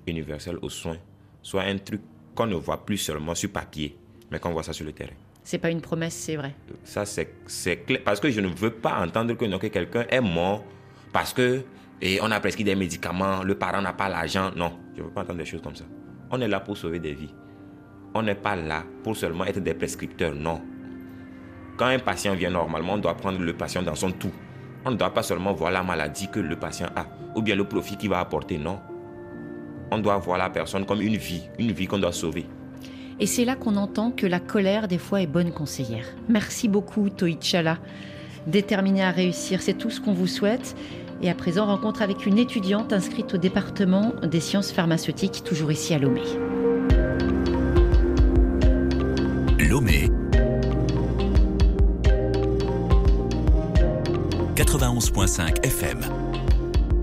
universel 0.07 0.59
aux 0.63 0.69
soins 0.71 0.99
soit 1.43 1.63
un 1.65 1.79
truc 1.79 2.01
qu'on 2.35 2.47
ne 2.47 2.55
voit 2.55 2.85
plus 2.85 2.99
seulement 2.99 3.35
sur 3.35 3.51
papier, 3.51 3.97
mais 4.31 4.39
qu'on 4.39 4.53
voit 4.53 4.63
ça 4.63 4.73
sur 4.73 4.85
le 4.87 4.93
terrain. 4.93 5.13
C'est 5.43 5.59
pas 5.59 5.71
une 5.71 5.81
promesse, 5.83 6.15
c'est 6.15 6.37
vrai. 6.37 6.55
Ça, 6.85 7.05
c'est 7.05 7.35
c'est 7.47 7.77
clair. 7.79 8.01
Parce 8.05 8.19
que 8.19 8.31
je 8.31 8.41
ne 8.41 8.49
veux 8.49 8.71
pas 8.71 9.05
entendre 9.05 9.35
que, 9.35 9.45
non, 9.45 9.59
que 9.59 9.67
quelqu'un 9.67 10.07
est 10.09 10.21
mort 10.21 10.65
parce 11.13 11.33
que 11.35 11.63
et 12.01 12.19
on 12.23 12.31
a 12.31 12.41
prescrit 12.41 12.65
des 12.65 12.75
médicaments, 12.75 13.43
le 13.43 13.55
parent 13.57 13.81
n'a 13.83 13.93
pas 13.93 14.09
l'argent. 14.09 14.51
Non, 14.57 14.73
je 14.95 15.01
ne 15.01 15.07
veux 15.07 15.13
pas 15.13 15.23
entendre 15.23 15.39
des 15.39 15.45
choses 15.45 15.61
comme 15.63 15.77
ça. 15.77 15.85
On 16.31 16.41
est 16.41 16.49
là 16.49 16.61
pour 16.61 16.77
sauver 16.77 16.99
des 16.99 17.13
vies. 17.15 17.31
On 18.15 18.23
n'est 18.23 18.37
pas 18.37 18.55
là 18.55 18.85
pour 19.03 19.17
seulement 19.17 19.45
être 19.45 19.59
des 19.59 19.75
prescripteurs, 19.75 20.35
non. 20.35 20.61
Quand 21.77 21.87
un 21.87 21.99
patient 21.99 22.35
vient 22.35 22.51
normalement, 22.51 22.95
on 22.95 22.99
doit 22.99 23.17
prendre 23.17 23.41
le 23.41 23.53
patient 23.53 23.83
dans 23.83 23.97
son 23.97 24.13
tout. 24.13 24.31
On 24.85 24.93
ne 24.93 24.97
doit 24.97 25.13
pas 25.13 25.25
seulement 25.25 25.53
voir 25.53 25.73
la 25.73 25.83
maladie 25.83 26.29
que 26.29 26.39
le 26.39 26.55
patient 26.55 26.89
a 26.95 27.07
ou 27.35 27.43
bien 27.43 27.57
le 27.57 27.65
profit 27.65 27.97
qu'il 27.97 28.11
va 28.11 28.21
apporter, 28.21 28.57
non. 28.57 28.79
On 29.91 29.99
doit 29.99 30.19
voir 30.19 30.39
la 30.39 30.49
personne 30.49 30.87
comme 30.87 31.01
une 31.01 31.17
vie, 31.17 31.43
une 31.59 31.73
vie 31.73 31.87
qu'on 31.87 31.99
doit 31.99 32.13
sauver. 32.13 32.47
Et 33.19 33.27
c'est 33.27 33.45
là 33.45 33.57
qu'on 33.57 33.77
entend 33.77 34.13
que 34.13 34.27
la 34.27 34.39
colère, 34.41 34.87
des 34.87 34.99
fois, 34.99 35.21
est 35.21 35.27
bonne 35.27 35.53
conseillère. 35.53 36.07
Merci 36.29 36.69
beaucoup, 36.69 37.11
Toïchala. 37.11 37.79
Déterminé 38.47 39.03
à 39.03 39.11
réussir, 39.11 39.63
c'est 39.63 39.75
tout 39.75 39.91
ce 39.91 40.01
qu'on 40.01 40.13
vous 40.13 40.27
souhaite. 40.27 40.77
Et 41.23 41.31
à 41.31 41.35
présent, 41.35 41.67
rencontre 41.67 42.03
avec 42.03 42.27
une 42.27 42.39
étudiante 42.39 42.93
inscrite 42.93 43.35
au 43.35 43.39
département 43.39 44.13
des 44.23 44.41
sciences 44.41 44.73
pharmaceutiques, 44.73 45.43
toujours 45.45 45.73
ici 45.73 45.95
à 45.95 45.99
Lomé. 45.99 46.23
Lomé 49.75 50.09
91.5 54.55 55.67
FM. 55.67 55.99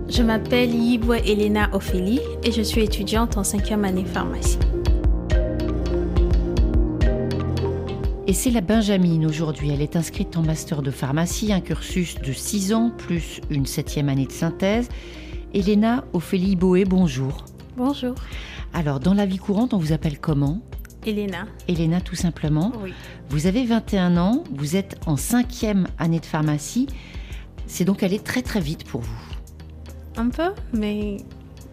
Je 0.08 0.24
m'appelle 0.24 0.74
Yibwe 0.74 1.16
Elena 1.26 1.70
Ophélie 1.74 2.22
et 2.46 2.54
je 2.54 2.62
suis 2.62 2.80
étudiante 2.80 3.36
en 3.36 3.44
cinquième 3.44 3.84
année 3.84 4.06
pharmacie. 4.06 4.58
Et 8.26 8.32
c'est 8.32 8.52
la 8.52 8.62
Benjamine 8.62 9.26
aujourd'hui. 9.26 9.72
Elle 9.72 9.82
est 9.82 9.98
inscrite 9.98 10.38
en 10.38 10.42
master 10.42 10.82
de 10.82 10.92
pharmacie, 10.92 11.52
un 11.52 11.60
cursus 11.60 12.16
de 12.22 12.32
6 12.32 12.74
ans, 12.74 12.90
plus 12.98 13.42
une 13.50 13.66
septième 13.66 14.08
année 14.08 14.28
de 14.28 14.32
synthèse. 14.32 14.88
Elena 15.54 16.06
Ophélie 16.14 16.56
Boé, 16.56 16.86
bonjour. 16.86 17.44
Bonjour. 17.76 18.16
Alors, 18.74 19.02
dans 19.02 19.14
la 19.14 19.26
vie 19.26 19.40
courante, 19.40 19.74
on 19.74 19.78
vous 19.78 19.92
appelle 19.92 20.20
comment? 20.20 20.62
Elena. 21.06 21.46
Elena, 21.68 22.02
tout 22.02 22.16
simplement. 22.16 22.72
Oui. 22.82 22.94
Vous 23.30 23.48
avez 23.48 23.66
21 23.66 24.18
ans, 24.18 24.44
vous 24.52 24.76
êtes 24.76 25.00
en 25.06 25.18
cinquième 25.18 25.88
année 25.98 26.20
de 26.20 26.26
pharmacie. 26.26 26.88
C'est 27.68 27.86
donc 27.86 28.04
allé 28.04 28.20
très 28.20 28.42
très 28.42 28.60
vite 28.60 28.84
pour 28.86 29.02
vous. 29.02 29.22
Un 30.18 30.30
peu, 30.30 30.52
mais 30.74 31.18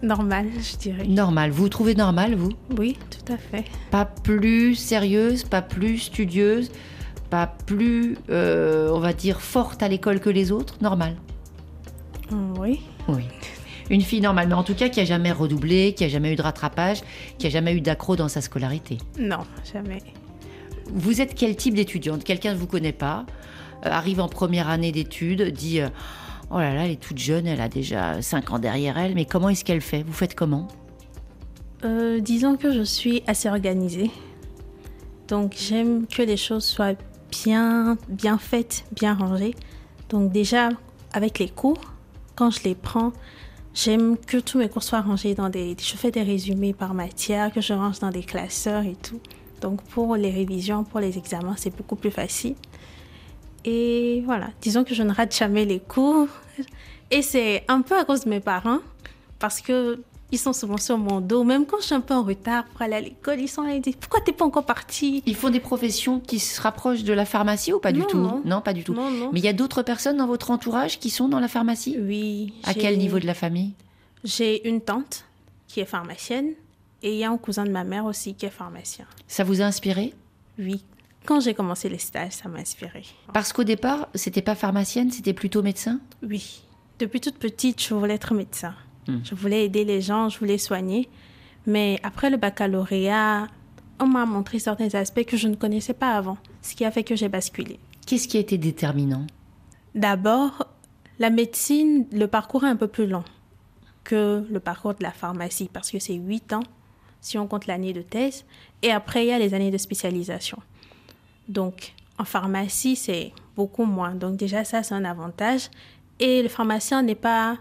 normal, 0.02 0.46
je 0.58 0.76
dirais. 0.76 1.06
Normal. 1.06 1.50
Vous 1.50 1.64
vous 1.64 1.68
trouvez 1.68 1.94
normal, 1.94 2.34
vous? 2.34 2.52
Oui, 2.78 2.96
tout 3.10 3.32
à 3.32 3.36
fait. 3.36 3.64
Pas 3.90 4.04
plus 4.04 4.74
sérieuse, 4.76 5.44
pas 5.44 5.62
plus 5.62 5.98
studieuse, 5.98 6.70
pas 7.30 7.46
plus, 7.66 8.16
euh, 8.30 8.90
on 8.92 9.00
va 9.00 9.12
dire, 9.12 9.40
forte 9.40 9.82
à 9.82 9.88
l'école 9.88 10.20
que 10.20 10.30
les 10.30 10.52
autres? 10.52 10.76
Normal. 10.80 11.16
Oui. 12.58 12.80
Oui. 13.08 13.24
Une 13.90 14.02
fille 14.02 14.20
normale, 14.20 14.48
mais 14.48 14.54
en 14.54 14.64
tout 14.64 14.74
cas 14.74 14.88
qui 14.88 15.00
a 15.00 15.04
jamais 15.04 15.32
redoublé, 15.32 15.94
qui 15.94 16.04
a 16.04 16.08
jamais 16.08 16.32
eu 16.32 16.36
de 16.36 16.42
rattrapage, 16.42 17.00
qui 17.38 17.46
a 17.46 17.50
jamais 17.50 17.74
eu 17.74 17.80
d'accro 17.80 18.16
dans 18.16 18.28
sa 18.28 18.40
scolarité. 18.40 18.98
Non, 19.18 19.40
jamais. 19.72 20.02
Vous 20.92 21.20
êtes 21.20 21.34
quel 21.34 21.56
type 21.56 21.74
d'étudiante? 21.74 22.24
Quelqu'un 22.24 22.52
ne 22.52 22.58
vous 22.58 22.66
connaît 22.66 22.92
pas, 22.92 23.26
euh, 23.84 23.90
arrive 23.90 24.20
en 24.20 24.28
première 24.28 24.68
année 24.68 24.92
d'études, 24.92 25.42
dit 25.52 25.80
euh, 25.80 25.88
Oh 26.50 26.58
là 26.58 26.74
là, 26.74 26.84
elle 26.86 26.92
est 26.92 27.00
toute 27.00 27.18
jeune, 27.18 27.46
elle 27.46 27.60
a 27.60 27.68
déjà 27.68 28.20
5 28.22 28.52
ans 28.52 28.58
derrière 28.58 28.96
elle, 28.98 29.14
mais 29.14 29.24
comment 29.24 29.50
est-ce 29.50 29.64
qu'elle 29.64 29.82
fait? 29.82 30.02
Vous 30.02 30.12
faites 30.12 30.34
comment? 30.34 30.68
Euh, 31.84 32.20
disons 32.20 32.56
que 32.56 32.72
je 32.72 32.82
suis 32.82 33.22
assez 33.26 33.48
organisée. 33.48 34.10
Donc 35.28 35.54
j'aime 35.56 36.06
que 36.06 36.22
les 36.22 36.38
choses 36.38 36.64
soient 36.64 36.94
bien, 37.30 37.98
bien 38.08 38.38
faites, 38.38 38.84
bien 38.92 39.14
rangées. 39.14 39.54
Donc 40.08 40.32
déjà, 40.32 40.70
avec 41.12 41.38
les 41.38 41.48
cours, 41.48 41.80
quand 42.34 42.50
je 42.50 42.62
les 42.64 42.74
prends, 42.74 43.12
j'aime 43.78 44.16
que 44.16 44.38
tous 44.38 44.58
mes 44.58 44.68
cours 44.68 44.82
soient 44.82 45.00
rangés 45.00 45.34
dans 45.34 45.48
des... 45.48 45.76
Je 45.80 45.96
fais 45.96 46.10
des 46.10 46.22
résumés 46.22 46.72
par 46.72 46.94
matière, 46.94 47.52
que 47.52 47.60
je 47.60 47.72
range 47.72 48.00
dans 48.00 48.10
des 48.10 48.24
classeurs 48.24 48.82
et 48.82 48.96
tout. 48.96 49.20
Donc 49.60 49.82
pour 49.82 50.16
les 50.16 50.30
révisions, 50.30 50.82
pour 50.82 51.00
les 51.00 51.16
examens, 51.16 51.54
c'est 51.56 51.74
beaucoup 51.74 51.96
plus 51.96 52.10
facile. 52.10 52.56
Et 53.64 54.22
voilà, 54.24 54.48
disons 54.60 54.82
que 54.82 54.94
je 54.94 55.02
ne 55.02 55.12
rate 55.12 55.36
jamais 55.36 55.64
les 55.64 55.78
cours. 55.78 56.28
Et 57.10 57.22
c'est 57.22 57.64
un 57.68 57.82
peu 57.82 57.96
à 57.96 58.04
cause 58.04 58.24
de 58.24 58.30
mes 58.30 58.40
parents, 58.40 58.80
parce 59.38 59.60
que 59.60 60.00
ils 60.30 60.38
sont 60.38 60.52
souvent 60.52 60.76
sur 60.76 60.98
mon 60.98 61.20
dos. 61.20 61.44
Même 61.44 61.64
quand 61.66 61.78
je 61.80 61.86
suis 61.86 61.94
un 61.94 62.00
peu 62.00 62.14
en 62.14 62.22
retard 62.22 62.64
pour 62.64 62.82
aller 62.82 62.94
à 62.94 63.00
l'école, 63.00 63.40
ils 63.40 63.48
sont 63.48 63.62
là, 63.62 63.74
ils 63.74 63.80
disent 63.80 63.96
Pourquoi 63.96 64.20
t'es 64.20 64.32
pas 64.32 64.44
encore 64.44 64.66
partie 64.66 65.22
Ils 65.26 65.34
font 65.36 65.50
des 65.50 65.60
professions 65.60 66.20
qui 66.20 66.38
se 66.38 66.60
rapprochent 66.60 67.04
de 67.04 67.12
la 67.12 67.24
pharmacie 67.24 67.72
ou 67.72 67.78
pas 67.78 67.92
du 67.92 68.04
tout? 68.04 68.18
non. 68.44 68.60
pas 68.60 68.72
du 68.74 68.84
tout. 68.84 68.94
Non, 68.94 69.10
non. 69.10 69.30
Mais 69.32 69.40
il 69.40 69.44
y 69.44 69.48
a 69.48 69.52
d'autres 69.52 69.82
personnes 69.82 70.18
dans 70.18 70.26
votre 70.26 70.50
entourage 70.50 70.98
qui 70.98 71.10
sont 71.10 71.28
dans 71.28 71.40
la 71.40 71.48
pharmacie? 71.48 71.96
Oui. 71.98 72.52
À 72.64 72.74
quel 72.74 72.98
niveau 72.98 73.18
de 73.18 73.26
la 73.26 73.34
famille? 73.34 73.72
J'ai 74.24 74.68
une 74.68 74.80
tante 74.80 75.24
qui 75.66 75.80
est 75.80 75.86
pharmacienne 75.86 76.52
et 77.02 77.12
il 77.12 77.18
y 77.18 77.24
a 77.24 77.30
un 77.30 77.38
cousin 77.38 77.64
de 77.64 77.70
ma 77.70 77.84
mère 77.84 78.04
aussi 78.04 78.34
qui 78.34 78.46
est 78.46 78.50
pharmacien. 78.50 79.06
Ça 79.28 79.44
vous 79.44 79.60
a 79.60 79.64
inspiré? 79.64 80.12
Oui. 80.58 80.82
quand 81.24 81.40
j'ai 81.40 81.54
commencé 81.54 81.88
les 81.88 81.98
stages, 81.98 82.32
ça 82.32 82.48
m'a 82.48 82.58
inspiré. 82.58 83.04
Parce 83.32 83.52
qu'au 83.52 83.62
départ, 83.64 84.08
c'était 84.14 84.42
pas 84.42 84.54
pharmacienne, 84.56 85.10
c'était 85.10 85.34
plutôt 85.34 85.62
médecin? 85.62 86.00
Oui. 86.22 86.62
Depuis 86.98 87.20
toute 87.20 87.36
petite, 87.36 87.80
je 87.80 87.94
voulais 87.94 88.14
être 88.14 88.34
médecin. 88.34 88.74
Hmm. 89.08 89.18
Je 89.24 89.34
voulais 89.34 89.64
aider 89.64 89.84
les 89.84 90.00
gens, 90.00 90.28
je 90.28 90.38
voulais 90.38 90.58
soigner. 90.58 91.08
Mais 91.66 91.98
après 92.02 92.30
le 92.30 92.36
baccalauréat, 92.36 93.48
on 94.00 94.06
m'a 94.06 94.26
montré 94.26 94.58
certains 94.58 94.94
aspects 94.94 95.24
que 95.24 95.36
je 95.36 95.48
ne 95.48 95.56
connaissais 95.56 95.94
pas 95.94 96.12
avant, 96.12 96.38
ce 96.62 96.74
qui 96.74 96.84
a 96.84 96.90
fait 96.90 97.02
que 97.02 97.16
j'ai 97.16 97.28
basculé. 97.28 97.80
Qu'est-ce 98.06 98.28
qui 98.28 98.36
a 98.36 98.40
été 98.40 98.56
déterminant? 98.56 99.26
D'abord, 99.94 100.66
la 101.18 101.30
médecine, 101.30 102.06
le 102.12 102.26
parcours 102.26 102.64
est 102.64 102.68
un 102.68 102.76
peu 102.76 102.88
plus 102.88 103.06
long 103.06 103.24
que 104.04 104.46
le 104.50 104.60
parcours 104.60 104.94
de 104.94 105.02
la 105.02 105.10
pharmacie 105.10 105.68
parce 105.70 105.90
que 105.90 105.98
c'est 105.98 106.14
8 106.14 106.54
ans 106.54 106.62
si 107.20 107.36
on 107.36 107.46
compte 107.46 107.66
l'année 107.66 107.92
de 107.92 108.00
thèse 108.00 108.44
et 108.82 108.90
après 108.90 109.24
il 109.24 109.28
y 109.28 109.32
a 109.32 109.38
les 109.38 109.52
années 109.52 109.70
de 109.70 109.76
spécialisation. 109.76 110.58
Donc 111.48 111.94
en 112.18 112.24
pharmacie, 112.24 112.96
c'est 112.96 113.32
beaucoup 113.56 113.84
moins. 113.84 114.14
Donc 114.14 114.36
déjà 114.36 114.64
ça 114.64 114.82
c'est 114.82 114.94
un 114.94 115.04
avantage 115.04 115.68
et 116.20 116.42
le 116.42 116.48
pharmacien 116.48 117.02
n'est 117.02 117.14
pas 117.14 117.58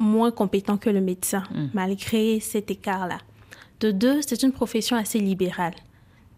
moins 0.00 0.30
compétent 0.32 0.76
que 0.76 0.90
le 0.90 1.00
médecin 1.00 1.44
malgré 1.74 2.40
cet 2.40 2.70
écart-là. 2.70 3.18
De 3.80 3.92
deux, 3.92 4.20
c'est 4.26 4.42
une 4.42 4.52
profession 4.52 4.96
assez 4.96 5.20
libérale. 5.20 5.74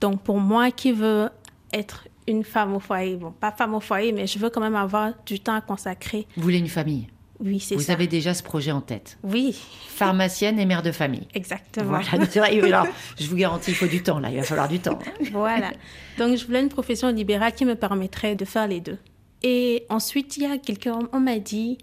Donc 0.00 0.20
pour 0.22 0.38
moi 0.38 0.70
qui 0.70 0.92
veux 0.92 1.30
être 1.72 2.06
une 2.28 2.44
femme 2.44 2.74
au 2.74 2.80
foyer, 2.80 3.16
bon 3.16 3.30
pas 3.32 3.50
femme 3.52 3.74
au 3.74 3.80
foyer 3.80 4.12
mais 4.12 4.26
je 4.26 4.38
veux 4.38 4.50
quand 4.50 4.60
même 4.60 4.76
avoir 4.76 5.12
du 5.24 5.40
temps 5.40 5.54
à 5.54 5.60
consacrer. 5.60 6.26
Vous 6.36 6.42
voulez 6.42 6.58
une 6.58 6.68
famille? 6.68 7.06
Oui, 7.40 7.58
c'est 7.58 7.74
Vous 7.74 7.80
ça. 7.80 7.94
avez 7.94 8.06
déjà 8.06 8.34
ce 8.34 8.42
projet 8.44 8.70
en 8.70 8.80
tête? 8.80 9.18
Oui, 9.24 9.58
Pharmacienne 9.88 10.60
et 10.60 10.66
mère 10.66 10.82
de 10.82 10.92
famille. 10.92 11.26
exactement. 11.34 11.98
Voilà, 12.00 12.06
alors, 12.66 12.86
je 13.18 13.26
vous 13.26 13.34
garantis, 13.34 13.72
il 13.72 13.74
faut 13.76 13.86
du 13.88 14.00
temps 14.02 14.20
là, 14.20 14.30
il 14.30 14.36
va 14.36 14.44
falloir 14.44 14.68
du 14.68 14.78
temps. 14.78 14.98
Voilà. 15.32 15.72
Donc, 16.18 16.36
je 16.36 16.46
voulais 16.46 16.60
une 16.62 16.68
profession 16.68 17.10
libérale 17.10 17.52
qui 17.52 17.64
me 17.64 17.74
permettrait 17.74 18.36
de 18.36 18.44
faire 18.44 18.68
les 18.68 18.80
deux. 18.80 18.98
Et 19.42 19.84
ensuite, 19.88 20.36
il 20.36 20.44
y 20.44 20.46
a 20.46 20.56
quelqu'un, 20.58 21.00
on 21.12 21.18
m'a 21.18 21.40
dit, 21.40 21.78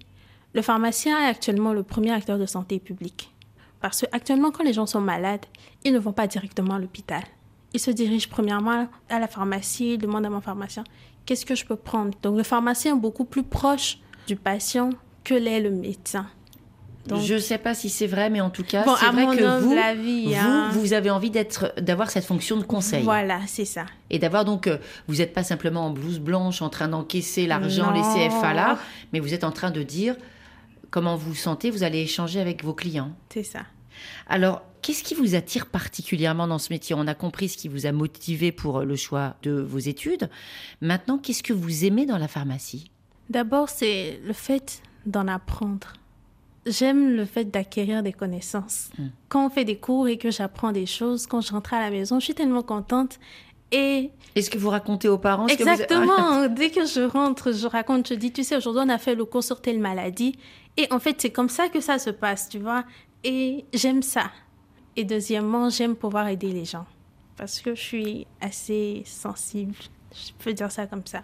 le 0.53 0.61
pharmacien 0.61 1.19
est 1.21 1.29
actuellement 1.29 1.73
le 1.73 1.83
premier 1.83 2.11
acteur 2.11 2.37
de 2.37 2.45
santé 2.45 2.79
publique. 2.79 3.33
Parce 3.81 4.01
que 4.01 4.05
actuellement, 4.11 4.51
quand 4.51 4.63
les 4.63 4.73
gens 4.73 4.85
sont 4.85 5.01
malades, 5.01 5.45
ils 5.83 5.93
ne 5.93 5.99
vont 5.99 6.11
pas 6.11 6.27
directement 6.27 6.75
à 6.75 6.79
l'hôpital. 6.79 7.23
Ils 7.73 7.79
se 7.79 7.91
dirigent 7.91 8.27
premièrement 8.29 8.87
à 9.09 9.19
la 9.19 9.27
pharmacie, 9.27 9.93
ils 9.93 9.97
demandent 9.97 10.25
à 10.25 10.29
mon 10.29 10.41
pharmacien, 10.41 10.83
qu'est-ce 11.25 11.45
que 11.45 11.55
je 11.55 11.65
peux 11.65 11.75
prendre? 11.75 12.11
Donc, 12.23 12.35
le 12.35 12.43
pharmacien 12.43 12.95
est 12.95 12.99
beaucoup 12.99 13.25
plus 13.25 13.43
proche 13.43 13.99
du 14.27 14.35
patient 14.35 14.89
que 15.23 15.35
l'est 15.35 15.59
le 15.59 15.69
médecin. 15.69 16.25
Donc- 17.05 17.21
je 17.21 17.35
ne 17.35 17.39
sais 17.39 17.57
pas 17.57 17.73
si 17.73 17.89
c'est 17.89 18.07
vrai, 18.07 18.29
mais 18.29 18.41
en 18.41 18.49
tout 18.49 18.63
cas, 18.63 18.83
Bon, 18.83 18.95
c'est 18.95 19.09
vrai 19.09 19.37
que 19.37 19.43
humble 19.43 19.65
vous, 19.65 19.77
avis, 19.77 20.25
vous, 20.27 20.33
hein. 20.35 20.69
vous 20.73 20.93
avez 20.93 21.09
envie 21.09 21.29
d'être, 21.31 21.73
d'avoir 21.79 22.11
cette 22.11 22.25
fonction 22.25 22.57
de 22.57 22.63
conseil. 22.63 23.03
Voilà, 23.03 23.39
c'est 23.47 23.65
ça. 23.65 23.85
Et 24.09 24.19
d'avoir 24.19 24.45
donc, 24.45 24.67
euh, 24.67 24.77
vous 25.07 25.15
n'êtes 25.15 25.33
pas 25.33 25.43
simplement 25.43 25.85
en 25.85 25.89
blouse 25.91 26.19
blanche 26.19 26.61
en 26.61 26.69
train 26.69 26.87
d'encaisser 26.87 27.47
l'argent, 27.47 27.91
les. 27.91 28.01
CFA 28.01 28.53
là, 28.53 28.77
mais 29.13 29.19
vous 29.19 29.33
êtes 29.33 29.43
en 29.43 29.51
train 29.51 29.71
de 29.71 29.81
dire 29.81 30.15
comment 30.91 31.15
vous 31.15 31.29
vous 31.29 31.35
sentez, 31.35 31.71
vous 31.71 31.83
allez 31.83 31.99
échanger 31.99 32.39
avec 32.39 32.63
vos 32.63 32.73
clients. 32.73 33.11
C'est 33.29 33.43
ça. 33.43 33.61
Alors, 34.27 34.61
qu'est-ce 34.81 35.03
qui 35.03 35.15
vous 35.15 35.35
attire 35.35 35.65
particulièrement 35.65 36.47
dans 36.47 36.59
ce 36.59 36.71
métier? 36.71 36.95
On 36.97 37.07
a 37.07 37.15
compris 37.15 37.49
ce 37.49 37.57
qui 37.57 37.67
vous 37.67 37.85
a 37.85 37.91
motivé 37.91 38.51
pour 38.51 38.81
le 38.81 38.95
choix 38.95 39.35
de 39.43 39.51
vos 39.51 39.79
études. 39.79 40.29
Maintenant, 40.81 41.17
qu'est-ce 41.17 41.43
que 41.43 41.53
vous 41.53 41.85
aimez 41.85 42.05
dans 42.05 42.17
la 42.17 42.27
pharmacie? 42.27 42.91
D'abord, 43.29 43.69
c'est 43.69 44.19
le 44.25 44.33
fait 44.33 44.81
d'en 45.05 45.27
apprendre. 45.27 45.93
J'aime 46.65 47.15
le 47.15 47.25
fait 47.25 47.45
d'acquérir 47.45 48.03
des 48.03 48.13
connaissances. 48.13 48.89
Mm. 48.97 49.07
Quand 49.29 49.45
on 49.45 49.49
fait 49.49 49.65
des 49.65 49.77
cours 49.77 50.07
et 50.07 50.17
que 50.17 50.29
j'apprends 50.29 50.71
des 50.71 50.85
choses, 50.85 51.25
quand 51.25 51.41
je 51.41 51.51
rentre 51.51 51.73
à 51.73 51.79
la 51.79 51.89
maison, 51.89 52.19
je 52.19 52.25
suis 52.25 52.33
tellement 52.33 52.63
contente. 52.63 53.19
Et 53.71 54.09
Est-ce 54.35 54.49
que 54.49 54.57
vous 54.57 54.69
racontez 54.69 55.07
aux 55.07 55.17
parents 55.17 55.47
ce 55.47 55.55
que 55.55 55.63
vous- 55.63 55.69
exactement, 55.69 56.47
dès 56.47 56.69
que 56.71 56.85
je 56.85 57.01
rentre, 57.01 57.51
je 57.51 57.67
raconte, 57.67 58.07
je 58.09 58.13
dis, 58.15 58.31
tu 58.31 58.43
sais, 58.43 58.55
aujourd'hui, 58.57 58.81
on 58.85 58.89
a 58.89 58.97
fait 58.97 59.15
le 59.15 59.25
cours 59.25 59.43
sur 59.43 59.61
telle 59.61 59.79
maladie. 59.79 60.37
Et 60.77 60.87
en 60.91 60.99
fait, 60.99 61.19
c'est 61.21 61.29
comme 61.31 61.49
ça 61.49 61.69
que 61.69 61.79
ça 61.81 61.99
se 61.99 62.09
passe, 62.09 62.49
tu 62.49 62.59
vois. 62.59 62.83
Et 63.23 63.65
j'aime 63.73 64.01
ça. 64.01 64.31
Et 64.95 65.03
deuxièmement, 65.03 65.69
j'aime 65.69 65.95
pouvoir 65.95 66.27
aider 66.29 66.51
les 66.51 66.65
gens. 66.65 66.85
Parce 67.37 67.59
que 67.61 67.75
je 67.75 67.81
suis 67.81 68.27
assez 68.41 69.03
sensible. 69.05 69.75
Je 70.13 70.31
peux 70.43 70.53
dire 70.53 70.71
ça 70.71 70.87
comme 70.87 71.05
ça. 71.05 71.21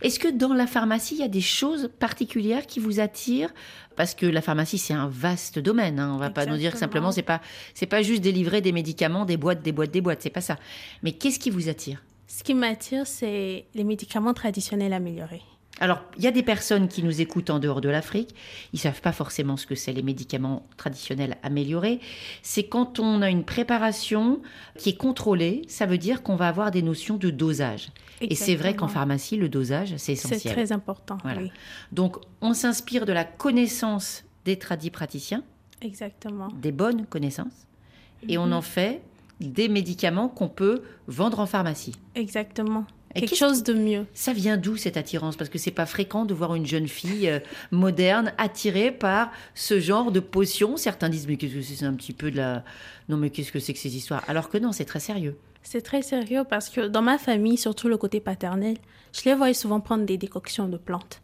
Est-ce 0.00 0.18
que 0.18 0.28
dans 0.28 0.54
la 0.54 0.66
pharmacie, 0.66 1.14
il 1.14 1.20
y 1.20 1.24
a 1.24 1.28
des 1.28 1.42
choses 1.42 1.90
particulières 1.98 2.66
qui 2.66 2.80
vous 2.80 3.00
attirent? 3.00 3.52
Parce 3.96 4.14
que 4.14 4.24
la 4.24 4.40
pharmacie, 4.40 4.78
c'est 4.78 4.94
un 4.94 5.08
vaste 5.08 5.58
domaine. 5.58 6.00
Hein. 6.00 6.12
On 6.14 6.16
va 6.16 6.30
pas 6.30 6.46
nous 6.46 6.56
dire 6.56 6.72
que 6.72 6.78
simplement, 6.78 7.12
c'est 7.12 7.22
pas, 7.22 7.42
c'est 7.74 7.86
pas 7.86 8.02
juste 8.02 8.22
délivrer 8.22 8.62
des 8.62 8.72
médicaments, 8.72 9.24
des 9.24 9.36
boîtes, 9.36 9.62
des 9.62 9.72
boîtes, 9.72 9.90
des 9.90 10.00
boîtes. 10.00 10.22
C'est 10.22 10.30
pas 10.30 10.40
ça. 10.40 10.56
Mais 11.02 11.12
qu'est-ce 11.12 11.38
qui 11.38 11.50
vous 11.50 11.68
attire? 11.68 12.02
Ce 12.26 12.42
qui 12.42 12.54
m'attire, 12.54 13.06
c'est 13.06 13.66
les 13.74 13.84
médicaments 13.84 14.32
traditionnels 14.32 14.94
améliorés. 14.94 15.42
Alors, 15.82 16.00
il 16.16 16.22
y 16.22 16.28
a 16.28 16.30
des 16.30 16.44
personnes 16.44 16.86
qui 16.86 17.02
nous 17.02 17.20
écoutent 17.20 17.50
en 17.50 17.58
dehors 17.58 17.80
de 17.80 17.88
l'Afrique. 17.88 18.36
Ils 18.72 18.78
savent 18.78 19.00
pas 19.00 19.10
forcément 19.10 19.56
ce 19.56 19.66
que 19.66 19.74
c'est 19.74 19.92
les 19.92 20.04
médicaments 20.04 20.64
traditionnels 20.76 21.36
améliorés. 21.42 21.98
C'est 22.42 22.62
quand 22.62 23.00
on 23.00 23.20
a 23.20 23.28
une 23.28 23.42
préparation 23.42 24.40
qui 24.78 24.90
est 24.90 24.96
contrôlée. 24.96 25.62
Ça 25.66 25.86
veut 25.86 25.98
dire 25.98 26.22
qu'on 26.22 26.36
va 26.36 26.46
avoir 26.46 26.70
des 26.70 26.82
notions 26.82 27.16
de 27.16 27.30
dosage. 27.30 27.88
Et 28.20 28.36
c'est 28.36 28.54
vrai 28.54 28.76
qu'en 28.76 28.86
pharmacie, 28.86 29.36
le 29.36 29.48
dosage, 29.48 29.88
c'est 29.96 30.14
C'est 30.14 30.28
essentiel. 30.28 30.54
très 30.54 30.70
important. 30.70 31.18
Voilà. 31.24 31.42
Oui, 31.42 31.50
Donc, 31.90 32.16
on 32.40 32.54
s'inspire 32.54 33.04
de 33.04 33.12
la 33.12 33.24
connaissance 33.24 34.22
des 34.44 34.56
tradis 34.60 34.90
praticiens, 34.90 35.42
exactement. 35.80 36.46
des 36.62 36.70
bonnes 36.70 37.06
connaissances, 37.06 37.66
et 38.28 38.38
Mhm. 38.38 38.44
on 38.44 38.52
en 38.52 38.62
fait 38.62 39.02
des 39.40 39.68
médicaments 39.68 40.28
qu'on 40.28 40.48
peut 40.48 40.82
vendre 41.08 41.40
en 41.40 41.46
pharmacie. 41.46 41.96
Exactement. 42.14 42.84
Quelque 43.14 43.36
chose 43.36 43.62
de 43.62 43.74
mieux. 43.74 44.06
Ça 44.14 44.32
vient 44.32 44.56
d'où 44.56 44.76
cette 44.76 44.96
attirance? 44.96 45.36
Parce 45.36 45.50
que 45.50 45.58
c'est 45.58 45.70
pas 45.70 45.86
fréquent 45.86 46.24
de 46.24 46.34
voir 46.34 46.54
une 46.54 46.66
jeune 46.66 46.88
fille 46.88 47.28
euh, 47.28 47.40
moderne 47.70 48.32
attirée 48.38 48.90
par 48.90 49.30
ce 49.54 49.80
genre 49.80 50.12
de 50.12 50.20
potions. 50.20 50.76
Certains 50.76 51.08
disent 51.08 51.26
mais 51.26 51.36
qu'est-ce 51.36 51.54
que 51.54 51.62
C'est 51.62 51.84
un 51.84 51.94
petit 51.94 52.12
peu 52.12 52.30
de 52.30 52.36
la 52.36 52.64
non 53.08 53.16
mais 53.16 53.30
qu'est-ce 53.30 53.52
que 53.52 53.60
c'est 53.60 53.72
que 53.72 53.78
ces 53.78 53.96
histoires? 53.96 54.22
Alors 54.28 54.48
que 54.48 54.58
non, 54.58 54.72
c'est 54.72 54.84
très 54.84 55.00
sérieux. 55.00 55.36
C'est 55.62 55.82
très 55.82 56.02
sérieux 56.02 56.44
parce 56.48 56.68
que 56.68 56.88
dans 56.88 57.02
ma 57.02 57.18
famille, 57.18 57.56
surtout 57.56 57.88
le 57.88 57.96
côté 57.96 58.20
paternel, 58.20 58.76
je 59.12 59.22
les 59.26 59.34
voyais 59.34 59.54
souvent 59.54 59.80
prendre 59.80 60.04
des 60.04 60.16
décoctions 60.16 60.68
de 60.68 60.76
plantes 60.76 61.22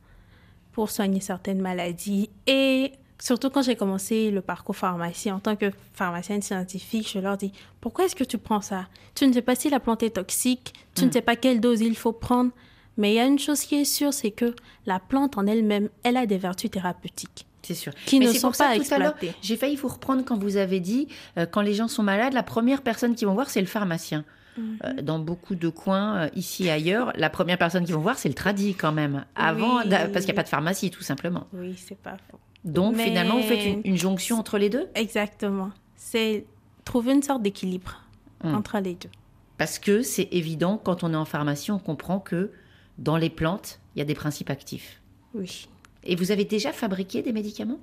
pour 0.72 0.90
soigner 0.90 1.20
certaines 1.20 1.60
maladies. 1.60 2.30
Et 2.46 2.92
surtout 3.20 3.50
quand 3.50 3.62
j'ai 3.62 3.76
commencé 3.76 4.30
le 4.30 4.40
parcours 4.40 4.76
pharmacie, 4.76 5.30
en 5.30 5.40
tant 5.40 5.56
que 5.56 5.70
pharmacienne 5.92 6.42
scientifique, 6.42 7.10
je 7.12 7.18
leur 7.18 7.36
dis 7.36 7.52
Pourquoi 7.80 8.04
est-ce 8.04 8.16
que 8.16 8.24
tu 8.24 8.38
prends 8.38 8.60
ça? 8.60 8.86
Tu 9.14 9.26
ne 9.26 9.32
sais 9.32 9.42
pas 9.42 9.54
si 9.54 9.70
la 9.70 9.80
plante 9.80 10.02
est 10.02 10.10
toxique, 10.10 10.72
tu 10.94 11.04
ne 11.04 11.10
sais 11.10 11.22
pas 11.22 11.36
quelle 11.36 11.60
dose 11.60 11.80
il 11.80 11.96
faut 11.96 12.12
prendre. 12.12 12.50
Mais 12.96 13.12
il 13.12 13.14
y 13.14 13.20
a 13.20 13.26
une 13.26 13.38
chose 13.38 13.60
qui 13.60 13.76
est 13.76 13.84
sûre, 13.84 14.12
c'est 14.12 14.32
que 14.32 14.56
la 14.84 14.98
plante 14.98 15.38
en 15.38 15.46
elle-même, 15.46 15.88
elle 16.02 16.16
a 16.16 16.26
des 16.26 16.36
vertus 16.36 16.68
thérapeutiques. 16.70 17.46
C'est 17.62 17.74
sûr. 17.74 17.92
Qui 18.06 18.18
Mais 18.18 18.26
ne 18.26 18.32
sont 18.32 18.48
pour 18.48 18.56
ça, 18.56 18.64
pas 18.64 18.70
l'heure, 18.74 18.80
exploitées. 18.80 19.34
J'ai 19.42 19.56
failli 19.56 19.76
vous 19.76 19.88
reprendre 19.88 20.24
quand 20.24 20.36
vous 20.38 20.56
avez 20.56 20.80
dit, 20.80 21.06
euh, 21.36 21.46
quand 21.46 21.60
les 21.60 21.74
gens 21.74 21.86
sont 21.86 22.02
malades, 22.02 22.32
la 22.32 22.42
première 22.42 22.82
personne 22.82 23.14
qu'ils 23.14 23.28
vont 23.28 23.34
voir, 23.34 23.50
c'est 23.50 23.60
le 23.60 23.66
pharmacien. 23.66 24.24
Mhm. 24.56 24.78
Euh, 24.84 25.02
dans 25.02 25.18
beaucoup 25.20 25.54
de 25.54 25.68
coins, 25.68 26.16
euh, 26.22 26.28
ici 26.34 26.66
et 26.66 26.70
ailleurs, 26.70 27.12
la 27.14 27.30
première 27.30 27.58
personne 27.58 27.84
qu'ils 27.84 27.94
vont 27.94 28.00
voir, 28.00 28.18
c'est 28.18 28.28
le 28.28 28.34
tradit 28.34 28.74
quand 28.74 28.90
même. 28.92 29.24
Avant, 29.36 29.78
Oui. 29.78 29.88
parce 29.90 30.24
qu'il 30.24 30.26
n'y 30.26 30.30
a 30.32 30.34
pas 30.34 30.42
de 30.42 30.48
pharmacie, 30.48 30.90
tout 30.90 31.02
simplement. 31.02 31.46
Oui, 31.52 31.76
c'est 31.76 31.98
pas 31.98 32.16
faux. 32.30 32.38
Donc 32.64 32.96
Mais- 32.96 33.04
finalement, 33.04 33.36
vous 33.36 33.42
faites 33.46 33.64
une, 33.64 33.80
une 33.84 33.96
jonction 33.96 34.38
entre 34.38 34.58
les 34.58 34.68
deux? 34.68 34.88
Exactement. 34.94 35.70
C'est 35.96 36.44
trouver 36.84 37.12
une 37.12 37.22
sorte 37.22 37.42
d'équilibre 37.42 38.02
Hmm. 38.44 38.54
entre 38.54 38.78
les 38.78 38.94
deux. 38.94 39.10
Parce 39.56 39.80
que 39.80 40.02
c'est 40.02 40.28
évident, 40.30 40.78
quand 40.78 41.02
on 41.02 41.12
est 41.12 41.16
en 41.16 41.24
pharmacie, 41.24 41.72
on 41.72 41.80
comprend 41.80 42.20
que 42.20 42.52
dans 42.98 43.16
les 43.16 43.30
plantes, 43.30 43.80
il 43.94 43.98
y 43.98 44.02
a 44.02 44.04
des 44.04 44.14
principes 44.14 44.48
actifs. 44.50 45.00
Oui. 45.34 45.68
Et 46.04 46.14
vous 46.14 46.30
avez 46.30 46.44
déjà 46.44 46.72
fabriqué 46.72 47.20
des 47.22 47.32
médicaments? 47.32 47.80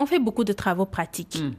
On 0.00 0.06
fait 0.06 0.18
beaucoup 0.18 0.42
de 0.42 0.52
travaux 0.52 0.84
pratiques. 0.86 1.40
Mm. 1.40 1.52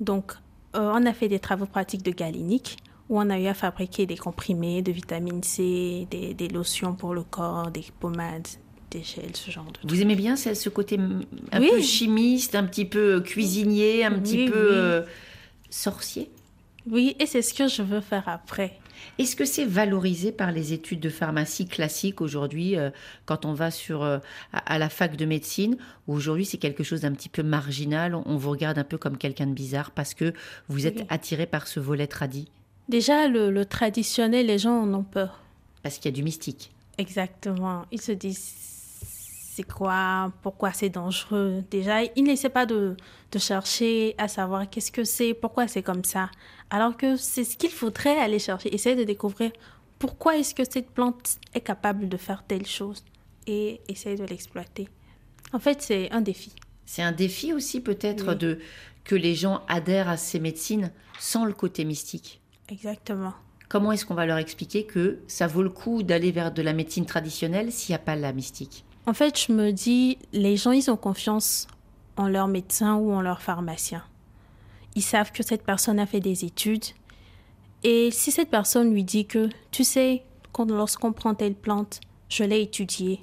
Donc, 0.00 0.32
euh, 0.76 0.92
on 0.94 1.04
a 1.04 1.12
fait 1.12 1.28
des 1.28 1.38
travaux 1.38 1.66
pratiques 1.66 2.02
de 2.02 2.10
galénique 2.10 2.78
où 3.10 3.18
on 3.20 3.28
a 3.28 3.38
eu 3.38 3.46
à 3.46 3.54
fabriquer 3.54 4.06
des 4.06 4.16
comprimés 4.16 4.80
de 4.82 4.92
vitamine 4.92 5.42
C, 5.42 6.06
des, 6.10 6.32
des 6.32 6.48
lotions 6.48 6.94
pour 6.94 7.12
le 7.14 7.22
corps, 7.22 7.70
des 7.70 7.84
pommades, 8.00 8.48
gels, 8.92 9.34
ce 9.36 9.50
genre 9.50 9.66
de. 9.66 9.88
Vous 9.88 10.00
aimez 10.00 10.16
bien 10.16 10.36
ce, 10.36 10.68
côté 10.68 10.98
un 11.52 11.60
Oui. 11.60 11.68
peu 11.70 11.80
chimiste, 11.80 12.54
un 12.54 12.64
petit 12.64 12.84
peu 12.84 13.20
cuisinier, 13.20 14.04
un 14.04 14.18
petit 14.18 14.44
Oui, 14.44 14.50
peu 14.50 14.68
oui. 14.68 14.74
euh, 14.74 15.02
sorcier? 15.70 16.30
Oui, 16.90 17.16
et 17.18 17.26
c'est 17.26 17.42
ce 17.42 17.52
que 17.52 17.68
je 17.68 17.82
veux 17.82 18.00
faire 18.00 18.28
après. 18.28 18.78
Est-ce 19.18 19.36
que 19.36 19.44
c'est 19.44 19.64
valorisé 19.64 20.32
par 20.32 20.52
les 20.52 20.72
études 20.72 21.00
de 21.00 21.08
pharmacie 21.10 21.66
classiques 21.66 22.20
aujourd'hui, 22.20 22.76
euh, 22.76 22.90
quand 23.24 23.44
on 23.44 23.52
va 23.52 23.70
sur, 23.70 24.02
euh, 24.02 24.18
à, 24.52 24.58
à 24.74 24.78
la 24.78 24.88
fac 24.88 25.16
de 25.16 25.24
médecine, 25.24 25.76
où 26.06 26.14
aujourd'hui 26.14 26.44
c'est 26.46 26.56
quelque 26.58 26.82
chose 26.84 27.00
d'un 27.02 27.12
petit 27.12 27.28
peu 27.28 27.42
marginal, 27.42 28.14
on, 28.14 28.22
on 28.26 28.36
vous 28.36 28.50
regarde 28.50 28.78
un 28.78 28.84
peu 28.84 28.98
comme 28.98 29.18
quelqu'un 29.18 29.46
de 29.46 29.52
bizarre 29.52 29.90
parce 29.90 30.14
que 30.14 30.32
vous 30.68 30.86
êtes 30.86 31.00
Oui. 31.00 31.06
attiré 31.08 31.46
par 31.46 31.66
ce 31.66 31.80
volet 31.80 32.06
tradit, 32.06 32.48
Déjà, 32.88 33.26
le, 33.26 33.50
le 33.50 33.64
traditionnel, 33.66 34.46
les 34.46 34.58
gens 34.58 34.80
en 34.82 34.94
ont 34.94 35.02
peur. 35.02 35.42
parce 35.82 35.96
qu'il 35.96 36.04
y 36.04 36.14
a 36.14 36.16
du 36.16 36.22
mystique. 36.22 36.70
Exactement. 36.98 37.84
Ils 37.90 38.00
se 38.00 38.12
disent 38.12 38.54
c'est 39.56 39.62
quoi, 39.62 40.34
pourquoi 40.42 40.74
c'est 40.74 40.90
dangereux. 40.90 41.64
Déjà, 41.70 42.02
ils 42.14 42.24
n'essaient 42.24 42.50
pas 42.50 42.66
de, 42.66 42.94
de 43.32 43.38
chercher 43.38 44.14
à 44.18 44.28
savoir 44.28 44.68
qu'est-ce 44.68 44.92
que 44.92 45.02
c'est, 45.02 45.32
pourquoi 45.32 45.66
c'est 45.66 45.82
comme 45.82 46.04
ça. 46.04 46.30
Alors 46.68 46.94
que 46.94 47.16
c'est 47.16 47.42
ce 47.42 47.56
qu'il 47.56 47.70
faudrait 47.70 48.18
aller 48.18 48.38
chercher, 48.38 48.74
essayer 48.74 48.96
de 48.96 49.04
découvrir 49.04 49.50
pourquoi 49.98 50.36
est-ce 50.36 50.54
que 50.54 50.70
cette 50.70 50.90
plante 50.90 51.38
est 51.54 51.62
capable 51.62 52.06
de 52.06 52.18
faire 52.18 52.44
telle 52.46 52.66
chose 52.66 53.02
et 53.46 53.80
essayer 53.88 54.16
de 54.16 54.26
l'exploiter. 54.26 54.90
En 55.54 55.58
fait, 55.58 55.80
c'est 55.80 56.10
un 56.12 56.20
défi. 56.20 56.52
C'est 56.84 57.02
un 57.02 57.12
défi 57.12 57.54
aussi 57.54 57.80
peut-être 57.80 58.34
de 58.34 58.58
que 59.04 59.14
les 59.14 59.34
gens 59.34 59.62
adhèrent 59.68 60.10
à 60.10 60.18
ces 60.18 60.38
médecines 60.38 60.92
sans 61.18 61.46
le 61.46 61.54
côté 61.54 61.86
mystique. 61.86 62.42
Exactement. 62.68 63.32
Comment 63.70 63.92
est-ce 63.92 64.04
qu'on 64.04 64.14
va 64.14 64.26
leur 64.26 64.36
expliquer 64.36 64.84
que 64.84 65.20
ça 65.28 65.46
vaut 65.46 65.62
le 65.62 65.70
coup 65.70 66.02
d'aller 66.02 66.30
vers 66.30 66.52
de 66.52 66.60
la 66.60 66.74
médecine 66.74 67.06
traditionnelle 67.06 67.72
s'il 67.72 67.94
n'y 67.94 67.96
a 67.96 68.04
pas 68.04 68.16
la 68.16 68.34
mystique? 68.34 68.85
En 69.08 69.14
fait, 69.14 69.38
je 69.38 69.52
me 69.52 69.70
dis, 69.70 70.18
les 70.32 70.56
gens, 70.56 70.72
ils 70.72 70.90
ont 70.90 70.96
confiance 70.96 71.68
en 72.16 72.28
leur 72.28 72.48
médecin 72.48 72.96
ou 72.96 73.12
en 73.12 73.20
leur 73.20 73.40
pharmacien. 73.40 74.02
Ils 74.96 75.02
savent 75.02 75.30
que 75.30 75.44
cette 75.44 75.62
personne 75.62 76.00
a 76.00 76.06
fait 76.06 76.20
des 76.20 76.44
études. 76.44 76.84
Et 77.84 78.10
si 78.10 78.32
cette 78.32 78.50
personne 78.50 78.92
lui 78.92 79.04
dit 79.04 79.26
que, 79.26 79.48
tu 79.70 79.84
sais, 79.84 80.24
lorsqu'on 80.68 81.12
prend 81.12 81.34
telle 81.34 81.54
plante, 81.54 82.00
je 82.28 82.42
l'ai 82.42 82.62
étudiée, 82.62 83.20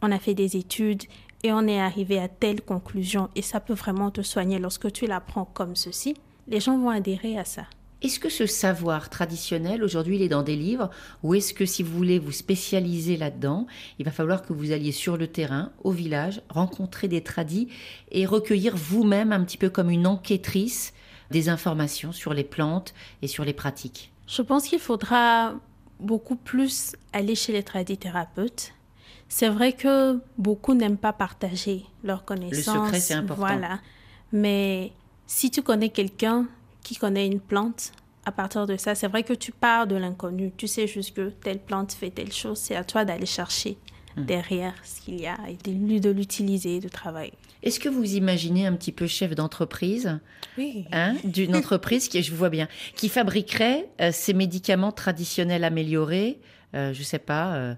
on 0.00 0.10
a 0.10 0.18
fait 0.18 0.34
des 0.34 0.56
études 0.56 1.02
et 1.42 1.52
on 1.52 1.66
est 1.66 1.80
arrivé 1.80 2.18
à 2.18 2.28
telle 2.28 2.62
conclusion 2.62 3.28
et 3.34 3.42
ça 3.42 3.60
peut 3.60 3.74
vraiment 3.74 4.10
te 4.10 4.22
soigner 4.22 4.58
lorsque 4.58 4.90
tu 4.90 5.06
la 5.06 5.20
prends 5.20 5.44
comme 5.44 5.76
ceci, 5.76 6.16
les 6.48 6.60
gens 6.60 6.78
vont 6.78 6.90
adhérer 6.90 7.38
à 7.38 7.44
ça. 7.44 7.64
Est-ce 8.06 8.20
que 8.20 8.28
ce 8.28 8.46
savoir 8.46 9.10
traditionnel, 9.10 9.82
aujourd'hui, 9.82 10.14
il 10.14 10.22
est 10.22 10.28
dans 10.28 10.44
des 10.44 10.54
livres 10.54 10.90
Ou 11.24 11.34
est-ce 11.34 11.52
que 11.52 11.66
si 11.66 11.82
vous 11.82 11.92
voulez 11.92 12.20
vous 12.20 12.30
spécialiser 12.30 13.16
là-dedans, 13.16 13.66
il 13.98 14.04
va 14.04 14.12
falloir 14.12 14.42
que 14.42 14.52
vous 14.52 14.70
alliez 14.70 14.92
sur 14.92 15.16
le 15.16 15.26
terrain, 15.26 15.72
au 15.82 15.90
village, 15.90 16.40
rencontrer 16.48 17.08
des 17.08 17.24
tradis 17.24 17.66
et 18.12 18.24
recueillir 18.24 18.76
vous-même, 18.76 19.32
un 19.32 19.42
petit 19.42 19.58
peu 19.58 19.70
comme 19.70 19.90
une 19.90 20.06
enquêtrice, 20.06 20.94
des 21.32 21.48
informations 21.48 22.12
sur 22.12 22.32
les 22.32 22.44
plantes 22.44 22.94
et 23.22 23.26
sur 23.26 23.44
les 23.44 23.52
pratiques? 23.52 24.12
Je 24.28 24.40
pense 24.40 24.68
qu'il 24.68 24.78
faudra 24.78 25.56
beaucoup 25.98 26.36
plus 26.36 26.94
aller 27.12 27.34
chez 27.34 27.52
les 27.52 27.64
tradithérapeutes. 27.64 28.72
C'est 29.28 29.48
vrai 29.48 29.72
que 29.72 30.20
beaucoup 30.38 30.74
n'aiment 30.74 30.96
pas 30.96 31.12
partager 31.12 31.84
leurs 32.04 32.24
connaissances. 32.24 32.66
Le 32.68 32.82
secret, 32.84 33.00
c'est 33.00 33.14
important. 33.14 33.46
Voilà. 33.46 33.80
Mais 34.30 34.92
si 35.26 35.50
tu 35.50 35.60
connais 35.60 35.88
quelqu'un 35.88 36.46
qui 36.86 36.94
connaît 36.94 37.26
une 37.26 37.40
plante, 37.40 37.90
à 38.24 38.30
partir 38.32 38.66
de 38.66 38.76
ça, 38.76 38.94
c'est 38.94 39.08
vrai 39.08 39.24
que 39.24 39.32
tu 39.32 39.50
pars 39.50 39.88
de 39.88 39.96
l'inconnu. 39.96 40.52
Tu 40.56 40.68
sais 40.68 40.86
juste 40.86 41.14
que 41.16 41.30
telle 41.30 41.58
plante 41.58 41.92
fait 41.92 42.10
telle 42.10 42.32
chose. 42.32 42.58
C'est 42.58 42.76
à 42.76 42.84
toi 42.84 43.04
d'aller 43.04 43.26
chercher 43.26 43.76
derrière 44.16 44.72
ce 44.84 45.00
qu'il 45.02 45.20
y 45.20 45.26
a 45.26 45.36
et 45.48 45.56
de, 46.00 46.10
l'utiliser, 46.10 46.80
de 46.80 46.88
travailler. 46.88 47.34
Est-ce 47.62 47.80
que 47.80 47.88
vous 47.88 48.14
imaginez 48.14 48.66
un 48.66 48.72
petit 48.74 48.92
peu 48.92 49.06
chef 49.06 49.34
d'entreprise 49.34 50.18
Oui. 50.56 50.86
hein, 50.92 51.16
d'une 51.24 51.54
entreprise 51.60 52.08
qui, 52.08 52.22
je 52.22 52.30
vous 52.30 52.36
vois 52.36 52.48
bien, 52.50 52.68
qui 52.94 53.08
fabriquerait 53.08 53.88
euh, 54.00 54.10
ces 54.12 54.32
médicaments 54.32 54.92
traditionnels 54.92 55.64
améliorés, 55.64 56.40
euh, 56.74 56.92
je 56.94 57.02
sais 57.02 57.18
pas, 57.18 57.54
euh, 57.56 57.74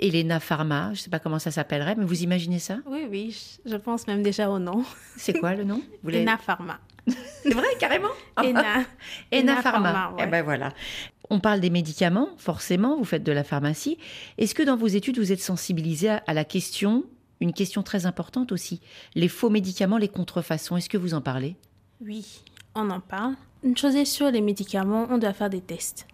Elena 0.00 0.40
Pharma, 0.40 0.92
je 0.94 1.00
sais 1.00 1.10
pas 1.10 1.18
comment 1.18 1.38
ça 1.38 1.50
s'appellerait, 1.50 1.96
mais 1.96 2.04
vous 2.04 2.22
imaginez 2.22 2.58
ça? 2.58 2.78
Oui, 2.86 3.06
oui, 3.10 3.36
je 3.66 3.76
pense 3.76 4.06
même 4.06 4.22
déjà 4.22 4.48
au 4.50 4.58
nom. 4.58 4.84
C'est 5.16 5.34
quoi 5.38 5.54
le 5.54 5.64
nom? 5.64 5.82
Vous 6.02 6.10
l'avez- 6.10 6.22
Ena 6.22 6.38
Pharma. 6.38 6.80
C'est 7.42 7.54
vrai, 7.54 7.66
carrément 7.78 8.08
Ena. 8.42 8.84
Ena 9.32 9.56
Pharma. 9.62 9.92
Pharma, 9.92 10.16
ouais. 10.16 10.24
Eh 10.26 10.30
ben 10.30 10.42
voilà. 10.42 10.72
On 11.30 11.40
parle 11.40 11.60
des 11.60 11.70
médicaments, 11.70 12.30
forcément, 12.38 12.96
vous 12.96 13.04
faites 13.04 13.22
de 13.22 13.32
la 13.32 13.44
pharmacie. 13.44 13.98
Est-ce 14.38 14.54
que 14.54 14.62
dans 14.62 14.76
vos 14.76 14.86
études, 14.86 15.18
vous 15.18 15.32
êtes 15.32 15.40
sensibilisé 15.42 16.08
à, 16.08 16.22
à 16.26 16.34
la 16.34 16.44
question, 16.44 17.04
une 17.40 17.52
question 17.52 17.82
très 17.82 18.06
importante 18.06 18.50
aussi, 18.52 18.80
les 19.14 19.28
faux 19.28 19.50
médicaments, 19.50 19.98
les 19.98 20.08
contrefaçons 20.08 20.76
Est-ce 20.76 20.88
que 20.88 20.96
vous 20.98 21.14
en 21.14 21.20
parlez? 21.20 21.56
Oui, 22.00 22.42
on 22.74 22.88
en 22.90 23.00
parle. 23.00 23.34
Une 23.62 23.76
chose 23.76 23.96
est 23.96 24.04
sûre, 24.04 24.30
les 24.30 24.40
médicaments, 24.40 25.06
on 25.10 25.18
doit 25.18 25.32
faire 25.32 25.50
des 25.50 25.60
tests. 25.60 26.06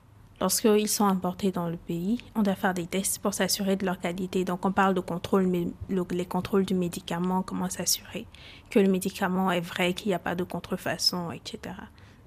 Lorsqu'ils 0.44 0.88
sont 0.88 1.06
importés 1.06 1.52
dans 1.52 1.70
le 1.70 1.78
pays, 1.78 2.18
on 2.34 2.42
doit 2.42 2.54
faire 2.54 2.74
des 2.74 2.84
tests 2.84 3.18
pour 3.18 3.32
s'assurer 3.32 3.76
de 3.76 3.86
leur 3.86 3.98
qualité. 3.98 4.44
Donc, 4.44 4.66
on 4.66 4.72
parle 4.72 4.92
de 4.92 5.00
contrôle, 5.00 5.46
mais 5.46 5.68
le- 5.88 6.04
les 6.10 6.26
contrôles 6.26 6.66
du 6.66 6.74
médicament, 6.74 7.40
comment 7.40 7.70
s'assurer 7.70 8.26
que 8.68 8.78
le 8.78 8.90
médicament 8.90 9.50
est 9.50 9.62
vrai, 9.62 9.94
qu'il 9.94 10.08
n'y 10.08 10.14
a 10.14 10.18
pas 10.18 10.34
de 10.34 10.44
contrefaçon, 10.44 11.30
etc. 11.30 11.74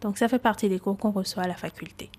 Donc, 0.01 0.18
ça 0.18 0.28
fait 0.28 0.39
partie 0.39 0.68
des 0.68 0.80
cours 0.80 0.97
qu'on 0.97 1.11
reçoit 1.11 1.43
à 1.43 1.47
la 1.47 1.53
faculté. 1.53 2.09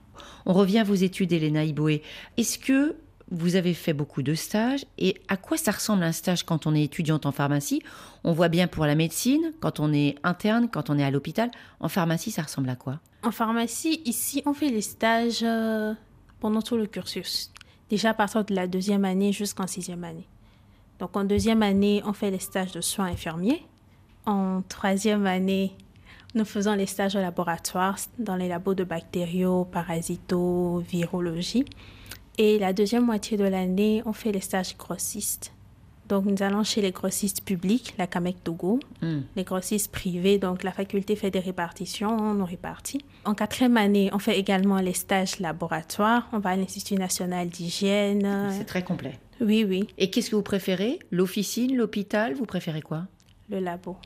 On 0.46 0.52
revient 0.52 0.78
à 0.78 0.84
vos 0.84 0.94
études, 0.94 1.32
Elena 1.32 1.64
Iboé. 1.64 2.04
Est-ce 2.36 2.60
que 2.60 2.94
vous 3.32 3.56
avez 3.56 3.74
fait 3.74 3.92
beaucoup 3.92 4.22
de 4.22 4.34
stages 4.34 4.86
et 4.98 5.20
à 5.26 5.36
quoi 5.36 5.56
ça 5.56 5.72
ressemble 5.72 6.04
un 6.04 6.12
stage 6.12 6.44
quand 6.44 6.68
on 6.68 6.76
est 6.76 6.84
étudiante 6.84 7.26
en 7.26 7.32
pharmacie? 7.32 7.82
On 8.22 8.30
voit 8.32 8.48
bien 8.48 8.68
pour 8.68 8.86
la 8.86 8.94
médecine, 8.94 9.52
quand 9.58 9.80
on 9.80 9.92
est 9.92 10.14
interne, 10.22 10.68
quand 10.70 10.90
on 10.90 10.96
est 10.96 11.02
à 11.04 11.10
l'hôpital. 11.10 11.50
En 11.80 11.88
pharmacie, 11.88 12.30
ça 12.30 12.42
ressemble 12.42 12.70
à 12.70 12.76
quoi? 12.76 13.00
En 13.22 13.32
pharmacie, 13.32 14.00
ici, 14.04 14.42
on 14.46 14.54
fait 14.54 14.70
les 14.70 14.82
stages 14.82 15.42
euh, 15.42 15.92
pendant 16.40 16.62
tout 16.62 16.76
le 16.76 16.86
cursus. 16.86 17.52
Déjà 17.90 18.10
à 18.10 18.14
partir 18.14 18.44
de 18.44 18.54
la 18.54 18.66
deuxième 18.66 19.04
année 19.04 19.32
jusqu'en 19.32 19.66
sixième 19.66 20.04
année. 20.04 20.28
Donc 20.98 21.16
en 21.16 21.24
deuxième 21.24 21.62
année, 21.62 22.02
on 22.04 22.12
fait 22.12 22.30
les 22.30 22.38
stages 22.38 22.72
de 22.72 22.80
soins 22.80 23.06
infirmiers. 23.06 23.64
En 24.26 24.62
troisième 24.68 25.26
année, 25.26 25.72
nous 26.34 26.44
faisons 26.44 26.74
les 26.74 26.86
stages 26.86 27.16
au 27.16 27.20
laboratoire 27.20 27.98
dans 28.18 28.36
les 28.36 28.48
labos 28.48 28.74
de 28.74 28.84
bactériaux, 28.84 29.64
parasito, 29.64 30.78
virologie. 30.78 31.64
Et 32.36 32.58
la 32.58 32.72
deuxième 32.72 33.04
moitié 33.04 33.36
de 33.36 33.44
l'année, 33.44 34.02
on 34.06 34.12
fait 34.12 34.30
les 34.30 34.40
stages 34.40 34.76
grossistes. 34.76 35.52
Donc 36.08 36.24
nous 36.24 36.42
allons 36.42 36.64
chez 36.64 36.80
les 36.80 36.90
grossistes 36.92 37.42
publics, 37.44 37.94
la 37.98 38.06
CAMEC 38.06 38.42
Togo, 38.42 38.80
Hmm. 39.02 39.20
les 39.36 39.44
grossistes 39.44 39.92
privés, 39.92 40.38
donc 40.38 40.62
la 40.62 40.72
faculté 40.72 41.14
fait 41.16 41.30
des 41.30 41.38
répartitions, 41.40 42.10
on 42.18 42.34
nous 42.34 42.44
répartit. 42.46 43.04
En 43.24 43.34
quatrième 43.34 43.76
année, 43.76 44.08
on 44.12 44.18
fait 44.18 44.38
également 44.38 44.78
les 44.80 44.94
stages 44.94 45.38
laboratoires. 45.38 46.28
On 46.32 46.38
va 46.38 46.50
à 46.50 46.56
l'Institut 46.56 46.94
national 46.94 47.48
d'hygiène. 47.48 48.50
C'est 48.56 48.64
très 48.64 48.82
complet. 48.82 49.18
Oui, 49.40 49.64
oui, 49.68 49.86
Et 49.98 50.10
qu'est-ce 50.10 50.30
que 50.30 50.36
vous 50.36 50.42
préférez? 50.42 50.98
L'officine, 51.12 51.76
l'hôpital? 51.76 52.34
Vous 52.34 52.46
préférez 52.46 52.82
quoi? 52.82 53.06
Le 53.50 53.60
labo. 53.60 53.96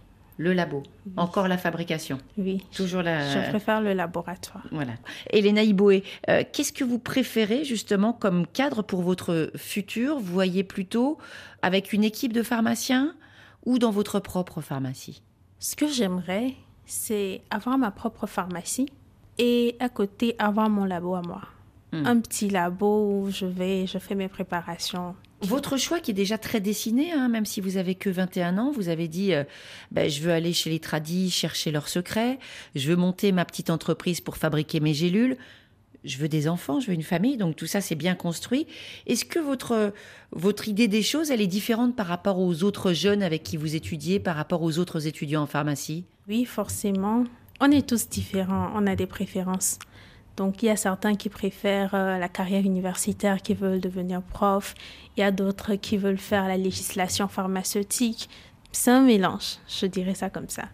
Le 0.43 0.53
labo. 0.55 0.83
Encore 1.17 1.47
la 1.47 1.57
fabrication. 1.57 2.19
Oui, 2.37 2.65
Toujours 2.75 3.03
la. 3.03 3.29
je 3.31 3.49
préfère 3.51 3.81
le 3.81 3.93
laboratoire. 3.93 4.65
Voilà. 4.73 4.95
Elena 5.31 5.63
Iboé, 5.63 6.03
euh, 6.29 6.43
qu'est-ce 6.53 6.73
que 6.73 6.83
vous 6.83 6.99
préférez 6.99 7.63
justement 7.65 8.13
comme 8.13 8.49
cadre 8.49 8.83
pour 8.83 9.03
votre 9.03 9.53
futur? 9.55 10.19
Vous 10.19 10.33
voyez 10.33 10.65
plutôt 10.65 11.19
avec 11.63 11.93
une 11.93 12.03
équipe 12.03 12.33
de 12.33 12.43
pharmaciens 12.43 13.15
ou 13.67 13.79
dans 13.79 13.93
votre 13.93 14.19
propre 14.19 14.61
pharmacie? 14.61 15.23
Ce 15.61 15.77
que 15.77 15.87
j'aimerais, 15.87 16.55
c'est 16.87 17.43
avoir 17.51 17.79
ma 17.79 17.93
propre 17.93 18.27
pharmacie 18.27 18.89
et 19.39 19.77
à 19.79 19.89
côté 19.89 20.35
avoir 20.41 20.69
mon 20.69 20.85
labo 20.85 21.15
à 21.15 21.23
moi. 21.23 21.43
Hmm. 21.93 22.05
Un 22.05 22.19
petit 22.19 22.49
labo 22.51 23.13
où 23.13 23.31
je 23.31 23.47
vais, 23.47 23.87
je 23.87 23.99
fais 23.99 24.17
mes 24.17 24.27
préparations. 24.27 25.15
Votre 25.43 25.77
choix 25.77 25.99
qui 25.99 26.13
est 26.13 26.15
déjà 26.15 26.39
très 26.39 26.61
dessiné, 26.61 27.13
hein, 27.13 27.29
même 27.29 27.47
si 27.47 27.61
vous 27.61 27.77
avez 27.77 27.97
que 27.97 28.09
21 28.09 28.59
ans, 28.59 28.71
vous 28.71 28.89
avez 28.89 29.09
dit 29.09 29.35
euh, 29.35 29.43
ben, 29.91 30.09
je 30.09 30.21
veux 30.21 30.31
aller 30.31 30.53
chez 30.53 30.71
les 30.71 30.79
tradis 30.79 31.31
chercher 31.31 31.73
leurs 31.73 31.89
secrets, 31.89 32.39
je 32.77 32.89
veux 32.89 32.97
monter 32.97 33.33
ma 33.33 33.45
petite 33.45 33.69
entreprise 33.69 34.21
pour 34.21 34.37
fabriquer 34.37 34.79
mes 34.79 34.95
gélules, 34.95 35.37
je 36.05 36.19
veux 36.19 36.29
des 36.29 36.49
enfants, 36.49 36.79
je 36.79 36.89
veux 36.89 36.95
une 36.95 37.03
famille, 37.03 37.37
donc 37.37 37.57
tout 37.57 37.67
ça 37.67 37.81
c'est 37.81 37.97
bien 37.97 38.15
construit. 38.15 38.67
Est-ce 39.09 39.25
que 39.25 39.41
votre, 39.41 39.93
votre 40.31 40.69
idée 40.69 40.87
des 40.87 41.03
choses, 41.03 41.33
elle 41.33 41.41
est 41.41 41.49
différente 41.49 41.97
par 41.97 42.07
rapport 42.07 42.39
aux 42.39 42.63
autres 42.63 42.93
jeunes 42.93 43.23
avec 43.23 43.43
qui 43.43 43.57
vous 43.57 43.75
étudiez, 43.75 44.21
par 44.21 44.37
rapport 44.37 44.63
aux 44.63 44.79
autres 44.79 45.09
étudiants 45.09 45.43
en 45.43 45.47
pharmacie? 45.47 46.05
Oui, 46.29 46.45
forcément. 46.45 47.25
On 47.61 47.71
est 47.71 47.89
tous 47.89 48.09
différents, 48.09 48.73
on 48.75 48.87
a 48.87 48.95
des 48.95 49.07
préférences. 49.07 49.79
Donc, 50.37 50.63
il 50.63 50.67
y 50.67 50.71
a 50.71 50.77
certains 50.77 51.15
qui 51.15 51.29
préfèrent 51.29 51.95
euh, 51.95 52.19
la 52.19 52.29
carrière 52.29 52.63
universitaire, 52.63 53.43
qui 53.43 53.55
veulent 53.55 53.81
devenir 53.81 54.23
prof. 54.23 54.75
Il 55.17 55.21
y 55.21 55.23
a 55.23 55.31
d'autres 55.31 55.75
qui 55.75 55.97
veulent 55.97 56.19
faire 56.19 56.49
la 56.49 56.57
législation 56.57 57.29
pharmaceutique. 57.29 58.29
C'est 58.73 58.91
un 58.91 59.03
mélange, 59.03 59.59
je 59.69 59.87
dirais 59.87 60.15
ça 60.15 60.31
comme 60.31 60.49
ça. 60.49 60.65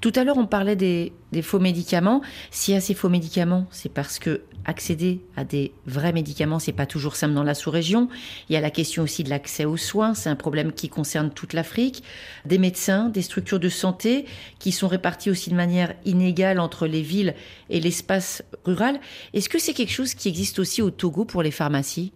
Tout 0.00 0.12
à 0.16 0.24
l'heure, 0.24 0.38
on 0.38 0.46
parlait 0.46 0.76
des, 0.76 1.12
des 1.32 1.42
faux 1.42 1.60
médicaments. 1.60 2.22
S'il 2.50 2.74
y 2.74 2.76
a 2.76 2.80
ces 2.80 2.94
faux 2.94 3.08
médicaments, 3.08 3.66
c'est 3.70 3.92
parce 3.92 4.18
que 4.18 4.42
accéder 4.70 5.20
à 5.36 5.44
des 5.44 5.72
vrais 5.84 6.12
médicaments, 6.12 6.58
c'est 6.58 6.72
pas 6.72 6.86
toujours 6.86 7.16
simple 7.16 7.34
dans 7.34 7.42
la 7.42 7.54
sous-région. 7.54 8.08
Il 8.48 8.54
y 8.54 8.56
a 8.56 8.60
la 8.60 8.70
question 8.70 9.02
aussi 9.02 9.22
de 9.22 9.28
l'accès 9.28 9.66
aux 9.66 9.76
soins. 9.76 10.14
C'est 10.14 10.30
un 10.30 10.36
problème 10.36 10.72
qui 10.72 10.88
concerne 10.88 11.30
toute 11.30 11.52
l'Afrique. 11.52 12.02
Des 12.46 12.56
médecins, 12.56 13.10
des 13.10 13.22
structures 13.22 13.60
de 13.60 13.68
santé 13.68 14.24
qui 14.58 14.72
sont 14.72 14.88
réparties 14.88 15.28
aussi 15.28 15.50
de 15.50 15.56
manière 15.56 15.94
inégale 16.06 16.58
entre 16.58 16.86
les 16.86 17.02
villes 17.02 17.34
et 17.68 17.80
l'espace 17.80 18.42
rural. 18.64 18.98
Est-ce 19.34 19.50
que 19.50 19.58
c'est 19.58 19.74
quelque 19.74 19.92
chose 19.92 20.14
qui 20.14 20.28
existe 20.28 20.58
aussi 20.58 20.80
au 20.80 20.90
Togo 20.90 21.26
pour 21.26 21.42
les 21.42 21.50
pharmacies? 21.50 22.12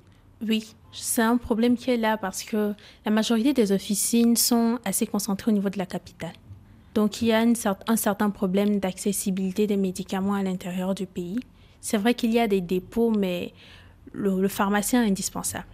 Oui, 0.46 0.74
c'est 0.92 1.22
un 1.22 1.36
problème 1.36 1.76
qui 1.76 1.90
est 1.90 1.96
là 1.96 2.16
parce 2.16 2.42
que 2.42 2.72
la 3.04 3.10
majorité 3.10 3.52
des 3.52 3.72
officines 3.72 4.36
sont 4.36 4.78
assez 4.84 5.06
concentrées 5.06 5.50
au 5.50 5.54
niveau 5.54 5.70
de 5.70 5.78
la 5.78 5.86
capitale. 5.86 6.32
Donc, 6.94 7.22
il 7.22 7.28
y 7.28 7.32
a 7.32 7.44
un 7.88 7.96
certain 7.96 8.30
problème 8.30 8.78
d'accessibilité 8.78 9.66
des 9.66 9.76
médicaments 9.76 10.34
à 10.34 10.44
l'intérieur 10.44 10.94
du 10.94 11.06
pays. 11.06 11.40
C'est 11.84 11.98
vrai 11.98 12.14
qu'il 12.14 12.32
y 12.32 12.40
a 12.40 12.48
des 12.48 12.62
dépôts, 12.62 13.10
mais 13.10 13.52
le, 14.12 14.40
le 14.40 14.48
pharmacien 14.48 15.04
est 15.04 15.08
indispensable. 15.10 15.66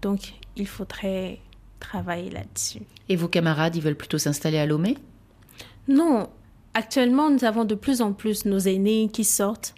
Donc, 0.00 0.34
il 0.54 0.68
faudrait 0.68 1.40
travailler 1.80 2.30
là-dessus. 2.30 2.82
Et 3.08 3.16
vos 3.16 3.26
camarades, 3.26 3.74
ils 3.74 3.82
veulent 3.82 3.96
plutôt 3.96 4.16
s'installer 4.18 4.58
à 4.58 4.66
Lomé? 4.66 4.96
Non, 5.88 6.28
actuellement, 6.74 7.30
nous 7.30 7.42
avons 7.44 7.64
de 7.64 7.74
plus 7.74 8.00
en 8.00 8.12
plus 8.12 8.44
nos 8.44 8.60
aînés 8.60 9.10
qui 9.12 9.24
sortent 9.24 9.74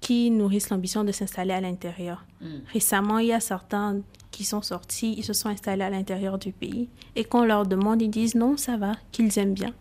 qui 0.00 0.30
nourrissent 0.30 0.70
l'ambition 0.70 1.02
de 1.04 1.10
s'installer 1.12 1.52
à 1.52 1.60
l'intérieur. 1.60 2.24
Mm. 2.40 2.46
Récemment, 2.72 3.18
il 3.18 3.28
y 3.28 3.32
a 3.32 3.40
certains 3.40 4.00
qui 4.32 4.44
sont 4.44 4.62
sortis, 4.62 5.14
ils 5.16 5.24
se 5.24 5.32
sont 5.32 5.48
installés 5.48 5.82
à 5.84 5.90
l'intérieur 5.90 6.38
du 6.38 6.52
pays. 6.52 6.88
Et 7.16 7.24
quand 7.24 7.42
on 7.42 7.44
leur 7.44 7.66
demande, 7.66 8.02
ils 8.02 8.08
disent 8.10 8.34
non, 8.36 8.56
ça 8.56 8.76
va, 8.76 8.92
qu'ils 9.12 9.36
aiment 9.38 9.54
bien. 9.54 9.72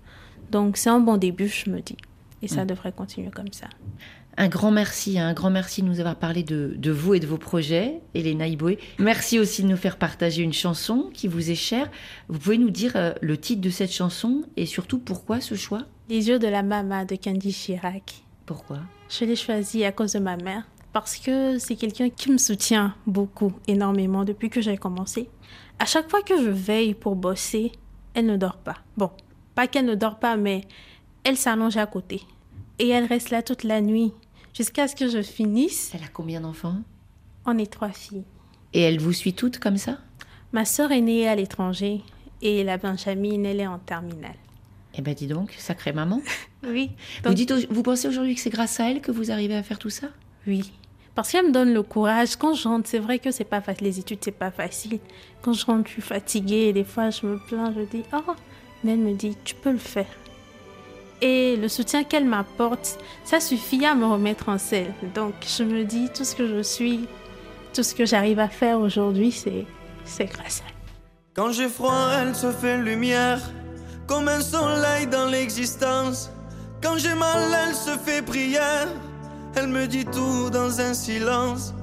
Donc 0.52 0.78
c'est 0.78 0.90
un 0.90 1.00
bon 1.00 1.18
début, 1.18 1.48
je 1.48 1.70
me 1.70 1.80
dis. 1.82 1.98
Et 2.44 2.48
ça 2.48 2.64
Mm. 2.64 2.68
devrait 2.68 2.92
continuer 2.92 3.32
comme 3.32 3.52
ça. 3.52 3.68
Un 4.38 4.48
grand 4.48 4.72
merci, 4.72 5.20
hein, 5.20 5.28
un 5.28 5.34
grand 5.34 5.50
merci 5.50 5.82
de 5.82 5.88
nous 5.88 6.00
avoir 6.00 6.16
parlé 6.16 6.44
de, 6.44 6.74
de 6.78 6.92
vous 6.92 7.14
et 7.14 7.20
de 7.20 7.28
vos 7.28 7.38
projets, 7.38 8.02
Elena 8.16 8.48
Iboé. 8.48 8.80
Merci 8.98 9.40
aussi 9.40 9.62
de 9.62 9.68
nous 9.68 9.78
faire 9.78 9.98
partager 9.98 10.42
une 10.42 10.54
chanson 10.54 11.10
qui 11.14 11.28
vous 11.28 11.52
est 11.52 11.56
chère. 11.56 11.90
Vous 12.30 12.40
pouvez 12.40 12.58
nous 12.58 12.70
dire 12.70 12.94
euh, 12.96 13.14
le 13.22 13.38
titre 13.38 13.62
de 13.62 13.70
cette 13.70 13.92
chanson 13.92 14.44
et 14.56 14.66
surtout 14.66 15.00
pourquoi 15.00 15.42
ce 15.42 15.56
choix? 15.56 15.84
Les 16.10 16.30
yeux 16.30 16.40
de 16.40 16.48
la 16.48 16.64
mama 16.64 17.04
de 17.06 17.16
Candy 17.16 17.52
Chirac. 17.52 18.24
Pourquoi? 18.46 18.80
Je 19.10 19.26
l'ai 19.26 19.36
choisi 19.36 19.84
à 19.84 19.92
cause 19.92 20.14
de 20.14 20.20
ma 20.20 20.38
mère. 20.38 20.64
Parce 20.94 21.18
que 21.18 21.58
c'est 21.58 21.76
quelqu'un 21.78 22.10
qui 22.10 22.32
me 22.32 22.38
soutient 22.38 22.96
beaucoup, 23.08 23.54
énormément, 23.68 24.26
depuis 24.26 24.50
que 24.50 24.60
j'ai 24.60 24.76
commencé. 24.76 25.30
À 25.80 25.86
chaque 25.86 26.10
fois 26.10 26.22
que 26.22 26.36
je 26.38 26.50
veille 26.50 26.94
pour 26.94 27.16
bosser, 27.16 27.72
elle 28.14 28.26
ne 28.26 28.36
dort 28.36 28.58
pas. 28.58 28.78
Bon, 28.98 29.10
pas 29.56 29.68
qu'elle 29.68 29.86
ne 29.86 29.96
dort 29.96 30.20
pas, 30.20 30.36
mais 30.36 30.62
elle 31.24 31.38
s'allonge 31.38 31.78
à 31.78 31.86
côté. 31.86 32.22
Et 32.82 32.90
elle 32.90 33.06
reste 33.06 33.30
là 33.30 33.44
toute 33.44 33.64
la 33.64 33.80
nuit, 33.80 34.12
jusqu'à 34.56 34.88
ce 34.88 34.96
que 34.96 35.08
je 35.08 35.22
finisse. 35.22 35.92
Elle 35.94 36.04
a 36.04 36.08
combien 36.12 36.42
d'enfants? 36.42 36.78
On 37.46 37.60
est 37.60 37.72
trois 37.72 37.92
filles. 37.92 38.24
Et 38.74 38.82
elle 38.82 39.00
vous 39.00 39.14
suit 39.14 39.34
toutes 39.34 39.60
comme 39.60 39.78
ça? 39.78 40.00
Ma 40.52 40.66
sœur 40.66 40.92
est 40.92 41.02
née 41.02 41.28
à 41.28 41.36
l'étranger 41.36 42.02
et 42.42 42.64
la 42.64 42.78
Benjamine, 42.78 43.46
elle 43.46 43.60
est 43.60 43.68
en 43.68 43.78
terminale. 43.78 44.34
Eh 44.96 45.04
ben 45.04 45.14
dis 45.14 45.28
donc, 45.28 45.54
sacrée 45.60 45.94
maman. 45.94 46.22
Oui. 46.64 46.92
Vous, 47.24 47.34
dites, 47.36 47.52
vous 47.72 47.82
pensez 47.82 48.08
aujourd'hui 48.08 48.36
que 48.36 48.42
c'est 48.42 48.52
grâce 48.52 48.80
à 48.80 48.90
elle 48.90 49.02
que 49.02 49.12
vous 49.12 49.32
arrivez 49.32 49.56
à 49.56 49.64
faire 49.64 49.80
tout 49.80 49.90
ça? 49.90 50.08
Oui. 50.48 50.72
Parce 51.14 51.32
qu'elle 51.32 51.48
me 51.48 51.52
donne 51.52 51.74
le 51.74 51.82
courage. 51.84 52.36
Quand 52.36 52.54
je 52.54 52.68
rentre, 52.68 52.88
c'est 52.88 53.00
vrai 53.00 53.18
que 53.18 53.32
c'est 53.32 53.44
pas 53.46 53.62
facile. 53.62 53.88
Les 53.88 54.00
études, 54.00 54.20
c'est 54.22 54.32
pas 54.32 54.52
facile. 54.52 55.00
Quand 55.42 55.54
je 55.54 55.66
rentre, 55.66 55.88
je 55.88 55.94
suis 55.94 56.02
fatiguée. 56.04 56.68
Et 56.68 56.74
des 56.74 56.84
fois, 56.84 57.10
je 57.10 57.26
me 57.26 57.40
plains. 57.40 57.74
Je 57.76 57.82
dis, 57.82 58.04
oh. 58.14 58.34
Mais 58.84 58.92
elle 58.92 59.00
me 59.00 59.14
dit, 59.14 59.36
tu 59.44 59.56
peux 59.56 59.72
le 59.72 59.80
faire. 59.80 60.06
Et 61.22 61.56
le 61.56 61.68
soutien 61.68 62.04
qu'elle 62.04 62.26
m'apporte, 62.26 62.98
ça 63.24 63.40
suffit 63.40 63.86
à 63.86 63.94
me 63.94 64.06
remettre 64.06 64.50
en 64.50 64.58
selle. 64.58 64.94
Donc, 65.14 65.34
je 65.46 65.64
me 65.64 65.84
dis, 65.84 66.10
tout 66.14 66.24
ce 66.24 66.36
que 66.36 66.48
je 66.48 66.64
suis, 66.64 67.08
tout 67.74 67.84
ce 67.84 67.94
que 67.94 68.06
j'arrive 68.06 68.40
à 68.40 68.50
faire 68.50 68.80
aujourd'hui, 68.80 69.32
c'est, 69.32 69.66
c'est 70.04 70.26
grâce 70.26 70.62
à 70.62 70.64
elle. 70.68 70.76
Quand 71.36 71.52
j'ai 71.52 71.70
froid, 71.70 72.10
elle 72.20 72.36
se 72.36 72.52
fait 72.52 72.78
lumière, 72.78 73.40
comme 74.08 74.28
un 74.28 74.42
soleil 74.42 75.08
dans 75.08 75.28
l'existence. 75.28 76.32
Quand 76.82 76.98
j'ai 76.98 77.14
mal, 77.14 77.56
elle 77.68 77.76
se 77.76 77.92
fait 77.92 78.22
prière, 78.24 78.88
elle 79.56 79.68
me 79.68 79.86
dit 79.86 80.06
tout 80.06 80.50
dans 80.50 80.82
un 80.82 80.94
silence. 80.94 81.74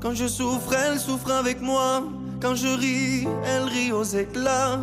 Quand 0.00 0.14
je 0.14 0.26
souffre, 0.26 0.72
elle 0.72 0.98
souffre 0.98 1.32
avec 1.32 1.60
moi. 1.60 2.04
Quand 2.40 2.54
je 2.54 2.68
ris, 2.68 3.26
elle 3.46 3.64
rit 3.64 3.92
aux 3.92 4.04
éclats. 4.04 4.78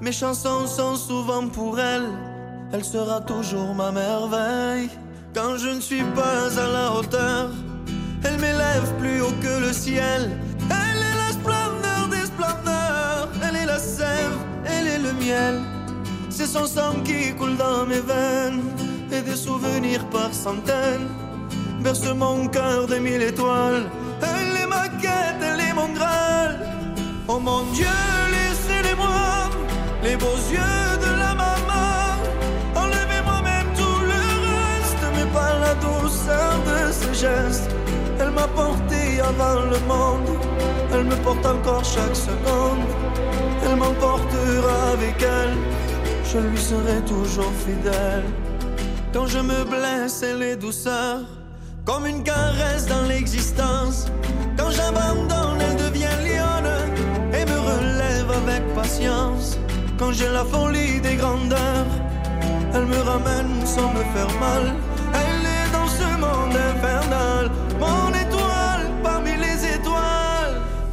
Mes 0.00 0.12
chansons 0.12 0.66
sont 0.66 0.96
souvent 0.96 1.48
pour 1.48 1.80
elle, 1.80 2.08
elle 2.72 2.84
sera 2.84 3.20
toujours 3.20 3.74
ma 3.74 3.90
merveille. 3.90 4.90
Quand 5.34 5.56
je 5.56 5.68
ne 5.68 5.80
suis 5.80 6.04
pas 6.14 6.48
à 6.56 6.66
la 6.72 6.92
hauteur, 6.92 7.50
elle 8.24 8.38
m'élève 8.38 8.92
plus 8.98 9.20
haut 9.22 9.34
que 9.40 9.60
le 9.66 9.72
ciel. 9.72 10.30
Elle 10.70 11.00
est 11.10 11.16
la 11.24 11.32
splendeur 11.32 12.08
des 12.10 12.26
splendeurs. 12.26 13.28
Elle 13.42 13.56
est 13.56 13.66
la 13.66 13.78
sève, 13.78 14.36
elle 14.64 14.86
est 14.86 14.98
le 14.98 15.12
miel. 15.12 15.60
C'est 16.28 16.46
son 16.46 16.66
sang 16.66 16.94
qui 17.04 17.32
coule 17.34 17.56
dans 17.56 17.86
mes 17.86 18.00
veines. 18.00 18.62
Et 19.12 19.22
des 19.22 19.36
souvenirs 19.36 20.04
par 20.06 20.32
centaines. 20.32 21.08
Berce 21.80 22.06
mon 22.14 22.46
cœur 22.48 22.86
de 22.86 22.96
mille 22.96 23.22
étoiles. 23.22 23.86
Elle 24.22 24.62
est 24.62 24.66
ma 24.66 24.88
quête, 24.88 25.40
elle 25.42 25.60
est 25.60 25.74
mon 25.74 25.88
graal. 25.92 26.58
Oh 27.26 27.40
mon 27.40 27.62
Dieu, 27.72 27.86
laissez-les-moi. 28.32 29.50
Les 30.04 30.16
beaux 30.16 30.42
yeux 30.52 30.89
la 35.70 35.76
douceur 35.76 36.52
de 36.70 36.92
ses 36.92 37.14
gestes. 37.26 37.70
Elle 38.18 38.30
m'a 38.30 38.48
porté 38.48 39.20
avant 39.20 39.60
le 39.72 39.78
monde. 39.92 40.30
Elle 40.92 41.04
me 41.04 41.16
porte 41.16 41.44
encore 41.46 41.84
chaque 41.84 42.16
seconde. 42.16 42.84
Elle 43.64 43.76
m'emportera 43.76 44.78
avec 44.92 45.16
elle. 45.22 45.56
Je 46.24 46.38
lui 46.38 46.58
serai 46.58 46.98
toujours 47.06 47.52
fidèle. 47.66 48.24
Quand 49.12 49.26
je 49.26 49.38
me 49.38 49.64
blesse, 49.64 50.22
elle 50.22 50.42
est 50.42 50.56
douceur. 50.56 51.18
Comme 51.84 52.06
une 52.06 52.22
caresse 52.22 52.86
dans 52.86 53.06
l'existence. 53.08 54.06
Quand 54.58 54.70
j'abandonne, 54.70 55.60
elle 55.66 55.76
devient 55.86 56.16
lionne. 56.26 56.72
Et 57.38 57.44
me 57.44 57.58
relève 57.72 58.30
avec 58.42 58.62
patience. 58.74 59.58
Quand 59.98 60.12
j'ai 60.12 60.28
la 60.28 60.44
folie 60.44 61.00
des 61.00 61.16
grandeurs. 61.16 61.90
Elle 62.74 62.86
me 62.86 63.00
ramène 63.10 63.54
sans 63.64 63.88
me 63.92 64.04
faire 64.14 64.32
mal. 64.40 64.64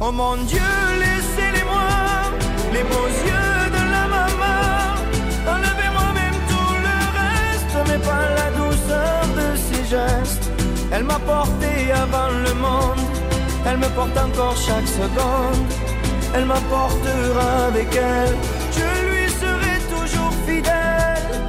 Oh 0.00 0.12
mon 0.12 0.36
Dieu, 0.36 0.60
laissez-les-moi. 1.00 1.88
Les 2.72 2.84
beaux 2.84 3.10
yeux 3.26 3.70
de 3.76 3.82
la 3.90 4.06
maman. 4.06 4.94
Enlevez-moi 5.54 6.12
même 6.14 6.38
tout 6.48 6.74
le 6.86 6.98
reste. 7.18 7.88
Mais 7.88 7.98
pas 7.98 8.28
la 8.40 8.50
douceur 8.52 9.20
de 9.38 9.56
ses 9.56 9.84
gestes. 9.90 10.50
Elle 10.92 11.02
m'a 11.02 11.18
porté 11.18 11.90
avant 11.90 12.30
le 12.30 12.54
monde. 12.54 13.04
Elle 13.66 13.78
me 13.78 13.88
porte 13.88 14.16
encore 14.16 14.56
chaque 14.56 14.86
seconde. 14.86 15.66
Elle 16.32 16.44
m'apportera 16.44 17.66
avec 17.66 17.88
elle. 17.96 18.36
Je 18.70 18.88
lui 19.08 19.28
serai 19.32 19.80
toujours 19.90 20.32
fidèle. 20.46 21.48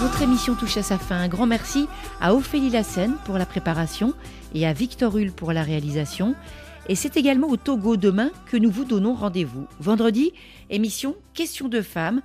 Notre 0.00 0.22
émission 0.22 0.54
touche 0.54 0.78
à 0.78 0.82
sa 0.82 0.96
fin. 0.96 1.16
Un 1.16 1.28
grand 1.28 1.46
merci 1.46 1.88
à 2.22 2.32
Ophélie 2.32 2.70
Lassène 2.70 3.16
pour 3.26 3.36
la 3.36 3.44
préparation 3.44 4.14
et 4.54 4.66
à 4.66 4.72
Victor 4.72 5.14
Hull 5.14 5.30
pour 5.32 5.52
la 5.52 5.62
réalisation. 5.62 6.34
Et 6.88 6.94
c'est 6.94 7.18
également 7.18 7.48
au 7.48 7.56
Togo 7.56 7.96
demain 7.96 8.30
que 8.46 8.56
nous 8.56 8.70
vous 8.70 8.84
donnons 8.84 9.12
rendez-vous. 9.12 9.66
Vendredi, 9.78 10.32
émission 10.70 11.16
Questions 11.34 11.68
de 11.68 11.82
femmes. 11.82 12.22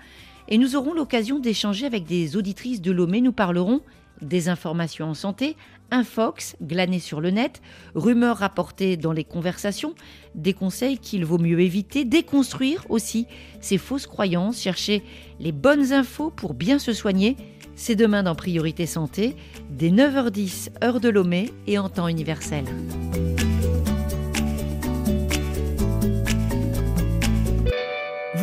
Et 0.47 0.57
nous 0.57 0.75
aurons 0.75 0.93
l'occasion 0.93 1.39
d'échanger 1.39 1.85
avec 1.85 2.05
des 2.05 2.37
auditrices 2.37 2.81
de 2.81 2.91
Lomé. 2.91 3.19
Nous 3.19 3.33
parlerons 3.33 3.81
des 4.21 4.47
informations 4.47 5.07
en 5.07 5.13
santé, 5.13 5.57
infox 5.91 6.55
glanées 6.61 6.99
sur 6.99 7.19
le 7.19 7.29
net, 7.29 7.61
rumeurs 7.93 8.37
rapportées 8.37 8.95
dans 8.95 9.11
les 9.11 9.25
conversations, 9.25 9.95
des 10.33 10.53
conseils 10.53 10.97
qu'il 10.97 11.25
vaut 11.25 11.39
mieux 11.39 11.59
éviter, 11.59 12.05
déconstruire 12.05 12.85
aussi 12.89 13.27
ces 13.59 13.77
fausses 13.77 14.07
croyances, 14.07 14.61
chercher 14.61 15.03
les 15.41 15.51
bonnes 15.51 15.91
infos 15.91 16.29
pour 16.29 16.53
bien 16.53 16.79
se 16.79 16.93
soigner. 16.93 17.35
C'est 17.75 17.95
demain 17.95 18.23
dans 18.23 18.35
Priorité 18.35 18.85
Santé, 18.85 19.35
dès 19.71 19.89
9h10, 19.89 20.69
heure 20.83 21.01
de 21.01 21.09
Lomé 21.09 21.51
et 21.67 21.77
en 21.77 21.89
temps 21.89 22.07
universel. 22.07 22.65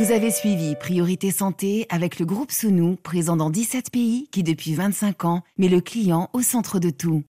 Vous 0.01 0.12
avez 0.12 0.30
suivi 0.30 0.76
Priorité 0.76 1.30
Santé 1.30 1.84
avec 1.90 2.18
le 2.18 2.24
groupe 2.24 2.53
Sounou, 2.53 2.96
présent 2.96 3.36
dans 3.36 3.51
17 3.51 3.90
pays 3.90 4.28
qui 4.32 4.42
depuis 4.42 4.72
25 4.72 5.26
ans 5.26 5.42
met 5.59 5.68
le 5.68 5.82
client 5.82 6.30
au 6.32 6.40
centre 6.40 6.78
de 6.78 6.88
tout. 6.88 7.22